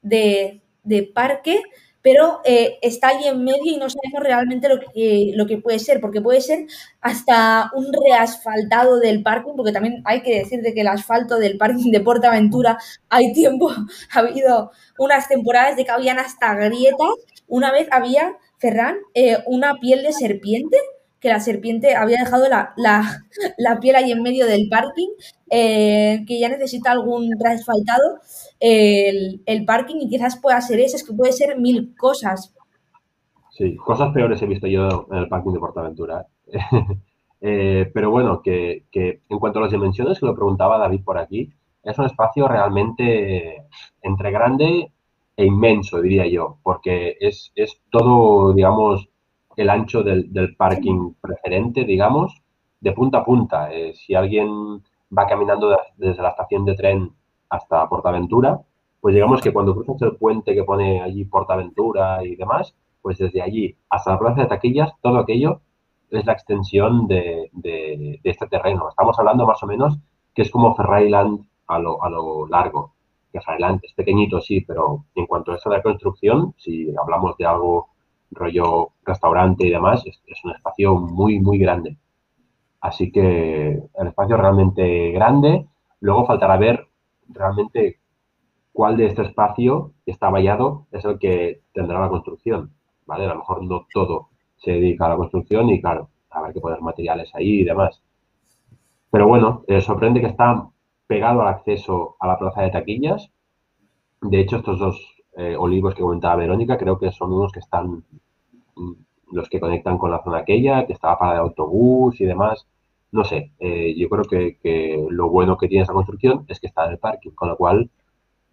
de, 0.00 0.62
de 0.82 1.02
parque 1.02 1.62
pero 2.04 2.42
eh, 2.44 2.78
está 2.82 3.08
ahí 3.08 3.26
en 3.26 3.42
medio 3.44 3.64
y 3.64 3.78
no 3.78 3.88
sabemos 3.88 4.22
realmente 4.22 4.68
lo 4.68 4.78
que, 4.78 5.32
lo 5.34 5.46
que 5.46 5.56
puede 5.56 5.78
ser, 5.78 6.02
porque 6.02 6.20
puede 6.20 6.42
ser 6.42 6.66
hasta 7.00 7.70
un 7.74 7.86
reasfaltado 7.94 9.00
del 9.00 9.22
parking, 9.22 9.54
porque 9.56 9.72
también 9.72 10.02
hay 10.04 10.20
que 10.20 10.40
decir 10.40 10.60
de 10.60 10.74
que 10.74 10.82
el 10.82 10.88
asfalto 10.88 11.38
del 11.38 11.56
parking 11.56 11.90
de 11.92 12.00
Portaventura 12.00 12.76
hay 13.08 13.32
tiempo, 13.32 13.70
ha 14.12 14.18
habido 14.18 14.70
unas 14.98 15.28
temporadas 15.28 15.76
de 15.76 15.86
que 15.86 15.92
habían 15.92 16.18
hasta 16.18 16.54
grietas, 16.54 17.08
una 17.46 17.72
vez 17.72 17.88
había, 17.90 18.36
Ferran, 18.58 18.98
eh, 19.14 19.38
una 19.46 19.76
piel 19.80 20.02
de 20.02 20.12
serpiente, 20.12 20.76
que 21.24 21.30
la 21.30 21.40
serpiente 21.40 21.96
había 21.96 22.18
dejado 22.18 22.50
la, 22.50 22.74
la, 22.76 23.80
piel 23.80 23.96
ahí 23.96 24.12
en 24.12 24.22
medio 24.22 24.46
del 24.46 24.68
parking, 24.68 25.08
eh, 25.50 26.22
que 26.26 26.38
ya 26.38 26.50
necesita 26.50 26.92
algún 26.92 27.30
reasfaltado 27.42 28.18
el, 28.60 29.40
el, 29.46 29.64
parking 29.64 29.96
y 30.02 30.10
quizás 30.10 30.38
pueda 30.38 30.60
ser 30.60 30.80
eso, 30.80 30.96
es 30.98 31.02
que 31.02 31.14
puede 31.14 31.32
ser 31.32 31.58
mil 31.58 31.94
cosas. 31.96 32.54
Sí, 33.52 33.74
cosas 33.76 34.12
peores 34.12 34.42
he 34.42 34.46
visto 34.46 34.66
yo 34.66 35.06
en 35.10 35.16
el 35.16 35.28
parking 35.28 35.52
de 35.52 35.60
Portaventura. 35.60 36.26
eh, 37.40 37.90
pero 37.94 38.10
bueno, 38.10 38.42
que, 38.42 38.84
que, 38.92 39.22
en 39.26 39.38
cuanto 39.38 39.60
a 39.60 39.62
las 39.62 39.72
dimensiones, 39.72 40.20
que 40.20 40.26
lo 40.26 40.34
preguntaba 40.34 40.76
David 40.76 41.04
por 41.04 41.16
aquí, 41.16 41.50
es 41.82 41.98
un 41.98 42.04
espacio 42.04 42.46
realmente 42.48 43.64
entre 44.02 44.30
grande 44.30 44.92
e 45.38 45.46
inmenso, 45.46 46.02
diría 46.02 46.26
yo, 46.26 46.58
porque 46.62 47.16
es, 47.18 47.50
es 47.54 47.80
todo, 47.90 48.52
digamos, 48.52 49.08
el 49.56 49.70
ancho 49.70 50.02
del, 50.02 50.32
del, 50.32 50.56
parking 50.56 51.14
preferente, 51.20 51.84
digamos, 51.84 52.42
de 52.80 52.92
punta 52.92 53.18
a 53.18 53.24
punta. 53.24 53.72
Eh, 53.72 53.94
si 53.94 54.14
alguien 54.14 54.82
va 55.16 55.26
caminando 55.26 55.76
desde 55.96 56.22
la 56.22 56.30
estación 56.30 56.64
de 56.64 56.74
tren 56.74 57.10
hasta 57.48 57.88
Portaventura, 57.88 58.60
pues 59.00 59.14
digamos 59.14 59.40
que 59.42 59.52
cuando 59.52 59.74
cruzas 59.74 60.02
el 60.02 60.16
puente 60.16 60.54
que 60.54 60.64
pone 60.64 61.02
allí 61.02 61.24
Portaventura 61.24 62.24
y 62.24 62.36
demás, 62.36 62.74
pues 63.02 63.18
desde 63.18 63.42
allí 63.42 63.76
hasta 63.90 64.12
la 64.12 64.18
plaza 64.18 64.42
de 64.42 64.48
taquillas, 64.48 64.92
todo 65.02 65.18
aquello 65.18 65.60
es 66.10 66.24
la 66.24 66.32
extensión 66.32 67.06
de, 67.06 67.50
de, 67.52 68.20
este 68.24 68.46
terreno. 68.46 68.88
Estamos 68.88 69.18
hablando 69.18 69.46
más 69.46 69.62
o 69.62 69.66
menos 69.66 69.98
que 70.34 70.42
es 70.42 70.50
como 70.50 70.74
Ferrariland 70.74 71.46
a 71.66 71.78
lo, 71.78 72.02
a 72.02 72.08
lo 72.08 72.46
largo. 72.46 72.94
Que 73.32 73.40
Ferrariland 73.40 73.80
es 73.82 73.92
pequeñito, 73.92 74.40
sí, 74.40 74.60
pero 74.62 75.04
en 75.14 75.26
cuanto 75.26 75.52
a 75.52 75.56
eso 75.56 75.68
de 75.68 75.76
la 75.76 75.82
construcción, 75.82 76.54
si 76.56 76.94
hablamos 76.96 77.36
de 77.36 77.46
algo 77.46 77.90
rollo 78.34 78.90
restaurante 79.04 79.66
y 79.66 79.70
demás, 79.70 80.02
es, 80.06 80.20
un 80.44 80.52
espacio 80.52 80.96
muy, 80.96 81.40
muy 81.40 81.58
grande. 81.58 81.96
Así 82.80 83.10
que 83.10 83.82
el 83.94 84.06
espacio 84.06 84.36
es 84.36 84.40
realmente 84.42 85.10
grande. 85.12 85.66
Luego 86.00 86.26
faltará 86.26 86.56
ver 86.56 86.86
realmente 87.28 87.98
cuál 88.72 88.96
de 88.96 89.06
este 89.06 89.22
espacio 89.22 89.92
está 90.04 90.30
vallado 90.30 90.86
es 90.92 91.04
el 91.04 91.18
que 91.18 91.62
tendrá 91.72 92.00
la 92.00 92.08
construcción, 92.08 92.72
¿vale? 93.06 93.24
A 93.24 93.28
lo 93.28 93.36
mejor 93.36 93.62
no 93.62 93.86
todo 93.92 94.28
se 94.56 94.72
dedica 94.72 95.06
a 95.06 95.10
la 95.10 95.16
construcción 95.16 95.68
y, 95.70 95.80
claro, 95.80 96.08
habrá 96.30 96.52
que 96.52 96.60
poner 96.60 96.80
materiales 96.80 97.34
ahí 97.34 97.60
y 97.60 97.64
demás. 97.64 98.02
Pero 99.10 99.28
bueno, 99.28 99.62
eh, 99.68 99.80
sorprende 99.80 100.20
que 100.20 100.26
está 100.26 100.68
pegado 101.06 101.42
al 101.42 101.48
acceso 101.48 102.16
a 102.18 102.26
la 102.26 102.38
plaza 102.38 102.62
de 102.62 102.70
taquillas. 102.70 103.30
De 104.20 104.40
hecho, 104.40 104.56
estos 104.56 104.78
dos 104.78 105.14
eh, 105.36 105.56
olivos 105.56 105.94
que 105.94 106.02
comentaba 106.02 106.36
Verónica, 106.36 106.76
creo 106.76 106.98
que 106.98 107.12
son 107.12 107.32
unos 107.32 107.52
que 107.52 107.60
están, 107.60 108.04
los 109.32 109.48
que 109.48 109.60
conectan 109.60 109.98
con 109.98 110.10
la 110.10 110.22
zona 110.22 110.38
aquella, 110.38 110.86
que 110.86 110.92
estaba 110.92 111.18
para 111.18 111.32
el 111.34 111.38
autobús 111.40 112.20
y 112.20 112.24
demás 112.24 112.66
no 113.14 113.22
sé, 113.22 113.52
eh, 113.60 113.94
yo 113.96 114.08
creo 114.08 114.24
que, 114.24 115.06
lo 115.08 115.30
bueno 115.30 115.56
que 115.56 115.68
tiene 115.68 115.84
esa 115.84 115.92
construcción 115.92 116.44
es 116.48 116.58
que 116.58 116.66
está 116.66 116.84
en 116.86 116.92
el 116.92 116.98
parking, 116.98 117.30
con 117.30 117.48
lo 117.48 117.56
cual 117.56 117.88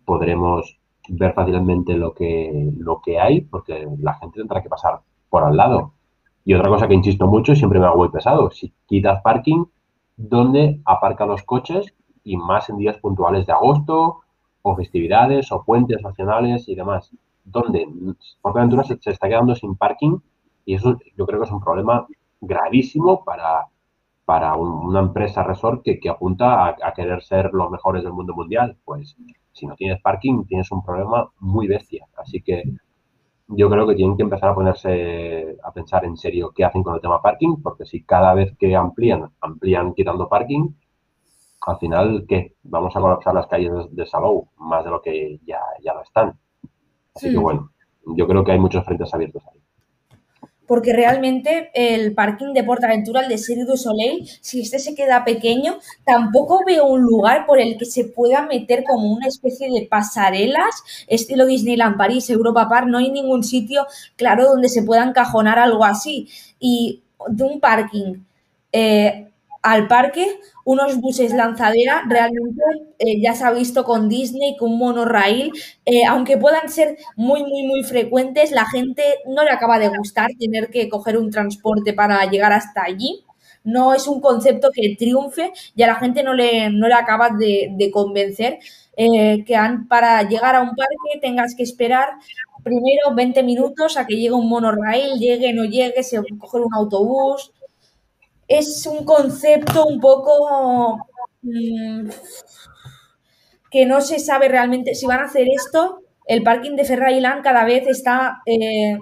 podremos 0.05 0.77
ver 1.09 1.33
fácilmente 1.33 1.95
lo 1.95 2.13
que, 2.13 2.71
lo 2.77 3.01
que 3.01 3.19
hay, 3.19 3.41
porque 3.41 3.87
la 3.99 4.13
gente 4.19 4.37
tendrá 4.37 4.61
que 4.61 4.69
pasar 4.69 4.99
por 5.31 5.43
al 5.43 5.57
lado. 5.57 5.93
Y 6.45 6.53
otra 6.53 6.69
cosa 6.69 6.87
que 6.87 6.93
insisto 6.93 7.25
mucho, 7.25 7.55
siempre 7.55 7.79
me 7.79 7.87
hago 7.87 7.97
muy 7.97 8.09
pesado, 8.09 8.51
si 8.51 8.71
quitas 8.85 9.23
parking, 9.23 9.65
¿dónde 10.15 10.79
aparcan 10.85 11.29
los 11.29 11.41
coches? 11.41 11.95
Y 12.23 12.37
más 12.37 12.69
en 12.69 12.77
días 12.77 12.97
puntuales 12.97 13.47
de 13.47 13.53
agosto, 13.53 14.19
o 14.61 14.75
festividades, 14.75 15.51
o 15.51 15.63
puentes 15.63 16.03
nacionales 16.03 16.69
y 16.69 16.75
demás. 16.75 17.09
¿Dónde? 17.43 17.87
Porque 18.41 18.59
Aventura 18.59 18.83
se, 18.83 18.97
se 18.99 19.11
está 19.11 19.27
quedando 19.27 19.55
sin 19.55 19.75
parking 19.75 20.17
y 20.65 20.75
eso 20.75 20.97
yo 21.17 21.25
creo 21.25 21.39
que 21.39 21.45
es 21.45 21.51
un 21.51 21.61
problema 21.61 22.07
gravísimo 22.39 23.23
para, 23.23 23.67
para 24.25 24.55
una 24.55 24.99
empresa 24.99 25.43
resort 25.43 25.83
que, 25.83 25.99
apunta 26.09 26.67
a, 26.67 26.93
querer 26.93 27.21
ser 27.21 27.51
los 27.53 27.69
mejores 27.69 28.03
del 28.03 28.13
mundo 28.13 28.33
mundial. 28.33 28.77
Pues 28.85 29.15
si 29.51 29.67
no 29.67 29.75
tienes 29.75 30.01
parking, 30.01 30.45
tienes 30.45 30.71
un 30.71 30.83
problema 30.83 31.29
muy 31.39 31.67
bestia. 31.67 32.05
Así 32.17 32.41
que 32.41 32.63
yo 33.47 33.69
creo 33.69 33.85
que 33.87 33.95
tienen 33.95 34.15
que 34.15 34.23
empezar 34.23 34.49
a 34.49 34.55
ponerse 34.55 35.57
a 35.63 35.71
pensar 35.73 36.05
en 36.05 36.15
serio 36.17 36.51
qué 36.55 36.63
hacen 36.63 36.83
con 36.83 36.95
el 36.95 37.01
tema 37.01 37.21
parking, 37.21 37.57
porque 37.61 37.85
si 37.85 38.03
cada 38.03 38.33
vez 38.33 38.55
que 38.57 38.75
amplían, 38.75 39.29
amplían 39.41 39.93
quitando 39.93 40.29
parking, 40.29 40.69
al 41.67 41.77
final, 41.77 42.25
¿qué? 42.27 42.55
Vamos 42.63 42.95
a 42.95 43.01
colapsar 43.01 43.33
las 43.33 43.47
calles 43.47 43.71
de, 43.91 44.05
Salou, 44.05 44.47
más 44.57 44.83
de 44.83 44.91
lo 44.91 45.01
que 45.01 45.39
ya, 45.45 45.59
ya 45.83 45.93
lo 45.93 46.01
están. 46.01 46.39
Así 47.15 47.29
que 47.29 47.37
bueno, 47.37 47.71
yo 48.15 48.27
creo 48.27 48.43
que 48.43 48.51
hay 48.51 48.59
muchos 48.59 48.83
frentes 48.85 49.13
abiertos 49.13 49.43
ahí 49.51 49.61
porque 50.71 50.93
realmente 50.93 51.69
el 51.73 52.13
parking 52.13 52.53
de 52.53 52.63
Portaventura, 52.63 53.19
el 53.19 53.27
de 53.27 53.37
Cirque 53.37 53.65
du 53.65 53.75
Soleil, 53.75 54.25
si 54.39 54.61
este 54.61 54.79
se 54.79 54.95
queda 54.95 55.25
pequeño, 55.25 55.77
tampoco 56.05 56.63
veo 56.65 56.85
un 56.85 57.01
lugar 57.01 57.45
por 57.45 57.59
el 57.59 57.77
que 57.77 57.83
se 57.83 58.05
pueda 58.05 58.43
meter 58.43 58.85
como 58.85 59.11
una 59.11 59.27
especie 59.27 59.69
de 59.69 59.85
pasarelas, 59.85 60.81
estilo 61.07 61.45
Disneyland 61.45 61.97
París, 61.97 62.29
Europa 62.29 62.69
Park, 62.69 62.87
no 62.87 62.99
hay 62.99 63.11
ningún 63.11 63.43
sitio 63.43 63.85
claro 64.15 64.45
donde 64.45 64.69
se 64.69 64.83
pueda 64.83 65.03
encajonar 65.03 65.59
algo 65.59 65.83
así. 65.83 66.29
Y 66.57 67.01
de 67.27 67.43
un 67.43 67.59
parking 67.59 68.23
eh, 68.71 69.27
al 69.61 69.87
parque, 69.87 70.39
unos 70.65 70.99
buses 70.99 71.33
lanzadera, 71.33 72.03
realmente 72.07 72.61
eh, 72.99 73.21
ya 73.21 73.33
se 73.33 73.43
ha 73.43 73.51
visto 73.51 73.83
con 73.83 74.09
Disney, 74.09 74.57
con 74.57 74.77
monorail, 74.77 75.51
eh, 75.85 76.03
aunque 76.07 76.37
puedan 76.37 76.69
ser 76.69 76.97
muy, 77.15 77.43
muy, 77.43 77.63
muy 77.67 77.83
frecuentes, 77.83 78.51
la 78.51 78.65
gente 78.65 79.03
no 79.27 79.43
le 79.43 79.51
acaba 79.51 79.77
de 79.77 79.89
gustar 79.89 80.31
tener 80.39 80.69
que 80.69 80.89
coger 80.89 81.17
un 81.17 81.29
transporte 81.29 81.93
para 81.93 82.25
llegar 82.29 82.53
hasta 82.53 82.83
allí. 82.83 83.23
No 83.63 83.93
es 83.93 84.07
un 84.07 84.21
concepto 84.21 84.71
que 84.73 84.95
triunfe 84.97 85.53
y 85.75 85.83
a 85.83 85.87
la 85.87 85.95
gente 85.95 86.23
no 86.23 86.33
le, 86.33 86.71
no 86.71 86.87
le 86.87 86.95
acaba 86.95 87.29
de, 87.29 87.91
convencer 87.93 88.57
eh, 88.97 89.43
que 89.45 89.55
para 89.87 90.23
llegar 90.23 90.55
a 90.55 90.61
un 90.61 90.69
parque 90.69 91.19
tengas 91.21 91.53
que 91.55 91.61
esperar 91.61 92.09
primero 92.63 93.13
20 93.15 93.43
minutos 93.43 93.97
a 93.97 94.07
que 94.07 94.15
llegue 94.15 94.33
un 94.33 94.49
monorail, 94.49 95.19
llegue, 95.19 95.53
no 95.53 95.65
llegue, 95.65 96.01
se 96.03 96.19
coger 96.39 96.61
un 96.61 96.73
autobús 96.73 97.51
es 98.47 98.85
un 98.85 99.05
concepto 99.05 99.85
un 99.85 99.99
poco 99.99 100.97
mm, 101.41 102.09
que 103.69 103.85
no 103.85 104.01
se 104.01 104.19
sabe 104.19 104.49
realmente 104.49 104.93
si 104.95 105.05
van 105.07 105.21
a 105.21 105.25
hacer 105.25 105.47
esto. 105.49 106.01
El 106.27 106.43
parking 106.43 106.75
de 106.75 106.85
Ferrariland 106.85 107.43
cada 107.43 107.65
vez 107.65 107.87
está, 107.87 108.41
eh, 108.45 108.97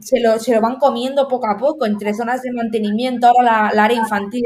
se, 0.00 0.20
lo, 0.20 0.38
se, 0.38 0.54
lo, 0.54 0.60
van 0.60 0.76
comiendo 0.76 1.28
poco 1.28 1.48
a 1.48 1.58
poco, 1.58 1.86
entre 1.86 2.14
zonas 2.14 2.42
de 2.42 2.52
mantenimiento, 2.52 3.26
ahora 3.26 3.70
la, 3.74 3.84
área 3.84 3.98
infantil 3.98 4.42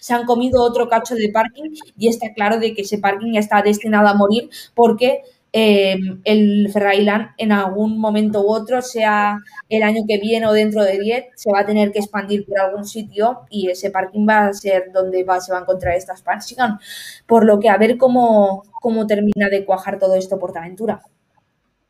se 0.00 0.14
han 0.14 0.24
comido 0.26 0.62
otro 0.62 0.88
cacho 0.88 1.14
de 1.14 1.30
parking 1.30 1.70
y 1.96 2.08
está 2.08 2.32
claro 2.34 2.58
de 2.58 2.74
que 2.74 2.82
ese 2.82 2.98
parking 2.98 3.32
ya 3.32 3.40
está 3.40 3.62
destinado 3.62 4.08
a 4.08 4.14
morir 4.14 4.50
porque 4.74 5.22
eh, 5.52 5.96
el 6.24 6.70
Ferrariland 6.72 7.30
en 7.36 7.52
algún 7.52 7.98
momento 7.98 8.42
u 8.42 8.52
otro, 8.52 8.82
sea 8.82 9.38
el 9.68 9.82
año 9.82 10.02
que 10.06 10.18
viene 10.18 10.46
o 10.46 10.52
dentro 10.52 10.82
de 10.82 10.98
10, 10.98 11.24
se 11.34 11.52
va 11.52 11.60
a 11.60 11.66
tener 11.66 11.90
que 11.90 11.98
expandir 11.98 12.46
por 12.46 12.60
algún 12.60 12.84
sitio 12.84 13.40
y 13.50 13.68
ese 13.68 13.90
parking 13.90 14.26
va 14.28 14.46
a 14.46 14.52
ser 14.52 14.92
donde 14.92 15.24
va, 15.24 15.40
se 15.40 15.52
va 15.52 15.58
a 15.58 15.62
encontrar 15.62 15.94
esta 15.94 16.12
expansión. 16.12 16.78
Por 17.26 17.44
lo 17.44 17.58
que 17.58 17.68
a 17.68 17.78
ver 17.78 17.98
cómo, 17.98 18.62
cómo 18.80 19.06
termina 19.06 19.48
de 19.50 19.64
cuajar 19.64 19.98
todo 19.98 20.14
esto 20.14 20.38
por 20.38 20.56
Aventura. 20.56 21.02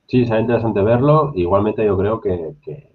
Sí, 0.07 0.25
será 0.27 0.41
interesante 0.41 0.83
verlo. 0.83 1.33
Igualmente 1.35 1.85
yo 1.85 1.97
creo 1.97 2.21
que, 2.21 2.89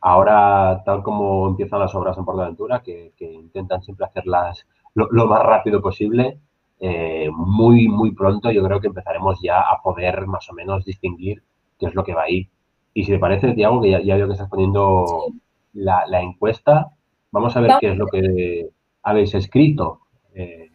ahora, 0.00 0.82
tal 0.84 1.02
como 1.02 1.48
empiezan 1.48 1.80
las 1.80 1.94
obras 1.94 2.16
en 2.18 2.24
Portaventura, 2.24 2.82
que, 2.82 3.12
que 3.16 3.32
intentan 3.32 3.82
siempre 3.82 4.06
hacerlas 4.06 4.66
lo, 4.94 5.08
lo 5.10 5.26
más 5.26 5.42
rápido 5.42 5.80
posible, 5.80 6.38
eh, 6.80 7.28
muy, 7.30 7.88
muy 7.88 8.12
pronto 8.12 8.50
yo 8.50 8.64
creo 8.64 8.80
que 8.80 8.86
empezaremos 8.86 9.38
ya 9.42 9.60
a 9.60 9.82
poder 9.82 10.26
más 10.26 10.48
o 10.48 10.54
menos 10.54 10.84
distinguir 10.84 11.42
qué 11.78 11.86
es 11.86 11.94
lo 11.94 12.02
que 12.02 12.14
va 12.14 12.22
ahí. 12.22 12.48
Y 12.94 13.04
si 13.04 13.12
te 13.12 13.18
parece, 13.18 13.52
Tiago, 13.52 13.82
que 13.82 13.90
ya, 13.90 14.00
ya 14.00 14.16
veo 14.16 14.26
que 14.26 14.32
estás 14.32 14.48
poniendo 14.48 15.26
la, 15.74 16.20
encuesta, 16.20 16.90
vamos 17.30 17.56
a 17.56 17.60
ver 17.60 17.72
qué 17.80 17.92
es 17.92 17.96
lo 17.96 18.06
que 18.06 18.70
habéis 19.02 19.34
escrito. 19.34 20.00
Eh, 20.34 20.70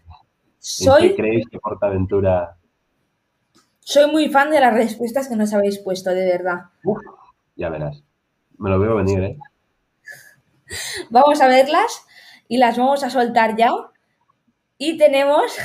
soy, 0.60 1.10
qué 1.10 1.16
creéis 1.16 1.48
que 1.50 1.60
Portaventura? 1.60 2.56
Soy 3.80 4.10
muy 4.12 4.30
fan 4.30 4.50
de 4.50 4.60
las 4.60 4.74
respuestas 4.74 5.28
que 5.28 5.36
nos 5.36 5.54
habéis 5.54 5.80
puesto, 5.80 6.12
de 6.12 6.26
verdad. 6.26 6.66
ya 7.56 7.70
verás. 7.70 8.04
Me 8.58 8.70
lo 8.70 8.80
veo 8.80 8.96
venir, 8.96 9.24
¿eh? 9.24 9.38
Vamos 11.10 11.42
a 11.42 11.48
verlas 11.48 12.06
y 12.48 12.58
las 12.58 12.78
vamos 12.78 13.04
a 13.04 13.10
soltar 13.10 13.56
ya. 13.56 13.72
Y 14.78 14.98
tenemos. 14.98 15.58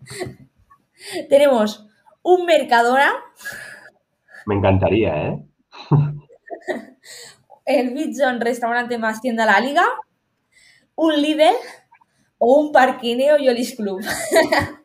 tenemos 1.28 1.86
un 2.22 2.46
Mercadona. 2.46 3.12
Me 4.46 4.56
encantaría, 4.56 5.28
¿eh? 5.28 5.44
el 7.64 7.94
Bitzon 7.94 8.40
restaurante 8.40 8.98
más 8.98 9.20
tienda 9.20 9.46
La 9.46 9.60
Liga. 9.60 9.84
Un 10.96 11.14
Lidl 11.20 11.54
o 12.38 12.60
un 12.60 12.72
Parquineo 12.72 13.38
Yolis 13.38 13.76
Club. 13.76 14.00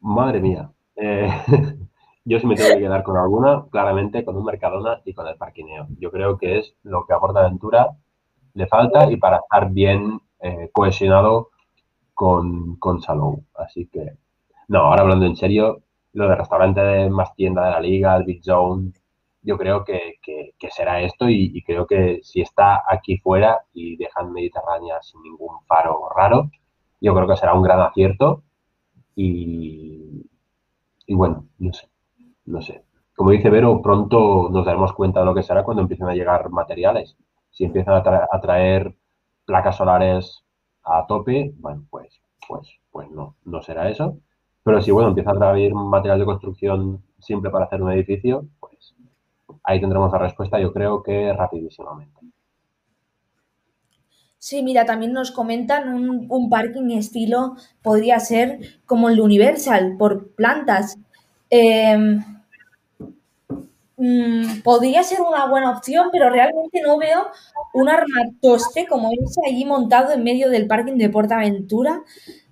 Madre 0.00 0.40
mía. 0.40 0.70
Eh, 0.96 1.30
yo 2.24 2.38
sí 2.38 2.46
me 2.46 2.56
tengo 2.56 2.74
que 2.74 2.80
quedar 2.80 3.02
con 3.02 3.16
alguna, 3.16 3.64
claramente 3.70 4.24
con 4.24 4.36
un 4.36 4.44
Mercadona 4.44 5.00
y 5.04 5.14
con 5.14 5.26
el 5.26 5.36
Parquineo. 5.36 5.86
Yo 5.98 6.10
creo 6.10 6.36
que 6.36 6.58
es 6.58 6.74
lo 6.82 7.06
que 7.06 7.14
aporta 7.14 7.40
Aventura 7.40 7.96
le 8.54 8.66
falta 8.66 9.10
y 9.10 9.16
para 9.16 9.38
estar 9.38 9.70
bien 9.70 10.20
eh, 10.42 10.70
cohesionado 10.72 11.50
con, 12.14 12.76
con 12.76 13.00
Salou. 13.00 13.44
Así 13.54 13.86
que, 13.86 14.14
no, 14.68 14.80
ahora 14.80 15.02
hablando 15.02 15.26
en 15.26 15.36
serio, 15.36 15.82
lo 16.12 16.28
de 16.28 16.36
restaurante 16.36 17.08
más 17.10 17.34
tienda 17.34 17.64
de 17.64 17.70
la 17.70 17.80
liga, 17.80 18.16
el 18.16 18.24
Big 18.24 18.42
Zone, 18.44 18.92
yo 19.42 19.56
creo 19.56 19.84
que, 19.84 20.18
será 20.70 21.00
esto 21.00 21.28
y, 21.28 21.62
creo 21.62 21.86
que 21.86 22.20
si 22.22 22.40
está 22.40 22.82
aquí 22.88 23.18
fuera 23.18 23.60
y 23.72 23.96
dejan 23.96 24.32
Mediterránea 24.32 25.00
sin 25.02 25.22
ningún 25.22 25.60
faro 25.66 26.08
raro, 26.14 26.50
yo 27.00 27.14
creo 27.14 27.26
que 27.26 27.36
será 27.36 27.54
un 27.54 27.62
gran 27.62 27.80
acierto 27.80 28.42
y, 29.16 30.26
y 31.06 31.14
bueno, 31.14 31.46
no 31.58 31.72
sé, 31.72 31.88
no 32.46 32.60
sé. 32.62 32.84
Como 33.16 33.30
dice 33.30 33.50
Vero, 33.50 33.82
pronto 33.82 34.48
nos 34.50 34.64
daremos 34.64 34.92
cuenta 34.92 35.20
de 35.20 35.26
lo 35.26 35.34
que 35.34 35.42
será 35.42 35.64
cuando 35.64 35.82
empiecen 35.82 36.08
a 36.08 36.14
llegar 36.14 36.50
materiales 36.50 37.16
si 37.50 37.64
empiezan 37.64 37.94
a, 37.94 38.40
traer 38.40 38.94
placas 39.44 39.76
solares 39.76 40.44
a 40.84 41.06
tope, 41.06 41.52
bueno, 41.56 41.84
pues, 41.90 42.20
pues, 42.48 42.68
pues 42.90 43.10
no, 43.10 43.36
no 43.44 43.62
será 43.62 43.88
eso. 43.88 44.18
Pero 44.62 44.80
si, 44.82 44.90
bueno, 44.90 45.08
empieza 45.08 45.30
a 45.30 45.38
traer 45.38 45.74
material 45.74 46.18
de 46.18 46.24
construcción 46.24 47.02
simple 47.18 47.50
para 47.50 47.64
hacer 47.64 47.82
un 47.82 47.92
edificio, 47.92 48.46
pues 48.58 48.94
ahí 49.64 49.80
tendremos 49.80 50.12
la 50.12 50.18
respuesta, 50.18 50.60
yo 50.60 50.72
creo 50.72 51.02
que 51.02 51.32
rapidísimamente. 51.32 52.20
Sí, 54.38 54.62
mira, 54.62 54.86
también 54.86 55.12
nos 55.12 55.32
comentan 55.32 55.92
un, 56.28 56.48
parking 56.48 56.90
estilo, 56.92 57.56
podría 57.82 58.18
ser 58.20 58.80
como 58.86 59.10
el 59.10 59.20
Universal, 59.20 59.96
por 59.98 60.34
plantas. 60.34 60.98
Eh, 61.50 62.18
Mm, 64.02 64.62
podría 64.62 65.02
ser 65.02 65.20
una 65.20 65.44
buena 65.44 65.70
opción, 65.72 66.08
pero 66.10 66.30
realmente 66.30 66.80
no 66.80 66.96
veo 66.96 67.26
un 67.74 67.86
armatoste 67.90 68.86
como 68.86 69.10
ese 69.12 69.42
allí 69.46 69.66
montado 69.66 70.12
en 70.14 70.24
medio 70.24 70.48
del 70.48 70.66
parking 70.66 70.96
de 70.96 71.10
Portaventura, 71.10 72.02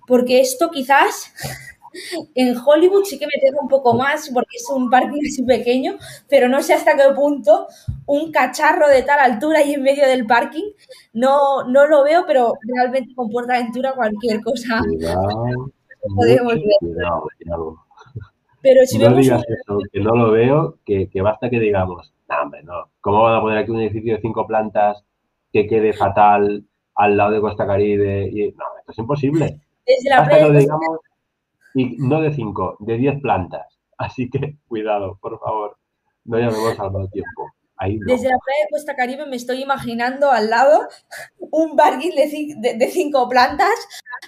porque 0.05 0.41
esto 0.41 0.69
quizás 0.69 1.33
en 2.35 2.55
Hollywood 2.55 3.03
sí 3.03 3.17
que 3.17 3.25
me 3.25 3.41
tengo 3.41 3.63
un 3.63 3.67
poco 3.67 3.95
más, 3.95 4.29
porque 4.31 4.57
es 4.57 4.69
un 4.69 4.91
parking 4.91 5.21
así 5.27 5.41
pequeño, 5.41 5.97
pero 6.27 6.49
no 6.49 6.61
sé 6.61 6.75
hasta 6.75 6.95
qué 6.95 7.11
punto 7.15 7.67
un 8.05 8.31
cacharro 8.31 8.87
de 8.87 9.01
tal 9.01 9.19
altura 9.19 9.63
y 9.63 9.73
en 9.73 9.81
medio 9.81 10.05
del 10.05 10.27
parking, 10.27 10.69
no, 11.13 11.63
no 11.63 11.87
lo 11.87 12.03
veo, 12.03 12.25
pero 12.27 12.53
realmente 12.61 13.15
con 13.15 13.31
Portaventura 13.31 13.93
cualquier 13.93 14.43
cosa 14.43 14.81
podemos 16.15 16.53
ver. 16.53 16.93
Pero 18.61 18.85
si 18.85 18.97
no 18.97 19.15
digas 19.15 19.43
eso, 19.47 19.79
que 19.91 19.99
no 19.99 20.15
lo 20.15 20.31
veo, 20.31 20.77
que, 20.85 21.09
basta 21.21 21.49
que 21.49 21.59
digamos, 21.59 22.13
no, 22.27 22.35
hombre, 22.41 22.63
no. 22.63 22.89
¿Cómo 23.01 23.23
van 23.23 23.35
a 23.35 23.41
poner 23.41 23.57
aquí 23.59 23.71
un 23.71 23.81
edificio 23.81 24.15
de 24.15 24.21
cinco 24.21 24.45
plantas 24.45 25.03
que 25.51 25.67
quede 25.67 25.93
fatal 25.93 26.65
al 26.95 27.17
lado 27.17 27.31
de 27.31 27.41
Costa 27.41 27.65
Caribe? 27.65 28.29
Y, 28.31 28.51
no, 28.51 28.65
esto 28.79 28.91
es 28.91 28.97
imposible. 28.97 29.61
Desde 29.85 30.09
la 30.09 30.25
playa 30.25 30.49
digamos, 30.49 30.99
y 31.73 31.97
no 31.97 32.21
de 32.21 32.33
cinco, 32.33 32.75
de 32.79 32.97
diez 32.97 33.21
plantas. 33.21 33.79
Así 33.97 34.29
que 34.29 34.55
cuidado, 34.67 35.17
por 35.21 35.39
favor, 35.39 35.77
no 36.25 36.37
llamemos 36.37 36.79
al 36.79 36.91
mal 36.91 37.09
tiempo. 37.11 37.49
Desde 37.81 38.27
la 38.27 38.37
playa 38.37 38.63
de 38.65 38.69
Costa 38.71 38.95
Caribe 38.95 39.25
me 39.25 39.37
estoy 39.37 39.61
imaginando 39.61 40.31
al 40.31 40.49
lado 40.49 40.89
un 41.39 41.77
parking 41.77 42.11
de, 42.11 42.89
cinco 42.91 43.29
plantas, 43.29 43.73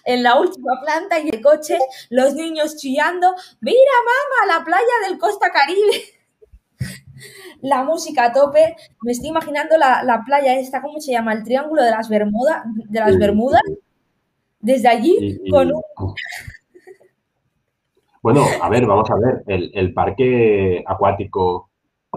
en 0.05 0.23
la 0.23 0.39
última 0.39 0.79
planta 0.81 1.19
y 1.19 1.29
el 1.29 1.41
coche, 1.41 1.77
los 2.09 2.33
niños 2.33 2.77
chillando, 2.77 3.35
mira 3.59 3.91
mamá, 4.05 4.57
la 4.57 4.63
playa 4.63 5.09
del 5.09 5.19
Costa 5.19 5.51
Caribe. 5.51 6.03
La 7.61 7.83
música 7.83 8.25
a 8.25 8.33
tope, 8.33 8.75
me 9.03 9.11
estoy 9.11 9.29
imaginando 9.29 9.77
la, 9.77 10.23
playa 10.25 10.57
esta, 10.57 10.81
¿cómo 10.81 10.99
se 10.99 11.11
llama? 11.11 11.33
El 11.33 11.43
Triángulo 11.43 11.83
de 11.83 11.91
las, 11.91 12.09
Bermuda, 12.09 12.63
de 12.65 12.99
las 12.99 13.19
Bermudas. 13.19 13.61
Desde 14.59 14.87
allí, 14.87 15.39
con 15.47 15.71
un... 15.71 15.83
Bueno, 18.23 18.43
a 18.59 18.67
ver, 18.67 18.87
vamos 18.87 19.07
a 19.11 19.15
ver, 19.15 19.43
el, 19.45 19.69
el 19.75 19.93
parque 19.93 20.83
acuático 20.87 21.69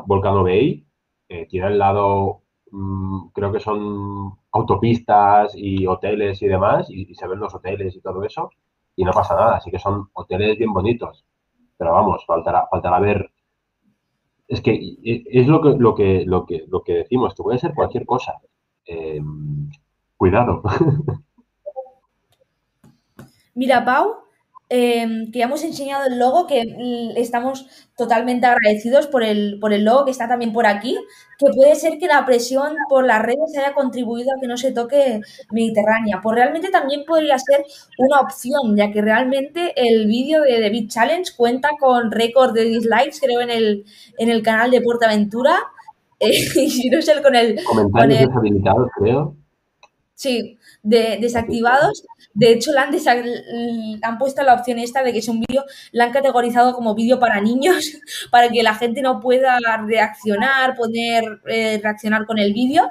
Volcano 0.07 0.45
Bay 0.45 0.87
eh, 1.29 1.47
tiene 1.49 1.67
al 1.67 1.79
lado, 1.79 2.43
mm, 2.71 3.29
creo 3.33 3.53
que 3.53 3.61
son 3.61 4.35
autopistas 4.53 5.53
y 5.57 5.87
hoteles 5.87 6.43
y 6.43 6.49
demás, 6.49 6.89
y, 6.91 7.15
se 7.15 7.27
ven 7.27 7.41
los 7.41 7.55
hoteles 7.55 7.97
y 7.97 8.01
todo 8.01 8.23
eso, 8.25 8.51
y 8.97 9.05
no 9.05 9.13
pasa 9.13 9.35
nada, 9.35 9.57
así 9.57 9.71
que 9.71 9.79
son 9.79 10.09
hoteles 10.13 10.59
bien 10.59 10.73
bonitos. 10.73 11.25
Pero 11.77 11.93
vamos, 11.93 12.25
faltará, 12.27 12.67
faltará 12.71 13.01
ver. 13.01 13.31
Es 14.47 14.61
que 14.61 14.79
es 15.05 15.47
lo 15.49 15.61
que, 15.61 15.71
lo 15.79 15.95
que, 15.95 16.25
lo 16.27 16.47
que, 16.47 16.65
lo 16.69 16.83
que 16.83 16.95
decimos, 16.95 17.35
que 17.35 17.43
puede 17.43 17.59
ser 17.59 17.75
cualquier 17.75 18.07
cosa. 18.07 18.41
Em, 18.85 19.71
cuidado. 20.17 20.63
Mira, 23.55 23.85
Pau, 23.85 24.24
Em, 24.71 25.31
que 25.31 25.41
ya 25.41 25.45
hemos 25.45 25.63
enseñado 25.63 26.07
el 26.07 26.19
logo, 26.19 26.47
que 26.47 26.65
mm, 26.65 27.19
estamos 27.19 27.67
totalmente 27.99 28.47
agradecidos 28.47 29.07
por 29.07 29.23
el, 29.23 29.59
por 29.61 29.75
el 29.75 29.85
logo 29.85 30.07
que 30.07 30.11
está 30.11 30.27
también 30.27 30.55
por 30.55 30.67
aquí, 30.67 30.97
que 31.39 31.47
puede 31.55 31.75
ser 31.75 31.99
que 31.99 32.07
la 32.07 32.25
presión 32.25 32.75
por 32.89 33.05
las 33.05 33.21
redes 33.21 33.57
haya 33.59 33.75
contribuido 33.75 34.31
a 34.33 34.41
que 34.41 34.49
no 34.49 34.57
se 34.57 34.73
toque 34.73 35.21
Mediterránea. 35.53 36.21
Pues 36.23 36.37
realmente 36.37 36.71
también 36.71 37.05
podría 37.07 37.39
ser 37.39 37.65
una 37.99 38.21
opción, 38.21 38.75
ya 38.75 38.91
que 38.91 39.03
realmente 39.03 39.75
el 39.77 40.07
vídeo 40.07 40.41
de 40.43 40.59
The 40.59 40.71
Big 40.71 40.89
Challenge 40.89 41.31
cuenta 41.37 41.71
con 41.79 42.11
récord 42.11 42.55
de 42.55 42.65
dislikes, 42.65 43.21
creo, 43.21 43.43
en 43.43 43.51
el, 43.51 43.85
en 44.17 44.31
el 44.31 44.43
canal 44.43 44.71
de 44.71 44.81
Portaventura. 44.81 45.57
Eh, 46.21 46.31
y 46.31 46.71
si 46.71 46.89
no 46.89 47.03
sé, 47.03 47.21
con 47.21 47.35
el... 47.35 47.63
Comentarios 47.65 48.21
deshabilitados, 48.21 48.89
creo. 48.97 49.37
Sí, 50.15 50.57
de, 50.85 51.19
desactivados. 51.21 52.05
De 52.35 52.53
hecho, 52.53 52.71
le 52.73 52.79
han, 52.79 52.95
han, 54.03 54.19
puesto 54.19 54.43
la 54.43 54.55
opción 54.55 54.79
esta 54.79 55.03
de 55.03 55.13
que 55.13 55.19
es 55.19 55.29
un 55.29 55.41
vídeo, 55.41 55.65
la 55.91 56.05
han 56.05 56.13
categorizado 56.13 56.75
como 56.75 56.95
vídeo 56.95 57.19
para 57.19 57.41
niños, 57.41 57.99
para 58.31 58.49
que 58.51 58.63
la 58.63 58.75
gente 58.75 59.03
no 59.03 59.21
pueda 59.21 59.59
reaccionar, 59.87 60.77
poder 60.77 61.41
eh, 61.49 61.81
reaccionar 61.83 62.27
con 62.27 62.39
el 62.39 62.53
vídeo 62.53 62.91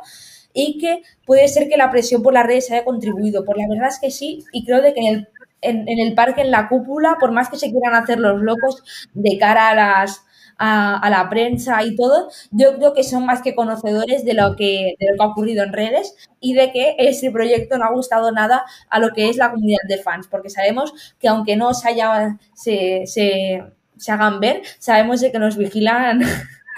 y 0.54 0.78
que 0.78 1.02
puede 1.26 1.48
ser 1.48 1.70
que 1.70 1.78
la 1.78 1.90
presión 1.90 2.22
por 2.22 2.34
las 2.34 2.46
redes 2.46 2.70
haya 2.72 2.84
contribuido. 2.84 3.46
Por 3.46 3.58
la 3.58 3.68
verdad 3.70 3.90
es 3.90 4.00
que 4.00 4.12
sí, 4.12 4.44
y 4.52 4.66
creo 4.66 4.82
de 4.82 4.94
que 4.94 5.00
en 5.00 5.16
el, 5.16 5.28
en 5.62 6.00
el 6.00 6.14
parque, 6.14 6.42
en 6.42 6.52
la 6.52 6.68
cúpula, 6.68 7.18
por 7.20 7.32
más 7.32 7.50
que 7.50 7.58
se 7.58 7.72
quieran 7.72 7.96
hacer 7.96 8.20
los 8.20 8.42
locos 8.42 8.84
de 9.14 9.38
cara 9.38 9.70
a 9.70 9.76
las 9.76 10.24
a, 10.58 11.10
la 11.10 11.30
prensa 11.30 11.84
y 11.84 11.96
todo, 11.96 12.30
yo 12.52 12.76
creo 12.76 12.94
que 12.94 13.04
son 13.04 13.26
más 13.26 13.42
que 13.42 13.56
conocedores 13.56 14.26
de 14.26 14.34
lo 14.34 14.56
que, 14.56 14.96
de 15.00 15.08
lo 15.12 15.18
que 15.18 15.24
ha 15.24 15.28
ocurrido 15.28 15.64
en 15.64 15.74
redes 15.74 16.16
y 16.40 16.54
de 16.54 16.72
que 16.72 16.96
ese 16.98 17.32
proyecto 17.32 17.78
no 17.78 17.86
ha 17.86 17.92
gustado 17.92 18.32
nada 18.32 18.64
a 18.90 19.00
lo 19.00 19.10
que 19.10 19.30
es 19.30 19.38
la 19.38 19.52
comunidad 19.52 19.82
de 19.88 19.98
fans, 19.98 20.28
porque 20.28 20.50
sabemos 20.50 21.16
que 21.20 21.28
aunque 21.28 21.56
no 21.56 21.74
se, 21.74 21.90
haya, 21.90 22.38
se, 22.54 23.64
hagan 24.08 24.40
ver, 24.40 24.62
sabemos 24.80 25.22
de 25.22 25.32
que 25.32 25.40
nos 25.40 25.58
vigilan 25.58 26.22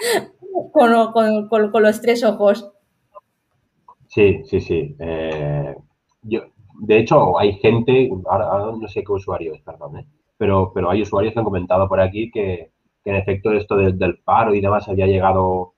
con, 0.72 1.48
con, 1.48 1.82
los 1.82 2.00
tres 2.00 2.24
ojos. 2.24 2.70
Sí, 4.08 4.42
sí, 4.44 4.60
sí. 4.60 4.96
Eh, 4.98 5.74
yo, 6.22 6.40
de 6.80 6.98
hecho, 6.98 7.38
hay 7.38 7.54
gente, 7.54 8.08
no 8.10 8.88
sé 8.88 9.02
qué 9.02 9.12
usuario 9.12 9.54
es, 9.54 9.62
perdón, 9.62 9.98
¿eh? 9.98 10.06
pero, 10.36 10.72
pero 10.74 10.90
hay 10.90 11.02
usuarios 11.02 11.32
que 11.32 11.40
han 11.40 11.44
comentado 11.44 11.88
por 11.88 12.00
aquí 12.00 12.30
que, 12.30 12.70
que 13.06 13.10
en 13.10 13.16
efecto 13.18 13.52
esto 13.52 13.76
del 13.76 14.18
paro 14.18 14.52
y 14.52 14.60
demás 14.60 14.88
había 14.88 15.06
llegado 15.06 15.74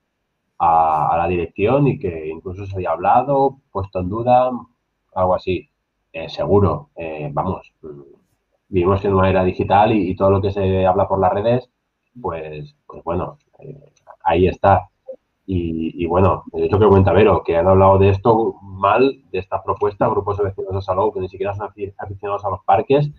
a, 0.57 1.15
la 1.15 1.27
dirección 1.27 1.87
y 1.87 1.99
que 1.99 2.27
incluso 2.27 2.65
se 2.65 2.73
había 2.73 2.89
hablado, 2.89 3.59
puesto 3.71 3.99
en 3.99 4.09
duda, 4.09 4.49
algo 5.13 5.35
así. 5.35 5.69
eh, 6.11 6.27
seguro, 6.27 6.89
eh, 6.95 7.29
vamos, 7.31 7.71
vivimos 8.67 9.05
en 9.05 9.13
una 9.13 9.29
era 9.29 9.43
digital 9.43 9.91
y, 9.93 10.15
todo 10.15 10.31
lo 10.31 10.41
que 10.41 10.49
se 10.51 10.87
habla 10.87 11.07
por 11.07 11.19
las 11.19 11.31
redes, 11.31 11.69
pues, 12.19 12.75
pues 12.87 13.03
bueno, 13.03 13.37
ahí 14.23 14.47
está. 14.47 14.89
Y, 15.45 16.05
bueno, 16.07 16.45
es 16.53 16.71
lo 16.71 16.79
que 16.79 16.87
cuenta 16.87 17.13
Vero, 17.13 17.43
que 17.43 17.57
han 17.57 17.67
hablado 17.67 17.99
de 17.99 18.09
esto 18.09 18.55
mal, 18.63 19.21
de 19.31 19.39
esta 19.39 19.61
propuesta, 19.63 20.07
grupos 20.07 20.37
de 20.37 20.45
vecinos 20.45 20.73
de 20.73 20.81
salud 20.81 21.13
que 21.13 21.19
ni 21.19 21.29
siquiera 21.29 21.53
son 21.53 21.67
aficionados 21.97 22.45
a 22.45 22.49
los 22.49 22.63
parques, 22.65 23.11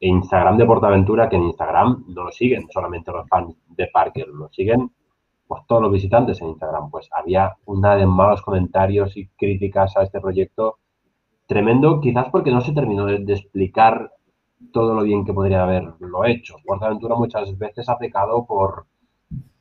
Instagram 0.00 0.56
de 0.56 0.66
Portaventura, 0.66 1.28
que 1.28 1.36
en 1.36 1.44
Instagram 1.44 2.04
no 2.08 2.24
lo 2.24 2.32
siguen 2.32 2.68
solamente 2.70 3.12
los 3.12 3.28
fans 3.28 3.54
de 3.68 3.86
parques, 3.88 4.26
lo 4.26 4.48
siguen 4.50 4.90
pues 5.46 5.62
todos 5.66 5.82
los 5.82 5.92
visitantes 5.92 6.40
en 6.40 6.48
Instagram. 6.48 6.90
Pues 6.90 7.08
había 7.12 7.54
una 7.66 7.96
de 7.96 8.06
malos 8.06 8.42
comentarios 8.42 9.16
y 9.16 9.28
críticas 9.28 9.96
a 9.96 10.02
este 10.02 10.20
proyecto 10.20 10.78
tremendo, 11.46 12.00
quizás 12.00 12.28
porque 12.30 12.50
no 12.50 12.60
se 12.60 12.72
terminó 12.72 13.06
de, 13.06 13.32
explicar 13.32 14.12
todo 14.72 14.94
lo 14.94 15.02
bien 15.02 15.24
que 15.24 15.32
podría 15.32 15.62
haberlo 15.62 16.24
hecho. 16.24 16.56
Portaventura 16.64 17.16
muchas 17.16 17.56
veces 17.58 17.88
ha 17.88 17.98
pecado 17.98 18.46
por 18.46 18.86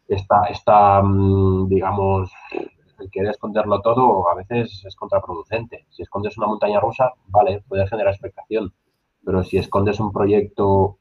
esta, 0.08 0.46
esta 0.46 1.02
mm, 1.02 1.68
digamos, 1.68 2.32
el 3.00 3.10
querer 3.12 3.32
esconderlo 3.32 3.82
todo 3.82 4.30
a 4.30 4.36
veces 4.36 4.84
es 4.86 4.96
contraproducente. 4.96 5.86
Si 5.90 6.04
escondes 6.04 6.38
una 6.38 6.48
montaña 6.48 6.80
rusa, 6.80 7.12
vale, 7.28 7.64
puede 7.68 7.88
generar 7.88 8.14
expectación, 8.14 8.74
pero 9.26 9.44
si 9.44 9.58
escondes 9.58 10.00
un 10.00 10.12
proyecto 10.12 10.98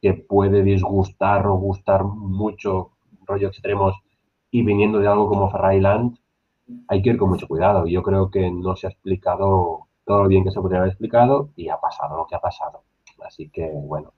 que 0.00 0.14
puede 0.14 0.62
disgustar 0.62 1.46
o 1.46 1.54
gustar 1.56 2.04
mucho, 2.04 2.90
rollo 3.24 3.48
extremos, 3.48 3.94
y 4.50 4.62
viniendo 4.62 4.98
de 4.98 5.08
algo 5.08 5.28
como 5.28 5.50
Ferrari 5.50 5.80
hay 6.88 7.02
que 7.02 7.10
ir 7.10 7.18
con 7.18 7.30
mucho 7.30 7.48
cuidado. 7.48 7.86
Yo 7.86 8.02
creo 8.02 8.30
que 8.30 8.50
no 8.50 8.76
se 8.76 8.86
ha 8.86 8.90
explicado 8.90 9.86
todo 10.04 10.22
lo 10.22 10.28
bien 10.28 10.44
que 10.44 10.50
se 10.50 10.60
podría 10.60 10.78
haber 10.78 10.90
explicado 10.90 11.50
y 11.56 11.68
ha 11.68 11.78
pasado 11.78 12.16
lo 12.16 12.26
que 12.26 12.34
ha 12.34 12.40
pasado. 12.40 12.82
Así 13.24 13.48
que, 13.50 13.70
bueno, 13.72 14.12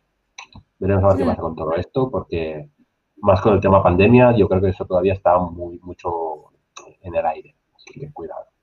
veremos 0.78 1.04
a 1.04 1.08
ver 1.08 1.16
qué 1.18 1.24
pasa 1.24 1.42
con 1.42 1.54
todo 1.54 1.72
esto, 1.74 2.10
porque 2.10 2.70
más 3.18 3.40
con 3.40 3.54
el 3.54 3.60
tema 3.60 3.82
pandemia, 3.82 4.36
yo 4.36 4.48
creo 4.48 4.60
que 4.60 4.68
eso 4.68 4.86
todavía 4.86 5.12
está 5.12 5.38
muy 5.38 5.78
mucho 5.80 6.50
en 7.02 7.14
el 7.14 7.26
aire. 7.26 7.54
Así 7.76 8.00
que 8.00 8.12
cuidado. 8.12 8.53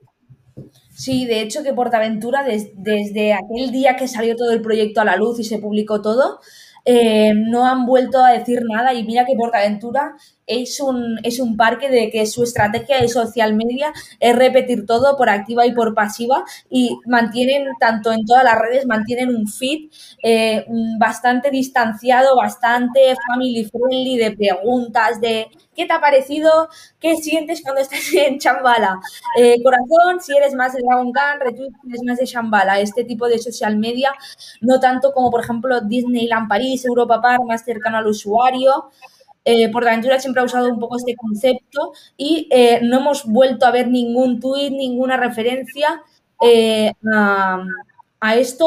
Sí, 0.93 1.26
de 1.26 1.41
hecho 1.41 1.64
que 1.64 1.74
Portaventura, 1.74 2.43
desde 2.43 3.34
aquel 3.34 3.72
día 3.72 3.95
que 3.95 4.08
salió 4.08 4.36
todo 4.36 4.52
el 4.52 4.62
proyecto 4.62 5.02
a 5.02 5.06
la 5.06 5.16
luz 5.16 5.39
y 5.39 5.43
se 5.43 5.58
publicó 5.60 6.02
todo, 6.02 6.39
eh, 6.86 7.34
no 7.36 7.66
han 7.66 7.86
vuelto 7.86 8.24
a 8.24 8.32
decir 8.32 8.62
nada 8.70 8.93
y 8.93 9.04
mira 9.04 9.26
que 9.26 9.36
Portaventura 9.36 10.16
es 10.52 10.80
un, 10.80 11.20
es 11.24 11.39
un 11.39 11.58
parque 11.58 11.89
de 11.89 12.10
que 12.10 12.26
su 12.26 12.43
estrategia 12.43 13.02
de 13.02 13.08
social 13.08 13.56
media 13.56 13.93
es 14.20 14.36
repetir 14.36 14.86
todo 14.86 15.18
por 15.18 15.30
activa 15.30 15.66
y 15.66 15.74
por 15.74 15.93
pasiva 15.93 16.43
y 16.70 16.97
mantienen, 17.06 17.68
tanto 17.80 18.12
en 18.12 18.26
todas 18.26 18.43
las 18.43 18.58
redes, 18.60 18.86
mantienen 18.86 19.36
un 19.36 19.47
feed 19.47 19.89
eh, 20.24 20.66
bastante 20.99 21.49
distanciado, 21.49 22.36
bastante 22.36 23.16
family 23.28 23.66
friendly 23.66 24.18
de 24.18 24.32
preguntas, 24.32 25.20
de 25.22 25.47
¿qué 25.76 25.86
te 25.86 25.93
ha 25.93 26.02
parecido? 26.02 26.70
¿Qué 26.99 27.16
sientes 27.18 27.62
cuando 27.62 27.82
estás 27.82 28.02
en 28.14 28.39
Chambala? 28.39 28.99
Eh, 29.38 29.62
corazón, 29.64 30.20
si 30.22 30.36
eres 30.36 30.54
más 30.54 30.74
de 30.74 30.82
Dragon 30.82 31.12
Khan, 31.12 31.39
retweet 31.39 31.72
si 31.82 31.89
eres 31.89 32.04
más 32.06 32.18
de 32.18 32.26
Chambala, 32.26 32.80
este 32.80 33.04
tipo 33.04 33.28
de 33.28 33.39
social 33.39 33.78
media, 33.78 34.14
no 34.62 34.80
tanto 34.80 35.12
como 35.14 35.32
por 35.32 35.41
ejemplo 35.43 35.82
Disneyland 35.82 36.47
París, 36.47 36.86
Europa 36.86 37.22
Park, 37.22 37.41
más 37.47 37.64
cercano 37.64 37.97
al 37.97 38.08
usuario. 38.08 38.91
Eh, 39.44 39.70
Portaventura 39.72 40.20
siempre 40.20 40.42
ha 40.42 40.46
usado 40.46 40.70
un 40.70 40.80
poco 40.80 40.98
este 40.98 41.16
concepto 41.16 41.94
y 42.16 42.48
eh, 42.52 42.80
no 42.84 43.00
hemos 43.00 43.26
vuelto 43.26 43.66
a 43.66 43.72
ver 43.72 43.88
ningún 43.88 44.39
tuit, 44.39 44.72
ninguna 44.72 45.18
referencia 45.18 46.04
eh, 46.42 46.94
a, 47.14 48.36
esto, 48.36 48.66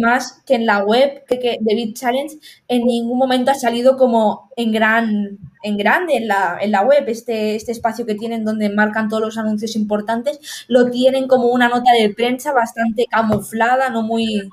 más 0.00 0.42
que 0.46 0.54
en 0.54 0.66
la 0.66 0.84
web 0.84 1.24
que, 1.26 1.38
que 1.38 1.58
The 1.64 1.74
Beat 1.74 1.94
Challenge. 1.94 2.36
En 2.68 2.84
ningún 2.84 3.18
momento 3.18 3.50
ha 3.50 3.54
salido 3.54 3.96
como 3.96 4.50
en 4.56 4.72
gran 4.72 5.38
en 5.66 5.76
grande 5.76 6.16
en 6.16 6.28
la, 6.28 6.58
en 6.60 6.70
la 6.70 6.82
web, 6.82 7.04
este, 7.08 7.56
este 7.56 7.72
espacio 7.72 8.06
que 8.06 8.14
tienen 8.14 8.44
donde 8.44 8.70
marcan 8.70 9.08
todos 9.08 9.22
los 9.22 9.36
anuncios 9.36 9.74
importantes, 9.74 10.38
lo 10.68 10.90
tienen 10.90 11.26
como 11.26 11.48
una 11.48 11.68
nota 11.68 11.90
de 11.92 12.14
prensa 12.14 12.52
bastante 12.52 13.06
camuflada, 13.10 13.90
no 13.90 14.02
muy, 14.02 14.48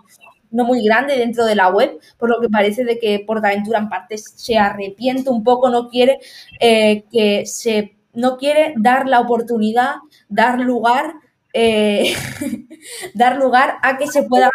no 0.53 0.63
muy 0.63 0.83
grande 0.85 1.17
dentro 1.17 1.45
de 1.45 1.55
la 1.55 1.69
web, 1.69 1.99
por 2.17 2.29
lo 2.29 2.39
que 2.39 2.47
parece 2.47 2.85
de 2.85 2.99
que 2.99 3.19
Portaventura 3.25 3.79
en 3.79 3.89
parte 3.89 4.17
se 4.17 4.57
arrepiente 4.57 5.29
un 5.29 5.43
poco, 5.43 5.69
no 5.69 5.89
quiere 5.89 6.19
eh, 6.59 7.03
que 7.11 7.45
se 7.45 7.95
no 8.13 8.37
quiere 8.37 8.75
dar 8.77 9.07
la 9.07 9.19
oportunidad, 9.19 9.95
dar 10.29 10.59
lugar, 10.59 11.15
eh, 11.51 12.13
dar 13.15 13.37
lugar 13.37 13.77
a 13.81 13.97
que 13.97 14.05
se 14.05 14.23
pueda 14.23 14.51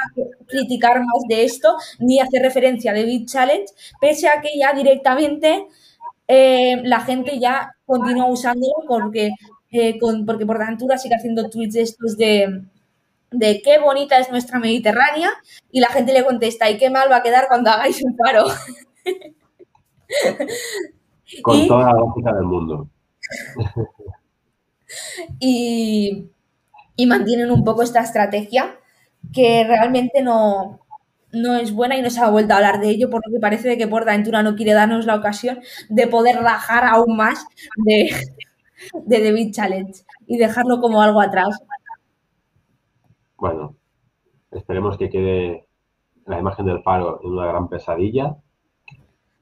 criticar 0.46 1.00
más 1.00 1.24
de 1.28 1.44
esto, 1.44 1.76
ni 1.98 2.20
hacer 2.20 2.40
referencia 2.42 2.92
de 2.92 3.04
Big 3.04 3.26
Challenge, 3.26 3.66
pese 4.00 4.28
a 4.28 4.40
que 4.40 4.56
ya 4.56 4.72
directamente 4.72 5.66
eh, 6.28 6.80
la 6.84 7.00
gente 7.00 7.40
ya 7.40 7.72
continúa 7.84 8.30
usándolo 8.30 8.74
porque, 8.86 9.30
con, 10.00 10.24
porque 10.24 10.46
Portaventura 10.46 10.96
sigue 10.96 11.16
haciendo 11.16 11.50
tweets 11.50 11.74
estos 11.74 12.16
de 12.16 12.62
de 13.30 13.60
qué 13.62 13.78
bonita 13.78 14.18
es 14.18 14.30
nuestra 14.30 14.58
Mediterránea 14.58 15.30
y 15.70 15.80
la 15.80 15.88
gente 15.88 16.12
le 16.12 16.24
contesta, 16.24 16.70
¿y 16.70 16.78
qué 16.78 16.90
mal 16.90 17.10
va 17.10 17.16
a 17.16 17.22
quedar 17.22 17.48
cuando 17.48 17.70
hagáis 17.70 18.02
un 18.02 18.16
paro? 18.16 18.44
Con 21.42 21.66
toda 21.66 21.92
la 21.92 21.94
lógica 21.98 22.32
del 22.32 22.44
mundo. 22.44 22.88
y, 25.38 26.30
mantienen 27.06 27.50
un 27.50 27.64
poco 27.64 27.82
esta 27.82 28.00
estrategia 28.00 28.78
que 29.32 29.64
realmente 29.64 30.22
no, 30.22 30.80
no 31.32 31.56
es 31.56 31.72
buena 31.72 31.96
y 31.96 32.02
no 32.02 32.10
se 32.10 32.20
ha 32.20 32.30
vuelto 32.30 32.54
a 32.54 32.56
hablar 32.56 32.80
de 32.80 32.90
ello, 32.90 33.10
porque 33.10 33.38
parece 33.40 33.76
que 33.76 33.86
Portaventura 33.86 34.42
no 34.42 34.56
quiere 34.56 34.72
darnos 34.72 35.04
la 35.04 35.16
ocasión 35.16 35.60
de 35.90 36.06
poder 36.06 36.36
rajar 36.36 36.84
aún 36.84 37.16
más 37.16 37.44
de, 37.84 38.10
de 39.04 39.18
The 39.18 39.32
Beat 39.32 39.52
Challenge 39.52 39.92
y 40.26 40.38
dejarlo 40.38 40.80
como 40.80 41.02
algo 41.02 41.20
atrás 41.20 41.58
bueno, 43.38 43.76
esperemos 44.50 44.98
que 44.98 45.08
quede 45.08 45.66
la 46.26 46.38
imagen 46.38 46.66
del 46.66 46.82
faro 46.82 47.20
en 47.22 47.30
una 47.30 47.46
gran 47.46 47.68
pesadilla 47.68 48.36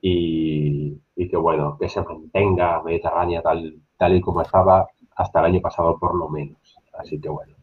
y, 0.01 1.01
que 1.16 1.36
bueno, 1.36 1.76
que 1.80 1.88
se 1.88 2.03
mantenga 2.03 2.82
Mediterránea 2.82 3.42
tal, 3.42 3.80
tal 3.97 4.14
y 4.14 4.20
como 4.20 4.42
estaba 4.42 4.86
hasta 5.16 5.40
el 5.40 5.47
año 5.47 5.61
pasado 5.61 5.99
por 5.99 6.14
lo 6.14 6.28
menos. 6.28 6.76
Así 6.92 7.20
que 7.20 7.28
bueno. 7.28 7.57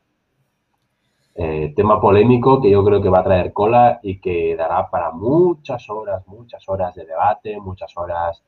Eh, 1.36 1.74
tema 1.76 2.00
polémico 2.00 2.62
que 2.62 2.70
yo 2.70 2.84
creo 2.84 3.02
que 3.02 3.10
va 3.10 3.20
a 3.20 3.24
traer 3.24 3.54
cola 3.54 4.00
y 4.04 4.20
que 4.20 4.56
dará 4.56 4.90
para 4.90 5.12
muchas 5.12 5.90
horas, 5.90 6.28
muchas 6.28 6.68
horas 6.68 6.94
de 6.94 7.06
debate, 7.06 7.60
muchas 7.60 7.96
horas 7.98 8.44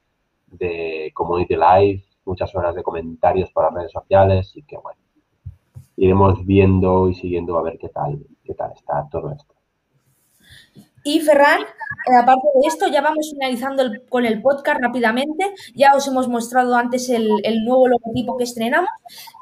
de 0.48 1.12
community 1.14 1.56
live, 1.56 2.04
muchas 2.26 2.54
horas 2.56 2.76
de 2.76 2.84
comentarios 2.84 3.52
por 3.52 3.64
las 3.66 3.74
redes 3.74 3.92
sociales 3.92 4.52
y 4.56 4.64
que 4.64 4.78
bueno, 4.78 5.00
iremos 5.98 6.46
viendo 6.46 7.10
y 7.10 7.16
siguiendo 7.16 7.58
a 7.58 7.64
ver 7.64 7.78
qué 7.78 7.90
tal, 7.90 8.20
qué 8.44 8.54
tal 8.54 8.72
está 8.74 9.08
todo 9.10 9.32
esto. 9.32 9.56
Y 11.08 11.20
Ferran, 11.20 11.62
eh, 11.62 12.16
aparte 12.20 12.48
de 12.56 12.68
esto, 12.68 12.88
ya 12.88 13.00
vamos 13.00 13.30
finalizando 13.30 13.84
con 14.10 14.26
el 14.26 14.42
podcast 14.42 14.82
rápidamente. 14.82 15.54
Ya 15.76 15.94
os 15.96 16.08
hemos 16.08 16.28
mostrado 16.28 16.76
antes 16.76 17.10
el, 17.10 17.30
nuevo 17.64 17.88
logotipo 17.88 18.38
que 18.38 18.44
estrenamos. 18.44 18.90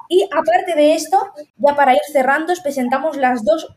Y 0.09 0.23
aparte 0.23 0.75
de 0.75 0.93
esto, 0.93 1.17
ya 1.55 1.73
para 1.73 1.93
ir 1.93 2.01
cerrando, 2.11 2.51
os 2.51 2.59
presentamos 2.59 3.15
las 3.15 3.45
dos 3.45 3.73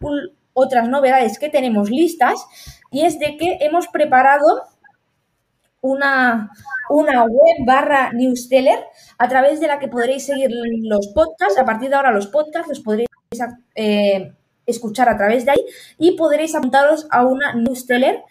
otras 0.52 0.88
novedades 0.88 1.38
que 1.38 1.48
tenemos 1.48 1.88
listas. 1.88 2.44
Y 2.90 3.02
es 3.02 3.20
de 3.20 3.36
que 3.36 3.58
hemos 3.60 3.86
preparado 3.86 4.64
una, 5.86 6.50
una 6.90 7.24
web 7.24 7.56
barra 7.64 8.12
newsletter 8.12 8.84
a 9.18 9.28
través 9.28 9.60
de 9.60 9.68
la 9.68 9.78
que 9.78 9.88
podréis 9.88 10.26
seguir 10.26 10.50
los 10.82 11.08
podcasts. 11.08 11.58
A 11.58 11.64
partir 11.64 11.88
de 11.88 11.96
ahora 11.96 12.10
los 12.10 12.26
podcasts 12.26 12.68
los 12.68 12.80
podréis 12.80 13.08
eh, 13.74 14.32
escuchar 14.66 15.08
a 15.08 15.16
través 15.16 15.44
de 15.44 15.52
ahí 15.52 15.64
y 15.98 16.16
podréis 16.16 16.54
apuntaros 16.54 17.06
a 17.10 17.24
una 17.24 17.54
newsletter 17.54 18.22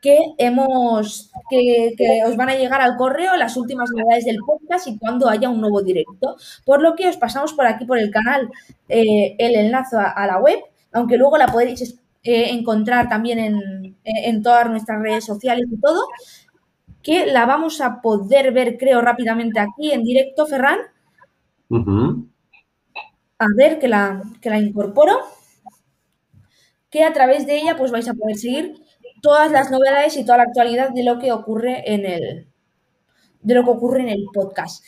que 0.00 0.18
hemos 0.38 1.30
que, 1.50 1.94
os 2.26 2.36
van 2.36 2.48
a 2.48 2.54
llegar 2.54 2.80
al 2.80 2.96
correo 2.96 3.36
las 3.36 3.56
últimas 3.56 3.90
novedades 3.90 4.24
del 4.24 4.38
podcast 4.38 4.86
y 4.88 4.98
cuando 4.98 5.28
haya 5.28 5.50
un 5.50 5.60
nuevo 5.60 5.82
directo. 5.82 6.36
Por 6.64 6.80
lo 6.80 6.96
que 6.96 7.08
os 7.08 7.16
pasamos 7.16 7.52
por 7.52 7.66
aquí 7.66 7.84
por 7.84 7.98
el 7.98 8.10
canal 8.10 8.48
eh, 8.88 9.36
el 9.38 9.56
enlace 9.56 9.96
a, 9.98 10.26
la 10.26 10.38
web, 10.38 10.58
aunque 10.92 11.18
luego 11.18 11.36
la 11.36 11.48
podréis 11.48 11.98
eh, 12.22 12.50
encontrar 12.50 13.08
también 13.08 13.38
en, 13.38 13.96
en 14.04 14.42
todas 14.42 14.68
nuestras 14.70 15.02
redes 15.02 15.24
sociales 15.24 15.66
y 15.70 15.80
todo 15.80 16.06
que 17.02 17.26
la 17.26 17.46
vamos 17.46 17.80
a 17.80 18.00
poder 18.00 18.52
ver, 18.52 18.76
creo, 18.78 19.00
rápidamente 19.00 19.60
aquí 19.60 19.92
en 19.92 20.04
directo, 20.04 20.46
Ferran. 20.46 20.78
A 23.38 23.46
ver, 23.56 23.78
que 23.78 23.88
la, 23.88 24.22
que 24.40 24.50
la 24.50 24.58
incorporo. 24.58 25.18
Que 26.90 27.04
a 27.04 27.12
través 27.12 27.46
de 27.46 27.56
ella 27.58 27.76
pues 27.76 27.92
vais 27.92 28.08
a 28.08 28.14
poder 28.14 28.36
seguir 28.36 28.74
todas 29.22 29.50
las 29.52 29.70
novedades 29.70 30.16
y 30.16 30.24
toda 30.24 30.38
la 30.38 30.44
actualidad 30.44 30.90
de 30.90 31.04
lo 31.04 31.18
que 31.18 31.32
ocurre 31.32 31.82
en 31.92 32.04
el, 32.04 32.48
de 33.42 33.54
lo 33.54 33.64
que 33.64 33.70
ocurre 33.70 34.00
en 34.00 34.08
el 34.08 34.24
podcast. 34.32 34.84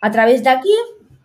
A 0.00 0.10
través 0.10 0.44
de 0.44 0.50
aquí, 0.50 0.72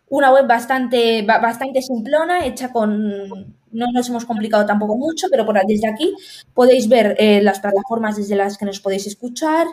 una 0.10 0.34
web 0.34 0.48
bastante, 0.48 1.22
bastante 1.22 1.82
simplona, 1.82 2.46
hecha 2.46 2.72
con, 2.72 3.56
no 3.72 3.88
nos 3.92 4.10
hemos 4.10 4.26
complicado 4.26 4.66
tampoco 4.66 4.98
mucho, 4.98 5.28
pero 5.30 5.46
por 5.46 5.60
desde 5.66 5.88
aquí 5.88 6.14
podéis 6.54 6.88
ver 6.88 7.16
eh, 7.20 7.42
las 7.42 7.60
plataformas 7.60 8.18
desde 8.18 8.36
las 8.36 8.58
que 8.58 8.66
nos 8.66 8.80
podéis 8.80 9.08
escuchar, 9.08 9.68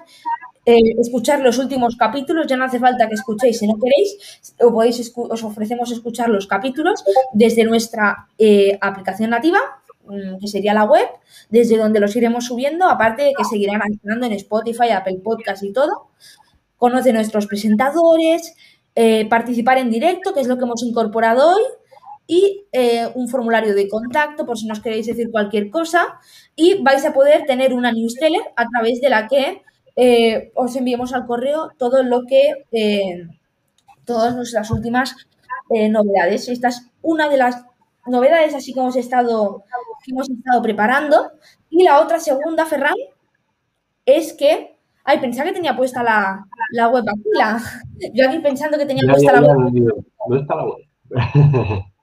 eh, 0.64 0.94
escuchar 0.98 1.40
los 1.40 1.58
últimos 1.58 1.96
capítulos, 1.96 2.46
ya 2.46 2.56
no 2.56 2.64
hace 2.64 2.78
falta 2.78 3.08
que 3.08 3.14
escuchéis 3.14 3.58
si 3.58 3.66
no 3.66 3.74
queréis, 3.78 4.52
o 4.60 4.72
podéis 4.72 5.12
os 5.16 5.44
ofrecemos 5.44 5.90
escuchar 5.90 6.28
los 6.28 6.46
capítulos 6.46 7.04
desde 7.32 7.64
nuestra 7.64 8.28
eh, 8.38 8.78
aplicación 8.80 9.30
nativa, 9.30 9.58
mm, 10.06 10.38
que 10.38 10.48
sería 10.48 10.74
la 10.74 10.84
web, 10.84 11.08
desde 11.50 11.76
donde 11.76 12.00
los 12.00 12.14
iremos 12.16 12.46
subiendo, 12.46 12.86
aparte 12.86 13.22
de 13.22 13.32
que 13.36 13.44
seguirán 13.44 13.80
estando 13.90 14.26
en 14.26 14.32
Spotify, 14.32 14.90
Apple 14.90 15.20
Podcast 15.22 15.62
y 15.62 15.72
todo. 15.72 16.08
Conoce 16.76 17.12
nuestros 17.12 17.46
presentadores, 17.46 18.54
participar 19.30 19.78
en 19.78 19.90
directo, 19.90 20.34
que 20.34 20.40
es 20.40 20.48
lo 20.48 20.58
que 20.58 20.64
hemos 20.64 20.82
incorporado 20.82 21.54
hoy, 21.54 21.62
y 22.28 22.66
eh, 22.72 23.08
un 23.14 23.26
formulario 23.26 23.74
de 23.74 23.88
contacto 23.88 24.44
por 24.44 24.58
si 24.58 24.66
nos 24.66 24.80
queréis 24.80 25.06
decir 25.06 25.30
cualquier 25.30 25.70
cosa 25.70 26.20
y 26.54 26.80
vais 26.82 27.04
a 27.06 27.14
poder 27.14 27.46
tener 27.46 27.72
una 27.72 27.90
newsletter 27.90 28.42
a 28.54 28.66
través 28.66 29.00
de 29.00 29.08
la 29.08 29.26
que 29.26 29.62
eh, 29.96 30.52
os 30.54 30.76
enviemos 30.76 31.14
al 31.14 31.26
correo 31.26 31.70
todo 31.78 32.02
lo 32.02 32.26
que, 32.26 32.66
eh, 32.70 33.26
todas 34.04 34.36
nuestras 34.36 34.70
últimas 34.70 35.16
novedades. 35.70 36.48
Esta 36.48 36.68
es 36.68 36.86
una 37.02 37.28
de 37.28 37.38
las 37.38 37.64
novedades 38.06 38.54
así 38.54 38.72
que 38.72 38.80
hemos 38.80 38.96
estado, 38.96 39.64
que 40.04 40.12
hemos 40.12 40.30
estado 40.30 40.62
preparando. 40.62 41.32
Y 41.70 41.82
la 41.82 42.00
otra 42.00 42.20
segunda, 42.20 42.64
Ferran, 42.64 42.94
es 44.06 44.32
que 44.34 44.78
Ay, 45.10 45.20
pensaba 45.20 45.48
que 45.48 45.54
tenía 45.54 45.74
puesta 45.74 46.02
la, 46.02 46.46
la 46.72 46.88
web 46.88 47.02
aquí. 47.08 47.22
yo 48.12 48.28
aquí 48.28 48.40
pensando 48.40 48.76
que 48.76 48.84
tenía 48.84 49.10
puesta 49.10 49.40
la 49.40 49.40
web. 49.40 49.72
No 50.28 50.36
está 50.36 50.54
la 50.54 50.66
web. 50.66 50.76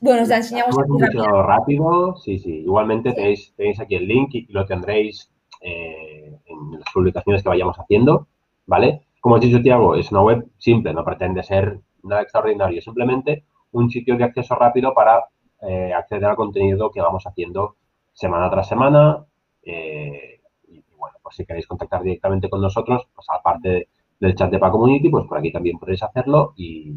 Bueno, 0.00 0.22
os 0.22 0.28
la 0.28 0.36
enseñamos 0.36 0.76
rápido. 0.76 1.42
rápido. 1.42 2.16
Sí, 2.16 2.38
sí. 2.38 2.60
Igualmente 2.60 3.12
tenéis, 3.12 3.52
tenéis 3.56 3.80
aquí 3.80 3.96
el 3.96 4.06
link 4.06 4.34
y 4.34 4.52
lo 4.52 4.64
tendréis 4.64 5.30
eh, 5.60 6.38
en 6.46 6.78
las 6.78 6.92
publicaciones 6.92 7.42
que 7.42 7.48
vayamos 7.48 7.78
haciendo, 7.78 8.28
¿vale? 8.66 9.02
Como 9.20 9.36
has 9.36 9.42
dicho, 9.42 9.60
Tiago, 9.60 9.96
es 9.96 10.10
una 10.12 10.22
web 10.22 10.46
simple, 10.58 10.94
no 10.94 11.04
pretende 11.04 11.42
ser 11.42 11.80
nada 12.04 12.22
extraordinario, 12.22 12.80
simplemente 12.80 13.44
un 13.72 13.90
sitio 13.90 14.16
de 14.16 14.24
acceso 14.24 14.54
rápido 14.54 14.94
para 14.94 15.24
eh, 15.62 15.92
acceder 15.92 16.26
al 16.26 16.36
contenido 16.36 16.90
que 16.90 17.00
vamos 17.00 17.26
haciendo 17.26 17.76
semana 18.12 18.48
tras 18.50 18.68
semana. 18.68 19.24
Eh, 19.62 20.40
y, 20.68 20.82
bueno, 20.96 21.18
pues 21.22 21.36
si 21.36 21.44
queréis 21.44 21.66
contactar 21.66 22.02
directamente 22.02 22.48
con 22.48 22.60
nosotros, 22.60 23.08
pues 23.14 23.26
aparte 23.30 23.88
del 24.20 24.34
chat 24.34 24.50
de 24.50 24.58
Pa 24.58 24.70
Community, 24.70 25.08
pues 25.08 25.26
por 25.26 25.38
aquí 25.38 25.52
también 25.52 25.78
podéis 25.78 26.02
hacerlo 26.02 26.54
y, 26.56 26.94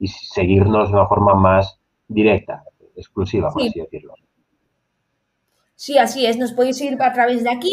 y 0.00 0.08
seguirnos 0.08 0.88
de 0.88 0.94
una 0.94 1.06
forma 1.06 1.34
más 1.34 1.78
directa, 2.08 2.64
exclusiva, 2.96 3.50
por 3.52 3.62
así 3.62 3.80
decirlo. 3.80 4.14
Sí, 5.76 5.96
así 5.96 6.26
es. 6.26 6.36
Nos 6.36 6.52
podéis 6.52 6.78
seguir 6.78 7.00
a 7.00 7.12
través 7.12 7.44
de 7.44 7.50
aquí. 7.50 7.72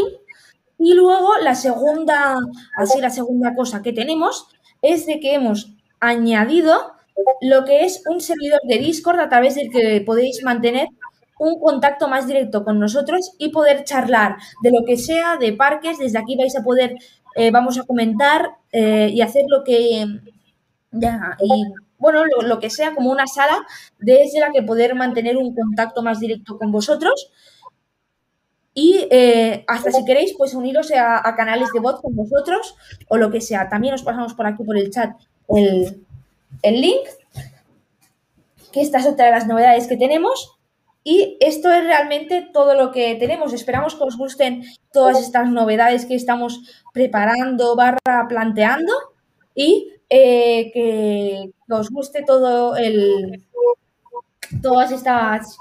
Y 0.78 0.94
luego 0.94 1.38
la 1.42 1.56
segunda, 1.56 2.36
así 2.78 3.02
la 3.02 3.10
segunda 3.10 3.56
cosa 3.56 3.82
que 3.82 3.94
tenemos 3.94 4.48
es 4.82 5.06
de 5.06 5.20
que 5.20 5.34
hemos 5.34 5.74
añadido 6.00 6.94
lo 7.42 7.64
que 7.64 7.86
es 7.86 8.04
un 8.08 8.22
servidor 8.22 8.60
de 8.64 8.78
Discord 8.78 9.20
a 9.20 9.30
través 9.30 9.56
del 9.56 9.72
que 9.72 10.04
podéis 10.06 10.44
mantener 10.44 10.90
un 11.40 11.60
contacto 11.60 12.08
más 12.08 12.28
directo 12.28 12.64
con 12.64 12.80
nosotros 12.80 13.32
y 13.40 13.50
poder 13.50 13.84
charlar 13.84 14.38
de 14.62 14.72
lo 14.72 14.86
que 14.86 14.98
sea, 14.98 15.38
de 15.38 15.54
parques. 15.54 15.98
Desde 15.98 16.20
aquí 16.20 16.36
vais 16.38 16.56
a 16.56 16.64
poder, 16.64 16.96
eh, 17.36 17.52
vamos 17.52 17.80
a 17.80 17.84
comentar 17.84 18.58
eh, 18.72 19.10
y 19.14 19.22
hacer 19.22 19.46
lo 19.48 19.64
que 19.64 20.06
ya, 20.92 21.38
y 21.42 21.64
bueno, 21.98 22.24
lo, 22.26 22.60
que 22.60 22.70
sea, 22.70 22.94
como 22.94 23.12
una 23.12 23.28
sala 23.28 23.66
desde 24.00 24.40
la 24.40 24.52
que 24.52 24.62
poder 24.62 24.96
mantener 24.96 25.38
un 25.38 25.56
contacto 25.56 26.02
más 26.02 26.20
directo 26.20 26.58
con 26.58 26.72
vosotros. 26.72 27.32
Y 28.74 29.08
eh, 29.10 29.64
hasta 29.68 29.92
si 29.92 30.04
queréis, 30.04 30.34
pues 30.38 30.54
uniros 30.54 30.92
a, 30.92 31.34
canales 31.36 31.70
de 31.74 31.80
voz 31.80 32.02
con 32.02 32.16
vosotros 32.16 32.76
o 33.08 33.18
lo 33.18 33.32
que 33.32 33.40
sea. 33.40 33.70
También 33.70 33.94
os 33.94 34.04
pasamos 34.04 34.34
por 34.34 34.46
aquí 34.46 34.64
por 34.64 34.78
el 34.78 34.92
chat 34.92 35.16
el, 35.48 36.06
el 36.62 36.82
link, 36.82 37.08
que 38.74 38.82
esta 38.82 39.00
es 39.00 39.08
otra 39.08 39.26
de 39.26 39.32
las 39.32 39.48
novedades 39.48 39.88
que 39.88 39.96
tenemos. 39.96 40.58
Y 41.08 41.38
esto 41.40 41.72
es 41.72 41.84
realmente 41.84 42.50
todo 42.52 42.74
lo 42.74 42.92
que 42.92 43.16
tenemos. 43.16 43.54
Esperamos 43.54 43.94
que 43.96 44.04
os 44.04 44.18
gusten 44.18 44.64
todas 44.92 45.22
estas 45.22 45.50
novedades 45.50 46.06
que 46.06 46.16
estamos 46.16 46.62
preparando, 46.94 47.76
barra 47.76 48.28
planteando. 48.28 48.92
Y 49.54 49.95
eh, 50.10 50.72
que, 50.74 51.52
os 51.70 51.90
guste 51.90 52.24
todo 52.24 52.76
el 52.76 53.44
todas 54.62 54.92
estas 54.92 55.58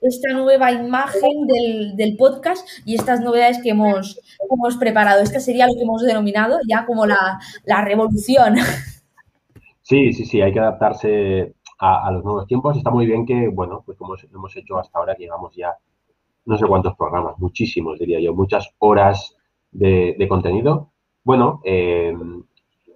esta 0.00 0.32
nueva 0.32 0.70
imagen 0.70 1.46
del, 1.96 2.16
podcast 2.16 2.66
y 2.84 2.94
estas 2.94 3.20
novedades 3.20 3.60
que 3.62 3.70
hemos, 3.70 4.20
hemos, 4.48 4.76
preparado. 4.76 5.22
Esta 5.22 5.40
sería 5.40 5.66
lo 5.66 5.74
que 5.74 5.82
hemos 5.82 6.02
denominado 6.02 6.58
ya 6.68 6.86
como 6.86 7.06
la, 7.06 7.38
revolución. 7.84 8.56
Sí, 9.82 10.12
sí, 10.12 10.26
sí, 10.26 10.42
hay 10.42 10.52
que 10.52 10.60
adaptarse 10.60 11.54
a, 11.78 12.10
los 12.12 12.22
nuevos 12.22 12.46
tiempos. 12.46 12.76
Está 12.76 12.90
muy 12.90 13.06
bien 13.06 13.24
que, 13.24 13.48
bueno, 13.48 13.82
pues 13.86 13.96
como 13.96 14.14
hemos 14.16 14.54
hecho 14.54 14.78
hasta 14.78 14.98
ahora, 14.98 15.16
llevamos 15.16 15.56
ya 15.56 15.74
no 16.44 16.56
sé 16.56 16.66
cuántos 16.66 16.94
programas, 16.94 17.38
muchísimos, 17.38 17.98
diría 17.98 18.20
yo, 18.20 18.34
muchas 18.34 18.68
horas 18.78 19.36
de, 19.70 20.26
contenido. 20.28 20.90
Bueno, 21.24 21.60
eh, 21.64 22.14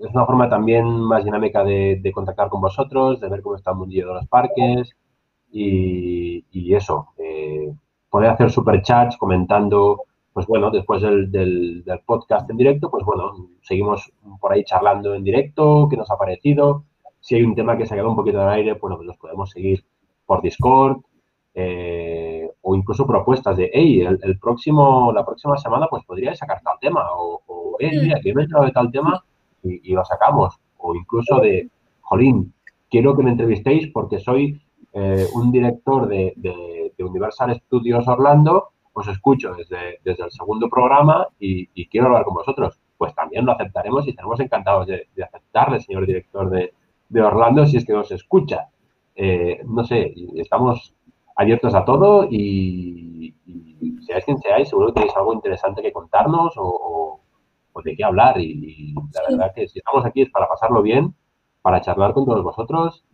es 0.02 0.12
una 0.14 0.26
forma 0.26 0.48
también 0.48 0.84
más 0.84 1.24
dinámica 1.24 1.62
de, 1.62 2.10
contactar 2.12 2.48
con 2.48 2.60
vosotros, 2.60 3.20
de 3.20 3.28
ver 3.28 3.40
cómo 3.40 3.56
está 3.56 3.70
el 3.70 3.88
de 3.88 4.02
los 4.02 4.26
parques 4.26 4.90
y, 5.52 6.74
eso, 6.74 7.08
eh, 7.18 7.72
poder 8.08 8.30
hacer 8.30 8.50
superchats 8.50 9.16
comentando, 9.16 10.04
pues 10.32 10.46
bueno, 10.46 10.70
después 10.70 11.02
del, 11.02 11.84
podcast 12.04 12.50
en 12.50 12.56
directo, 12.56 12.90
pues 12.90 13.04
bueno, 13.04 13.48
seguimos 13.60 14.10
por 14.40 14.52
ahí 14.52 14.64
charlando 14.64 15.14
en 15.14 15.22
directo, 15.22 15.86
qué 15.88 15.96
nos 15.96 16.10
ha 16.10 16.16
parecido. 16.16 16.84
Si 17.20 17.36
hay 17.36 17.42
un 17.42 17.54
tema 17.54 17.76
que 17.76 17.86
se 17.86 17.94
ha 17.94 17.96
quedado 17.96 18.10
un 18.10 18.16
poquito 18.16 18.38
en 18.38 18.44
el 18.44 18.50
aire, 18.50 18.72
bueno, 18.74 18.96
pues 18.96 19.06
nos 19.06 19.18
podemos 19.18 19.50
seguir 19.50 19.84
por 20.26 20.42
Discord 20.42 21.02
eh, 21.54 22.50
o 22.62 22.74
incluso 22.74 23.06
propuestas 23.06 23.56
de, 23.58 23.70
hey, 23.72 24.00
el, 24.00 24.38
próximo, 24.40 25.12
la 25.12 25.24
próxima 25.24 25.56
semana 25.58 25.86
pues 25.88 26.02
podríais 26.04 26.38
sacar 26.38 26.60
tal 26.62 26.78
tema 26.80 27.06
o, 27.12 27.42
o 27.46 27.76
hey, 27.78 27.98
mira, 28.00 28.18
que 28.20 28.34
me 28.34 28.40
he 28.40 28.44
enterado 28.44 28.66
de 28.66 28.72
tal 28.72 28.90
tema 28.90 29.22
y, 29.62 29.92
lo 29.92 30.04
sacamos. 30.04 30.58
O 30.78 30.94
incluso 30.94 31.38
de, 31.40 31.68
jolín, 32.00 32.52
quiero 32.90 33.16
que 33.16 33.22
me 33.22 33.30
entrevistéis 33.30 33.88
porque 33.88 34.18
soy 34.18 34.60
eh, 34.92 35.26
un 35.34 35.50
director 35.50 36.08
de, 36.08 36.92
Universal 36.98 37.60
Studios 37.66 38.06
Orlando, 38.06 38.68
os 38.92 39.08
escucho 39.08 39.54
desde, 39.54 39.98
desde 40.04 40.24
el 40.24 40.30
segundo 40.30 40.68
programa 40.68 41.26
y, 41.38 41.66
quiero 41.88 42.06
hablar 42.06 42.24
con 42.24 42.34
vosotros. 42.34 42.78
Pues 42.96 43.14
también 43.14 43.44
lo 43.44 43.52
aceptaremos 43.52 44.06
y 44.06 44.10
estaremos 44.10 44.38
encantados 44.38 44.86
de, 44.86 45.08
aceptarle, 45.20 45.80
señor 45.80 46.06
director 46.06 46.48
de, 46.48 46.72
Orlando, 47.20 47.66
si 47.66 47.76
es 47.78 47.84
que 47.84 47.92
nos 47.92 48.10
escucha. 48.12 48.68
Eh, 49.16 49.60
no 49.66 49.84
sé, 49.84 50.14
estamos 50.36 50.94
abiertos 51.36 51.74
a 51.74 51.84
todo 51.84 52.28
y, 52.30 53.34
seáis 54.06 54.24
quien 54.24 54.38
seáis, 54.38 54.68
seguro 54.68 54.88
que 54.88 54.94
tenéis 54.94 55.16
algo 55.16 55.34
interesante 55.34 55.82
que 55.82 55.92
contarnos 55.92 56.54
o, 56.56 57.20
pues 57.72 57.84
de 57.84 57.96
qué 57.96 58.04
hablar 58.04 58.40
y, 58.40 58.94
la 58.94 59.22
verdad 59.28 59.52
que 59.54 59.68
si 59.68 59.78
estamos 59.78 60.04
aquí 60.04 60.22
es 60.22 60.30
para 60.30 60.48
pasarlo 60.48 60.82
bien, 60.82 61.14
para 61.62 61.80
charlar 61.80 62.12
con 62.12 62.24
todos 62.24 62.42
vosotros, 62.42 63.04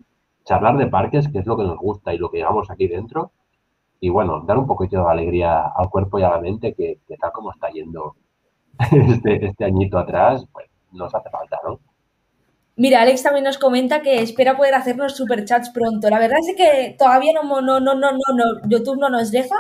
charlar 0.45 0.77
de 0.77 0.87
parques, 0.87 1.29
que 1.29 1.39
es 1.39 1.47
lo 1.47 1.57
que 1.57 1.65
nos 1.65 1.79
gusta 1.79 2.15
y 2.15 2.19
lo 2.19 2.31
que 2.31 2.39
llevamos 2.39 2.71
aquí 2.71 2.89
dentro, 2.89 3.33
y 4.01 4.09
bueno, 4.11 4.45
dar 4.47 4.59
un 4.59 4.67
poquito 4.67 5.05
de 5.05 5.11
alegría 5.11 5.73
al 5.75 5.91
cuerpo 5.91 6.19
y 6.19 6.23
a 6.23 6.31
la 6.31 6.41
mente 6.41 6.75
que, 6.75 7.01
tal 7.21 7.33
como 7.33 7.53
está 7.53 7.69
yendo 7.71 8.17
este, 8.93 9.47
este 9.47 9.65
añito 9.65 9.99
atrás, 9.99 10.47
pues 10.53 10.69
nos 10.93 11.15
hace 11.15 11.31
falta, 11.31 11.59
¿no? 11.65 11.81
Mira, 12.77 13.03
Alex 13.03 13.25
también 13.25 13.43
nos 13.43 13.59
comenta 13.59 14.03
que 14.03 14.23
espera 14.23 14.57
poder 14.57 14.75
hacernos 14.75 15.17
superchats 15.17 15.71
pronto. 15.71 16.09
La 16.11 16.21
verdad 16.21 16.39
es 16.39 16.55
que 16.57 16.95
todavía 16.97 17.33
no, 17.35 17.61
no, 17.61 17.81
no, 17.81 17.95
no, 17.97 18.13
no, 18.13 18.69
YouTube 18.69 19.01
no 19.01 19.11
nos 19.11 19.33
deja, 19.33 19.57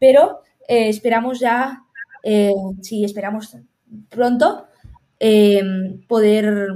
pero 0.00 0.40
eh, 0.66 0.88
esperamos 0.88 1.38
ya, 1.38 1.84
eh, 2.24 2.52
sí, 2.82 3.04
esperamos 3.04 3.56
pronto 4.08 4.66
eh, 5.18 5.62
poder, 6.08 6.68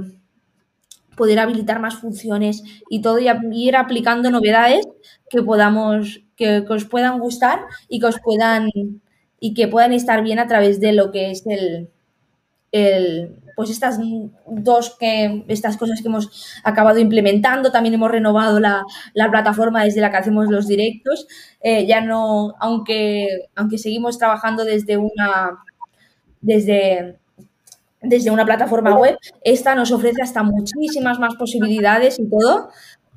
poder 1.15 1.39
habilitar 1.39 1.79
más 1.79 1.95
funciones 1.95 2.63
y 2.89 3.01
todo 3.01 3.19
y 3.19 3.27
ir 3.51 3.75
aplicando 3.75 4.29
novedades 4.29 4.85
que 5.29 5.41
podamos, 5.41 6.21
que, 6.35 6.59
os 6.69 6.85
puedan 6.85 7.19
gustar 7.19 7.61
y 7.89 7.99
que 7.99 8.05
os 8.05 8.19
puedan 8.19 8.69
y 9.39 9.53
que 9.53 9.67
puedan 9.67 9.93
estar 9.93 10.23
bien 10.23 10.39
a 10.39 10.47
través 10.47 10.79
de 10.79 10.93
lo 10.93 11.11
que 11.11 11.31
es 11.31 11.45
el, 11.45 11.89
el 12.71 13.41
pues 13.55 13.69
estas 13.69 13.99
dos 14.47 14.95
que 14.99 15.45
estas 15.47 15.77
cosas 15.77 16.01
que 16.01 16.07
hemos 16.07 16.29
acabado 16.63 16.99
implementando. 16.99 17.71
También 17.71 17.95
hemos 17.95 18.11
renovado 18.11 18.59
la, 18.59 18.83
plataforma 19.31 19.83
desde 19.83 20.01
la 20.01 20.11
que 20.11 20.17
hacemos 20.17 20.49
los 20.49 20.67
directos. 20.67 21.27
Eh, 21.61 21.85
ya 21.87 22.01
no 22.01 22.53
aunque 22.59 23.27
aunque 23.55 23.77
seguimos 23.77 24.17
trabajando 24.19 24.65
desde 24.65 24.97
una 24.97 25.57
desde, 26.45 27.17
desde 28.01 28.31
una 28.31 28.45
plataforma 28.45 28.97
web, 28.97 29.17
esta 29.43 29.75
nos 29.75 29.91
ofrece 29.91 30.21
hasta 30.21 30.43
muchísimas 30.43 31.19
más 31.19 31.35
posibilidades 31.35 32.19
y 32.19 32.29
todo. 32.29 32.69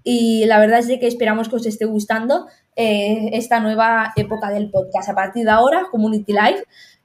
y 0.04 0.46
la 0.46 0.58
verdad 0.58 0.78
es 0.78 0.88
de 0.88 0.98
que 0.98 1.06
esperamos 1.06 1.48
que 1.48 1.56
os 1.56 1.66
esté 1.66 1.84
gustando 1.84 2.46
eh, 2.76 3.30
esta 3.32 3.60
nueva 3.60 4.12
época 4.16 4.50
del 4.50 4.70
podcast. 4.70 5.08
A 5.08 5.14
partir 5.14 5.44
de 5.44 5.50
ahora, 5.50 5.88
Community 5.90 6.32
Live, 6.32 6.62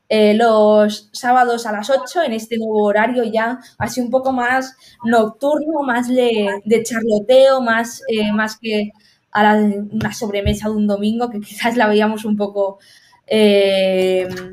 eh, 0.08 0.36
los 0.36 1.10
sábados 1.12 1.66
a 1.66 1.72
las 1.72 1.90
8 1.90 2.22
en 2.28 2.34
este 2.34 2.58
nuevo 2.58 2.84
horario 2.86 3.24
ya 3.24 3.58
así 3.80 4.00
un 4.00 4.12
poco 4.12 4.32
más 4.32 4.76
nocturno, 5.04 5.82
más 5.84 6.08
de, 6.08 6.84
charloteo, 6.84 7.62
más, 7.62 8.02
eh, 8.08 8.32
más 8.32 8.58
que 8.62 8.92
a 9.32 9.42
la, 9.42 9.56
una 9.56 10.14
sobremesa 10.14 10.70
de 10.70 10.76
un 10.76 10.86
domingo 10.86 11.32
que 11.32 11.40
quizás 11.42 11.76
la 11.76 11.88
veíamos 11.88 12.26
un 12.26 12.38
poco, 12.38 12.78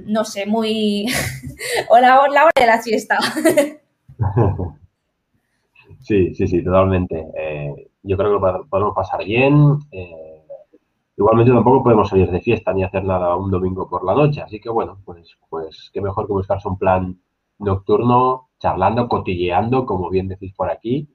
no 0.06 0.24
sé, 0.24 0.46
muy... 0.46 1.06
o 1.90 1.98
la, 1.98 2.26
la 2.28 2.44
hora 2.44 2.52
de 2.56 2.66
la 2.66 2.80
siesta. 2.82 3.18
Sí, 6.00 6.34
sí, 6.34 6.48
sí, 6.48 6.64
totalmente. 6.64 7.26
Eh, 7.38 7.90
yo 8.02 8.16
creo 8.16 8.40
que 8.40 8.64
podemos 8.68 8.94
pasar 8.94 9.24
bien. 9.24 9.78
Eh, 9.92 10.42
igualmente 11.16 11.52
tampoco 11.52 11.84
podemos 11.84 12.08
salir 12.08 12.30
de 12.30 12.40
fiesta 12.40 12.72
ni 12.72 12.82
hacer 12.82 13.04
nada 13.04 13.36
un 13.36 13.50
domingo 13.50 13.88
por 13.88 14.04
la 14.04 14.14
noche. 14.14 14.40
Así 14.40 14.60
que 14.60 14.70
bueno, 14.70 14.98
pues, 15.04 15.36
pues 15.48 15.90
qué 15.92 16.00
mejor 16.00 16.26
que 16.26 16.32
buscarse 16.32 16.68
un 16.68 16.78
plan 16.78 17.20
nocturno, 17.58 18.48
charlando, 18.58 19.08
cotilleando, 19.08 19.86
como 19.86 20.08
bien 20.10 20.28
decís 20.28 20.54
por 20.54 20.70
aquí. 20.70 21.08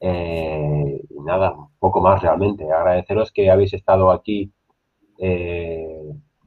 Eh, 0.00 1.02
y 1.10 1.20
nada, 1.20 1.54
poco 1.78 2.00
más 2.00 2.22
realmente. 2.22 2.70
Agradeceros 2.72 3.32
que 3.32 3.50
habéis 3.50 3.74
estado 3.74 4.10
aquí 4.10 4.52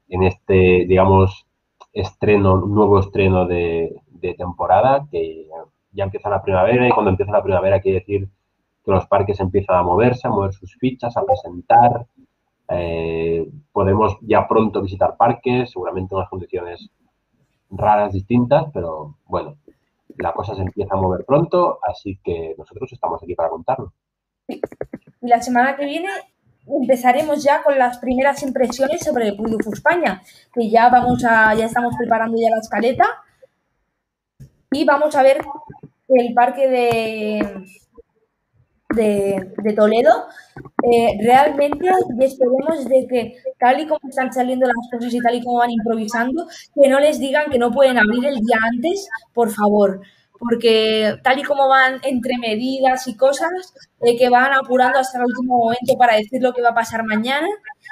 en 0.09 0.23
este, 0.23 0.85
digamos, 0.87 1.45
estreno, 1.93 2.57
nuevo 2.57 2.99
estreno 2.99 3.47
de, 3.47 4.01
temporada, 4.39 5.05
que 5.11 5.47
ya 5.91 6.03
empieza 6.03 6.31
la 6.31 6.41
primavera 6.41 6.87
y 6.87 6.91
cuando 6.91 7.11
empieza 7.11 7.31
la 7.31 7.43
primavera 7.43 7.79
quiere 7.79 7.99
decir 7.99 8.27
que 8.83 8.91
los 8.91 9.05
parques 9.05 9.39
empiezan 9.39 9.75
a 9.75 9.83
moverse, 9.83 10.27
a 10.27 10.31
mover 10.31 10.51
sus 10.51 10.75
fichas, 10.77 11.15
a 11.15 11.23
presentar. 11.23 12.07
Eh, 12.69 13.47
podemos 13.71 14.17
ya 14.21 14.47
pronto 14.47 14.81
visitar 14.81 15.15
parques, 15.15 15.69
seguramente 15.69 16.15
en 16.15 16.17
unas 16.17 16.29
condiciones 16.29 16.89
raras, 17.69 18.13
distintas, 18.13 18.65
pero 18.73 19.15
bueno, 19.27 19.57
la 20.17 20.33
cosa 20.33 20.55
se 20.55 20.63
empieza 20.63 20.95
a 20.95 21.01
mover 21.01 21.23
pronto, 21.23 21.77
así 21.83 22.19
que 22.23 22.55
nosotros 22.57 22.91
estamos 22.91 23.21
aquí 23.21 23.35
para 23.35 23.49
contarlo. 23.49 23.93
La 25.21 25.41
semana 25.41 25.75
que 25.75 25.85
viene 25.85 26.09
empezaremos 26.67 27.43
ya 27.43 27.63
con 27.63 27.77
las 27.77 27.97
primeras 27.99 28.41
impresiones 28.43 29.01
sobre 29.03 29.29
el 29.29 29.35
Puy 29.35 29.55
España, 29.71 30.21
que 30.53 30.69
ya 30.69 30.89
vamos 30.89 31.23
a, 31.23 31.53
ya 31.55 31.65
estamos 31.65 31.95
preparando 31.97 32.37
ya 32.39 32.49
la 32.49 32.59
escaleta. 32.61 33.05
Y 34.71 34.83
vamos 34.83 35.15
a 35.15 35.23
ver 35.23 35.41
el 36.09 36.33
parque 36.33 36.67
de, 36.67 37.65
de, 38.95 39.73
Toledo, 39.73 40.27
eh, 40.83 41.17
realmente 41.21 41.87
esperemos 42.19 42.85
de 42.87 43.07
que 43.07 43.35
tal 43.59 43.79
y 43.79 43.87
como 43.87 43.99
están 44.07 44.31
saliendo 44.31 44.67
las 44.67 44.75
cosas 44.91 45.13
y 45.13 45.19
tal 45.19 45.35
y 45.35 45.43
como 45.43 45.59
van 45.59 45.71
improvisando, 45.71 46.47
que 46.73 46.89
no 46.89 46.99
les 46.99 47.19
digan 47.19 47.49
que 47.49 47.59
no 47.59 47.71
pueden 47.71 47.97
abrir 47.97 48.25
el 48.25 48.35
día 48.35 48.57
antes, 48.71 49.07
por 49.33 49.49
favor, 49.51 50.01
porque 50.39 51.17
tal 51.23 51.39
y 51.39 51.43
como 51.43 51.67
van 51.67 51.99
entre 52.03 52.37
medidas 52.37 53.07
y 53.07 53.15
cosas, 53.15 53.73
eh, 54.01 54.17
que 54.17 54.29
van 54.29 54.53
apurando 54.53 54.99
hasta 54.99 55.19
el 55.19 55.25
último 55.25 55.57
momento 55.57 55.97
para 55.97 56.15
decir 56.15 56.41
lo 56.41 56.53
que 56.53 56.61
va 56.61 56.69
a 56.69 56.75
pasar 56.75 57.03
mañana, 57.05 57.47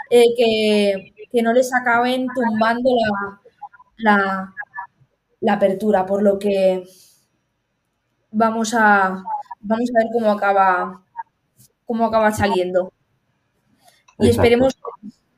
eh, 0.09 0.25
que, 0.37 1.13
que, 1.31 1.41
no 1.41 1.53
les 1.53 1.73
acaben 1.73 2.27
tumbando 2.33 2.89
la, 2.89 3.41
la, 3.97 4.53
la 5.41 5.53
apertura, 5.53 6.05
por 6.05 6.21
lo 6.21 6.37
que 6.39 6.83
vamos 8.31 8.73
a, 8.73 9.23
vamos 9.61 9.89
a 9.89 10.03
ver 10.03 10.11
cómo 10.11 10.31
acaba, 10.31 11.03
cómo 11.85 12.05
acaba 12.05 12.31
saliendo. 12.31 12.91
Y 14.19 14.29
esperemos 14.29 14.75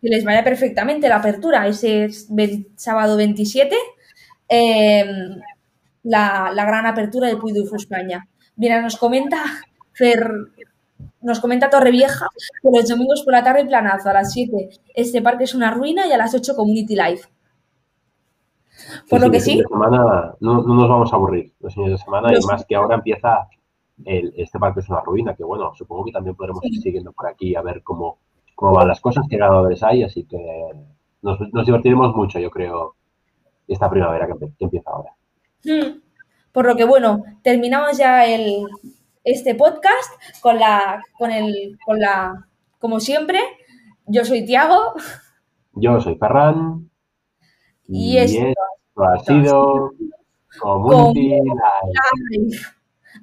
que 0.01 0.09
les 0.09 0.23
vaya 0.23 0.43
perfectamente 0.43 1.09
la 1.09 1.17
apertura 1.17 1.67
ese 1.67 2.09
sábado 2.75 3.17
27, 3.17 3.75
em, 4.47 5.39
la, 6.05 6.51
gran 6.53 6.85
apertura 6.85 7.27
del 7.27 7.37
Puy 7.37 7.53
España. 7.75 8.27
Mira, 8.55 8.81
nos 8.81 8.97
comenta 8.97 9.43
Fer, 9.91 10.29
nos 11.21 11.39
comenta 11.39 11.69
Torrevieja 11.69 12.27
que 12.61 12.69
los 12.71 12.87
domingos 12.87 13.23
por 13.23 13.33
la 13.33 13.43
tarde 13.43 13.65
planazo 13.65 14.09
a 14.09 14.13
las 14.13 14.31
7 14.31 14.69
este 14.93 15.21
parque 15.21 15.43
es 15.43 15.55
una 15.55 15.71
ruina 15.71 16.07
y 16.07 16.11
a 16.11 16.17
las 16.17 16.33
8 16.33 16.55
Community 16.55 16.95
Life. 16.95 17.27
Por 19.09 19.21
lo 19.21 19.31
que 19.31 19.39
sí. 19.39 19.61
Semana 19.67 20.35
no, 20.39 20.61
nos 20.61 20.89
vamos 20.89 21.11
a 21.11 21.15
aburrir 21.15 21.53
los 21.59 21.73
fines 21.73 21.91
de 21.91 21.97
semana 21.97 22.31
y 22.33 22.45
más 22.45 22.65
que 22.65 22.75
ahora 22.75 22.95
empieza 22.95 23.47
el, 24.03 24.33
este 24.35 24.59
parque 24.59 24.81
es 24.81 24.89
una 24.89 25.01
ruina, 25.01 25.33
que 25.33 25.43
bueno, 25.43 25.73
supongo 25.75 26.05
que 26.05 26.11
también 26.11 26.35
podremos 26.35 26.63
ir 26.65 26.81
siguiendo 26.81 27.13
por 27.13 27.27
aquí 27.27 27.55
a 27.55 27.61
ver 27.61 27.81
cómo, 27.81 28.19
cómo 28.53 28.73
van 28.73 28.89
las 28.89 28.99
cosas, 28.99 29.25
qué 29.29 29.37
ganadores 29.37 29.81
hay, 29.83 30.03
así 30.03 30.25
que 30.25 30.37
nos, 31.21 31.39
divertiremos 31.65 32.15
mucho, 32.15 32.39
yo 32.39 32.51
creo, 32.51 32.95
esta 33.67 33.89
primavera 33.89 34.27
que, 34.27 34.51
empieza 34.59 34.91
ahora. 34.91 35.11
Hmm. 35.66 35.99
Por 36.51 36.66
lo 36.66 36.76
que 36.76 36.86
bueno, 36.86 37.24
terminamos 37.43 37.97
ya 37.97 38.26
el, 38.26 38.66
este 39.24 39.55
podcast 39.55 40.11
con 40.41 40.59
la, 40.59 41.01
con 41.18 41.32
el, 41.32 41.78
con 41.86 41.99
la, 41.99 42.47
como 42.80 42.99
siempre, 42.99 43.39
yo 44.05 44.24
soy 44.24 44.45
Tiago. 44.45 44.93
Yo 45.74 45.99
soy 45.99 46.16
Ferran. 46.16 46.89
Y, 47.88 48.18
esto, 48.18 48.53
ha 48.97 49.20
sido 49.20 49.91
Community 50.59 51.32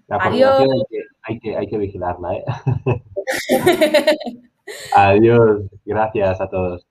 La 0.07 0.17
Adiós. 0.17 0.61
Hay 0.61 0.69
que, 0.89 0.99
hay, 1.23 1.39
que, 1.41 1.57
hay 1.57 1.67
que 1.67 1.79
vigilarla, 1.79 2.35
¿eh? 2.35 2.45
Adiós. 4.95 5.63
Gracias 5.85 6.41
a 6.41 6.49
todos. 6.49 6.87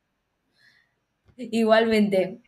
Igualmente. 1.38 2.42